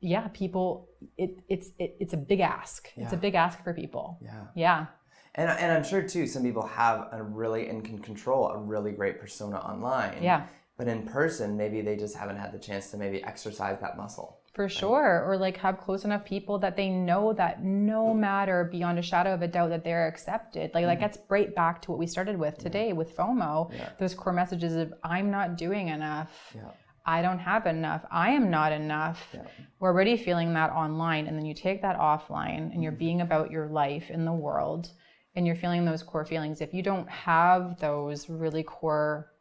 yeah 0.00 0.28
people 0.32 0.88
it, 1.16 1.38
it's 1.48 1.68
it, 1.78 1.96
it's 2.00 2.12
a 2.14 2.16
big 2.16 2.40
ask 2.40 2.88
it's 2.96 3.12
a 3.12 3.16
big 3.16 3.34
ask 3.34 3.62
for 3.64 3.72
people 3.74 4.18
Yeah. 4.22 4.44
yeah 4.54 4.86
And, 5.34 5.48
and 5.48 5.70
I'm 5.72 5.84
sure 5.84 6.02
too, 6.02 6.26
some 6.26 6.42
people 6.42 6.66
have 6.66 7.08
a 7.12 7.22
really 7.22 7.68
and 7.68 7.84
can 7.84 7.98
control 8.00 8.48
a 8.48 8.58
really 8.58 8.90
great 8.92 9.20
persona 9.20 9.58
online. 9.58 10.18
Yeah. 10.22 10.46
But 10.76 10.88
in 10.88 11.02
person, 11.06 11.56
maybe 11.56 11.82
they 11.82 11.96
just 12.04 12.16
haven't 12.16 12.38
had 12.38 12.50
the 12.52 12.58
chance 12.58 12.90
to 12.90 12.96
maybe 12.96 13.22
exercise 13.22 13.78
that 13.80 13.96
muscle. 13.96 14.28
for 14.54 14.68
sure 14.68 15.12
or 15.26 15.36
like 15.46 15.56
have 15.66 15.78
close 15.78 16.02
enough 16.08 16.24
people 16.24 16.58
that 16.64 16.74
they 16.80 16.88
know 17.08 17.32
that 17.32 17.62
no 17.62 18.12
matter 18.12 18.56
beyond 18.76 18.98
a 18.98 19.02
shadow 19.02 19.32
of 19.36 19.42
a 19.42 19.50
doubt 19.56 19.70
that 19.74 19.82
they're 19.84 20.08
accepted 20.08 20.66
like 20.74 20.84
that 20.90 20.98
mm. 20.98 21.04
gets 21.06 21.16
right 21.36 21.54
back 21.54 21.80
to 21.82 21.86
what 21.90 21.98
we 22.02 22.06
started 22.16 22.36
with 22.44 22.56
today 22.66 22.88
with 23.00 23.08
fomo 23.16 23.52
Yeah. 23.72 23.90
those 24.00 24.12
core 24.20 24.32
messages 24.42 24.74
of 24.82 24.88
i'm 25.14 25.28
not 25.38 25.48
doing 25.64 25.86
enough 25.96 26.30
Yeah. 26.60 26.72
I 27.04 27.22
don't 27.22 27.38
have 27.38 27.66
enough. 27.66 28.04
I 28.10 28.30
am 28.30 28.50
not 28.50 28.72
enough. 28.72 29.34
We're 29.78 29.88
already 29.88 30.16
feeling 30.16 30.54
that 30.54 30.70
online. 30.70 31.26
And 31.26 31.36
then 31.36 31.46
you 31.46 31.54
take 31.54 31.82
that 31.82 31.98
offline 31.98 32.72
and 32.72 32.82
you're 32.82 32.92
mm-hmm. 32.92 32.98
being 32.98 33.20
about 33.20 33.50
your 33.50 33.66
life 33.66 34.10
in 34.10 34.24
the 34.24 34.32
world 34.32 34.90
and 35.34 35.46
you're 35.46 35.56
feeling 35.56 35.84
those 35.84 36.02
core 36.02 36.24
feelings. 36.24 36.60
If 36.60 36.74
you 36.74 36.82
don't 36.82 37.08
have 37.08 37.78
those 37.80 38.28
really 38.28 38.62
core 38.62 39.32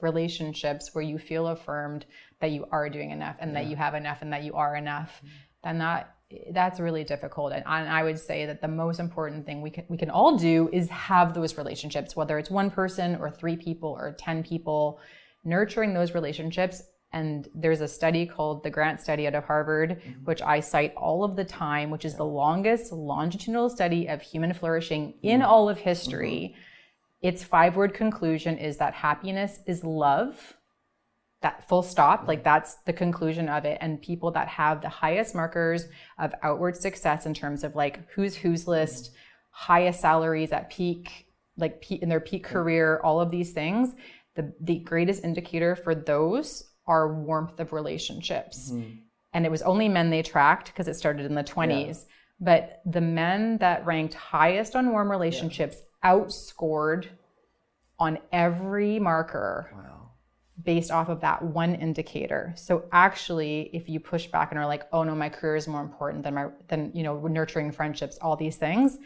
relationships 0.00 0.90
where 0.92 1.04
you 1.04 1.18
feel 1.18 1.48
affirmed 1.48 2.06
that 2.40 2.50
you 2.50 2.66
are 2.70 2.88
doing 2.88 3.10
enough 3.10 3.36
and 3.40 3.56
that 3.56 3.66
you 3.66 3.76
have 3.76 3.94
enough 3.94 4.22
and 4.22 4.32
that 4.32 4.44
you 4.44 4.54
are 4.54 4.76
enough, 4.76 5.16
mm-hmm. 5.18 5.28
then 5.64 5.78
that 5.78 6.16
that's 6.50 6.80
really 6.80 7.04
difficult. 7.04 7.52
And 7.52 7.64
I, 7.64 8.02
would 8.02 8.18
say 8.18 8.46
that 8.46 8.60
the 8.60 8.68
most 8.68 8.98
important 8.98 9.46
thing 9.46 9.62
we 9.62 9.70
can 9.70 9.84
we 9.88 9.96
can 9.96 10.10
all 10.10 10.36
do 10.36 10.68
is 10.72 10.88
have 10.90 11.34
those 11.34 11.56
relationships, 11.56 12.16
whether 12.16 12.36
it's 12.36 12.50
one 12.50 12.70
person 12.70 13.16
or 13.16 13.30
three 13.30 13.56
people 13.56 13.90
or 13.90 14.12
ten 14.18 14.42
people, 14.42 14.98
nurturing 15.46 15.94
those 15.94 16.14
relationships. 16.14 16.82
And 17.12 17.48
there's 17.54 17.80
a 17.80 17.88
study 17.88 18.26
called 18.26 18.62
the 18.62 18.70
Grant 18.70 19.00
Study 19.00 19.26
out 19.26 19.34
of 19.34 19.44
Harvard, 19.44 20.00
mm-hmm. 20.00 20.24
which 20.24 20.42
I 20.42 20.60
cite 20.60 20.94
all 20.96 21.24
of 21.24 21.36
the 21.36 21.44
time, 21.44 21.90
which 21.90 22.04
is 22.04 22.16
the 22.16 22.24
longest 22.24 22.92
longitudinal 22.92 23.70
study 23.70 24.08
of 24.08 24.20
human 24.20 24.52
flourishing 24.52 25.12
mm-hmm. 25.12 25.26
in 25.26 25.42
all 25.42 25.68
of 25.68 25.78
history. 25.78 26.54
Mm-hmm. 26.54 27.28
Its 27.28 27.44
five 27.44 27.76
word 27.76 27.94
conclusion 27.94 28.58
is 28.58 28.76
that 28.76 28.92
happiness 28.92 29.60
is 29.66 29.82
love 29.82 30.56
that 31.42 31.68
full 31.68 31.82
stop 31.82 32.26
like 32.26 32.42
that's 32.42 32.74
the 32.86 32.92
conclusion 32.92 33.48
of 33.48 33.64
it. 33.64 33.78
And 33.80 34.00
people 34.00 34.30
that 34.32 34.48
have 34.48 34.82
the 34.82 34.88
highest 34.88 35.34
markers 35.34 35.86
of 36.18 36.34
outward 36.42 36.76
success 36.76 37.26
in 37.26 37.34
terms 37.34 37.62
of 37.62 37.76
like 37.76 38.00
who's 38.10 38.34
who's 38.34 38.66
list 38.66 39.12
highest 39.50 40.00
salaries 40.00 40.52
at 40.52 40.70
peak 40.70 41.26
like 41.56 41.80
peak, 41.80 42.02
in 42.02 42.08
their 42.08 42.20
peak 42.20 42.44
career 42.44 43.00
all 43.04 43.20
of 43.20 43.30
these 43.30 43.52
things 43.52 43.94
the 44.36 44.54
the 44.60 44.78
greatest 44.78 45.24
indicator 45.24 45.74
for 45.74 45.94
those 45.94 46.70
are 46.86 47.12
warmth 47.12 47.58
of 47.58 47.72
relationships. 47.72 48.70
Mm-hmm. 48.70 49.00
And 49.32 49.44
it 49.44 49.50
was 49.50 49.60
only 49.62 49.88
men 49.88 50.08
they 50.10 50.22
tracked 50.22 50.68
because 50.68 50.88
it 50.88 50.94
started 50.94 51.26
in 51.26 51.34
the 51.34 51.44
20s 51.44 52.04
but 52.40 52.82
the 52.84 53.00
men 53.00 53.58
that 53.58 53.84
ranked 53.86 54.14
highest 54.14 54.76
on 54.76 54.90
warm 54.90 55.10
relationships 55.10 55.78
outscored 56.04 57.06
on 57.98 58.18
every 58.30 58.98
marker 58.98 59.70
Wow. 59.74 60.10
based 60.62 60.90
off 60.90 61.08
of 61.08 61.20
that 61.22 61.42
one 61.42 61.74
indicator. 61.74 62.52
So 62.56 62.84
actually, 62.92 63.70
if 63.72 63.88
you 63.88 64.00
push 64.00 64.26
back 64.26 64.50
and 64.52 64.58
are 64.58 64.66
like, 64.66 64.84
"Oh 64.92 65.02
no, 65.02 65.14
my 65.14 65.30
career 65.30 65.56
is 65.56 65.66
more 65.66 65.80
important 65.80 66.24
than 66.24 66.34
my 66.34 66.48
than 66.68 66.92
you 66.94 67.02
know 67.02 67.26
nurturing 67.26 67.72
friendships, 67.72 68.18
all 68.18 68.36
these 68.36 68.56
things," 68.56 68.98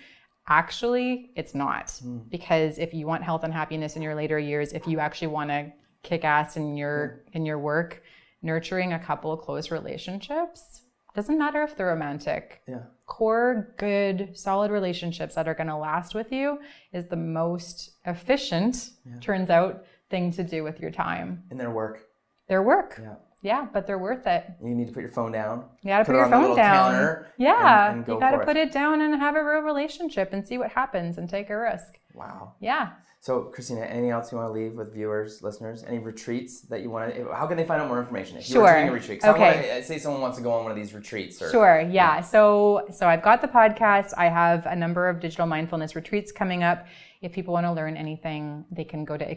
actually, 0.50 1.30
it's 1.36 1.54
not. 1.54 1.90
Hmm. 2.02 2.18
Because 2.28 2.78
if 2.78 2.92
you 2.92 3.06
want 3.06 3.24
health 3.24 3.44
and 3.44 3.54
happiness 3.54 3.96
in 3.96 4.02
your 4.02 4.14
later 4.14 4.38
years, 4.38 4.72
if 4.72 4.86
you 4.86 4.98
actually 4.98 5.28
want 5.28 5.50
to 5.50 5.72
kick 6.02 6.24
ass 6.24 6.56
in 6.56 6.76
your 6.76 7.22
hmm. 7.30 7.38
in 7.38 7.46
your 7.46 7.58
work, 7.58 8.02
nurturing 8.42 8.92
a 8.92 8.98
couple 8.98 9.32
of 9.32 9.40
close 9.40 9.70
relationships 9.70 10.82
doesn't 11.14 11.38
matter 11.38 11.62
if 11.62 11.76
they're 11.76 11.88
romantic. 11.88 12.62
Yeah. 12.68 12.82
Core, 13.06 13.74
good, 13.78 14.36
solid 14.38 14.70
relationships 14.70 15.34
that 15.34 15.48
are 15.48 15.54
going 15.54 15.66
to 15.66 15.76
last 15.76 16.14
with 16.14 16.30
you 16.30 16.60
is 16.92 17.06
the 17.06 17.16
most 17.16 17.92
efficient, 18.06 18.90
turns 19.20 19.50
out, 19.50 19.84
thing 20.08 20.32
to 20.32 20.44
do 20.44 20.62
with 20.62 20.80
your 20.80 20.90
time. 20.90 21.42
In 21.50 21.56
their 21.56 21.70
work. 21.70 22.06
Their 22.48 22.62
work. 22.62 23.00
Yeah. 23.02 23.14
Yeah, 23.42 23.66
but 23.72 23.86
they're 23.86 23.98
worth 23.98 24.26
it. 24.26 24.44
You 24.62 24.74
need 24.74 24.88
to 24.88 24.92
put 24.92 25.00
your 25.00 25.12
phone 25.12 25.32
down. 25.32 25.64
You 25.82 25.88
gotta 25.90 26.04
put, 26.04 26.14
it 26.14 26.18
your 26.18 26.26
on 26.26 26.30
phone 26.30 26.56
down. 26.56 27.24
yeah, 27.38 27.88
and- 27.88 27.96
and 27.98 28.06
go 28.06 28.14
you 28.14 28.20
gotta 28.20 28.44
put 28.44 28.56
it. 28.56 28.68
it 28.68 28.72
down 28.72 29.00
and 29.00 29.14
have 29.18 29.34
a 29.36 29.42
real 29.44 29.60
relationship 29.62 30.32
and 30.32 30.46
see 30.46 30.58
what 30.58 30.70
happens 30.72 31.16
and 31.18 31.28
take 31.28 31.48
a 31.50 31.56
risk. 31.58 31.98
Wow. 32.14 32.52
Yeah. 32.60 32.90
So, 33.22 33.42
Christina, 33.44 33.82
anything 33.82 34.10
else 34.10 34.32
you 34.32 34.38
want 34.38 34.48
to 34.48 34.52
leave 34.58 34.72
with 34.74 34.94
viewers, 34.94 35.42
listeners? 35.42 35.84
Any 35.86 35.98
retreats 35.98 36.62
that 36.62 36.80
you 36.80 36.88
want 36.90 37.14
to? 37.14 37.28
How 37.34 37.46
can 37.46 37.58
they 37.58 37.64
find 37.64 37.82
out 37.82 37.88
more 37.88 38.00
information? 38.00 38.38
If 38.38 38.44
Sure. 38.44 38.66
taking 38.66 38.88
a 38.88 38.92
retreat, 38.92 39.22
I 39.24 39.28
Okay. 39.30 39.78
uh, 39.78 39.82
say 39.82 39.98
someone 39.98 40.22
wants 40.22 40.38
to 40.38 40.42
go 40.42 40.52
on 40.52 40.62
one 40.62 40.70
of 40.72 40.76
these 40.78 40.94
retreats, 40.94 41.40
or 41.42 41.50
Sure. 41.50 41.80
Yeah. 41.80 42.22
So 42.22 42.86
so 42.90 43.06
I've 43.06 43.22
got 43.22 43.42
the 43.42 43.48
podcast. 43.48 44.14
I 44.16 44.28
have 44.30 44.64
a 44.66 44.74
number 44.74 45.06
of 45.08 45.20
digital 45.20 45.46
mindfulness 45.46 45.94
retreats 45.94 46.32
coming 46.32 46.62
up. 46.62 46.86
If 47.20 47.32
people 47.32 47.52
want 47.52 47.66
to 47.66 47.72
learn 47.72 47.96
anything, 47.96 48.64
they 48.70 48.84
can 48.84 49.04
go 49.04 49.16
to 49.18 49.30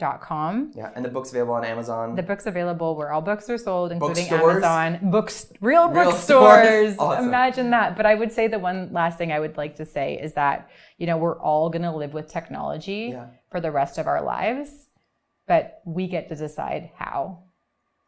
experiencejomo.com. 0.00 0.72
yeah, 0.74 0.90
and 0.94 1.04
the 1.04 1.08
book's 1.08 1.30
available 1.30 1.54
on 1.54 1.64
Amazon. 1.64 2.14
The 2.14 2.22
book's 2.22 2.46
available 2.46 2.96
where 2.96 3.12
all 3.12 3.20
books 3.20 3.48
are 3.50 3.58
sold, 3.58 3.92
including 3.92 4.28
Bookstores? 4.28 4.64
Amazon. 4.64 5.10
Books, 5.10 5.52
real, 5.60 5.88
Real 5.88 6.10
bookstores. 6.10 6.96
Awesome. 6.98 7.26
Imagine 7.28 7.70
that. 7.70 7.96
But 7.96 8.06
I 8.06 8.14
would 8.14 8.32
say 8.32 8.48
the 8.48 8.58
one 8.58 8.92
last 8.92 9.18
thing 9.18 9.32
I 9.32 9.40
would 9.40 9.56
like 9.56 9.76
to 9.76 9.86
say 9.86 10.18
is 10.20 10.34
that, 10.34 10.70
you 10.98 11.06
know, 11.06 11.16
we're 11.16 11.38
all 11.40 11.70
going 11.70 11.82
to 11.82 11.92
live 11.92 12.12
with 12.14 12.28
technology 12.28 13.10
Yeah. 13.12 13.26
for 13.50 13.60
the 13.60 13.70
rest 13.70 13.98
of 13.98 14.06
our 14.06 14.22
lives, 14.22 14.70
but 15.46 15.80
we 15.84 16.06
get 16.08 16.28
to 16.28 16.34
decide 16.36 16.90
how. 16.96 17.44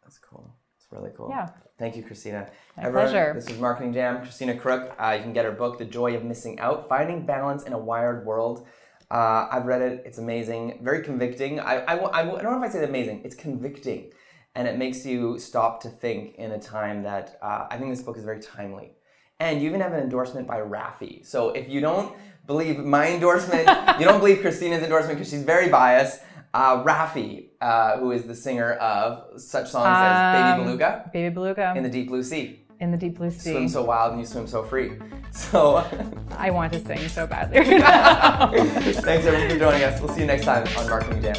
That's 0.03 0.19
cool. 0.19 0.55
It's 0.77 0.87
really 0.93 1.11
cool. 1.17 1.29
Yeah. 1.31 1.49
Thank 1.79 1.97
you, 1.97 2.03
Christina. 2.03 2.49
My 2.77 2.89
pleasure. 2.91 3.33
This 3.35 3.49
is 3.51 3.59
Marketing 3.59 3.93
Jam. 3.93 4.23
Christina 4.23 4.57
Crook. 4.57 4.95
Uh, 4.99 5.15
you 5.17 5.23
can 5.23 5.35
get 5.35 5.45
her 5.45 5.53
book, 5.53 5.77
The 5.79 5.85
Joy 5.85 6.15
of 6.17 6.25
Missing 6.25 6.59
Out 6.59 6.89
Finding 6.89 7.27
Balance 7.27 7.65
in 7.65 7.75
a 7.75 7.79
Wired 7.79 8.25
World. 8.25 8.67
Uh, 9.11 9.47
I've 9.51 9.67
read 9.67 9.83
it. 9.83 10.03
It's 10.05 10.19
amazing. 10.19 10.81
Very 10.83 11.03
convicting. 11.03 11.61
I, 11.61 11.77
I, 11.85 11.95
I, 11.97 12.21
I 12.39 12.43
don't 12.43 12.53
know 12.53 12.63
if 12.65 12.69
I 12.69 12.73
say 12.73 12.85
amazing. 12.85 13.23
It's 13.25 13.37
convicting. 13.37 14.11
And 14.55 14.67
it 14.67 14.79
makes 14.79 15.05
you 15.05 15.39
stop 15.39 15.83
to 15.83 15.89
think 15.91 16.35
in 16.37 16.51
a 16.53 16.59
time 16.59 17.03
that 17.03 17.39
uh, 17.43 17.67
I 17.71 17.77
think 17.77 17.91
this 17.91 18.03
book 18.03 18.17
is 18.17 18.25
very 18.25 18.41
timely. 18.41 18.93
And 19.39 19.61
you 19.61 19.69
even 19.69 19.81
have 19.83 19.93
an 19.93 20.01
endorsement 20.01 20.47
by 20.47 20.59
Raffi. 20.61 21.25
So 21.27 21.51
if 21.51 21.69
you 21.69 21.81
don't 21.81 22.15
believe 22.47 22.79
my 22.79 23.09
endorsement, 23.15 23.69
you 24.01 24.07
don't 24.07 24.19
believe 24.19 24.41
Christina's 24.41 24.83
endorsement 24.83 25.19
because 25.19 25.31
she's 25.31 25.43
very 25.43 25.69
biased. 25.69 26.23
Uh, 26.55 26.83
Raffi, 26.83 27.49
uh, 27.61 27.99
who 27.99 28.13
is 28.13 28.23
the 28.23 28.35
singer 28.35 28.73
of 28.75 29.39
such 29.41 29.69
songs 29.69 29.87
as 29.89 30.37
Baby 30.39 30.49
Um, 30.61 30.65
Beluga 30.65 31.11
Baby 31.13 31.35
Beluga 31.35 31.75
in 31.77 31.83
the 31.83 31.91
Deep 31.91 32.09
Blue 32.09 32.23
Sea. 32.23 32.61
in 32.81 32.91
the 32.91 32.97
deep 32.97 33.17
blue 33.19 33.31
sea. 33.31 33.51
Swim 33.53 33.69
so 33.69 33.83
wild 33.85 34.13
and 34.13 34.21
you 34.21 34.27
swim 34.27 34.47
so 34.47 34.63
free. 34.63 34.93
So 35.37 35.85
I 36.39 36.51
want 36.51 36.73
to 36.73 36.85
sing 36.85 37.09
so 37.09 37.27
badly 37.27 37.59
thanks 37.61 39.27
everyone 39.27 39.51
for 39.51 39.59
joining 39.59 39.85
us. 39.85 40.01
We'll 40.01 40.13
see 40.13 40.23
you 40.23 40.27
next 40.27 40.45
time 40.45 40.67
on 40.79 40.89
Marketing 40.89 41.23
Jam. 41.23 41.37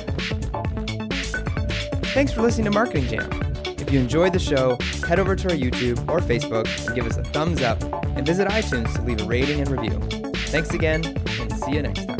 Thanks 2.14 2.32
for 2.32 2.42
listening 2.42 2.66
to 2.66 2.72
Marketing 2.72 3.08
Jam. 3.08 3.30
If 3.66 3.92
you 3.92 4.00
enjoyed 4.00 4.34
the 4.34 4.40
show, 4.40 4.78
head 5.08 5.20
over 5.20 5.36
to 5.36 5.50
our 5.50 5.56
YouTube 5.56 5.98
or 6.10 6.20
Facebook 6.20 6.68
and 6.86 6.96
give 6.96 7.06
us 7.06 7.18
a 7.18 7.24
thumbs 7.24 7.62
up 7.62 7.82
and 8.18 8.26
visit 8.26 8.48
iTunes 8.48 8.94
to 8.96 9.02
leave 9.02 9.22
a 9.22 9.26
rating 9.26 9.62
and 9.62 9.70
review. 9.70 10.00
Thanks 10.48 10.74
again 10.74 11.04
and 11.40 11.54
see 11.54 11.74
you 11.74 11.82
next 11.82 12.06
time. 12.06 12.18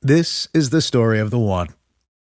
This 0.00 0.48
is 0.52 0.70
the 0.70 0.82
story 0.82 1.18
of 1.18 1.30
the 1.30 1.38
one. 1.38 1.68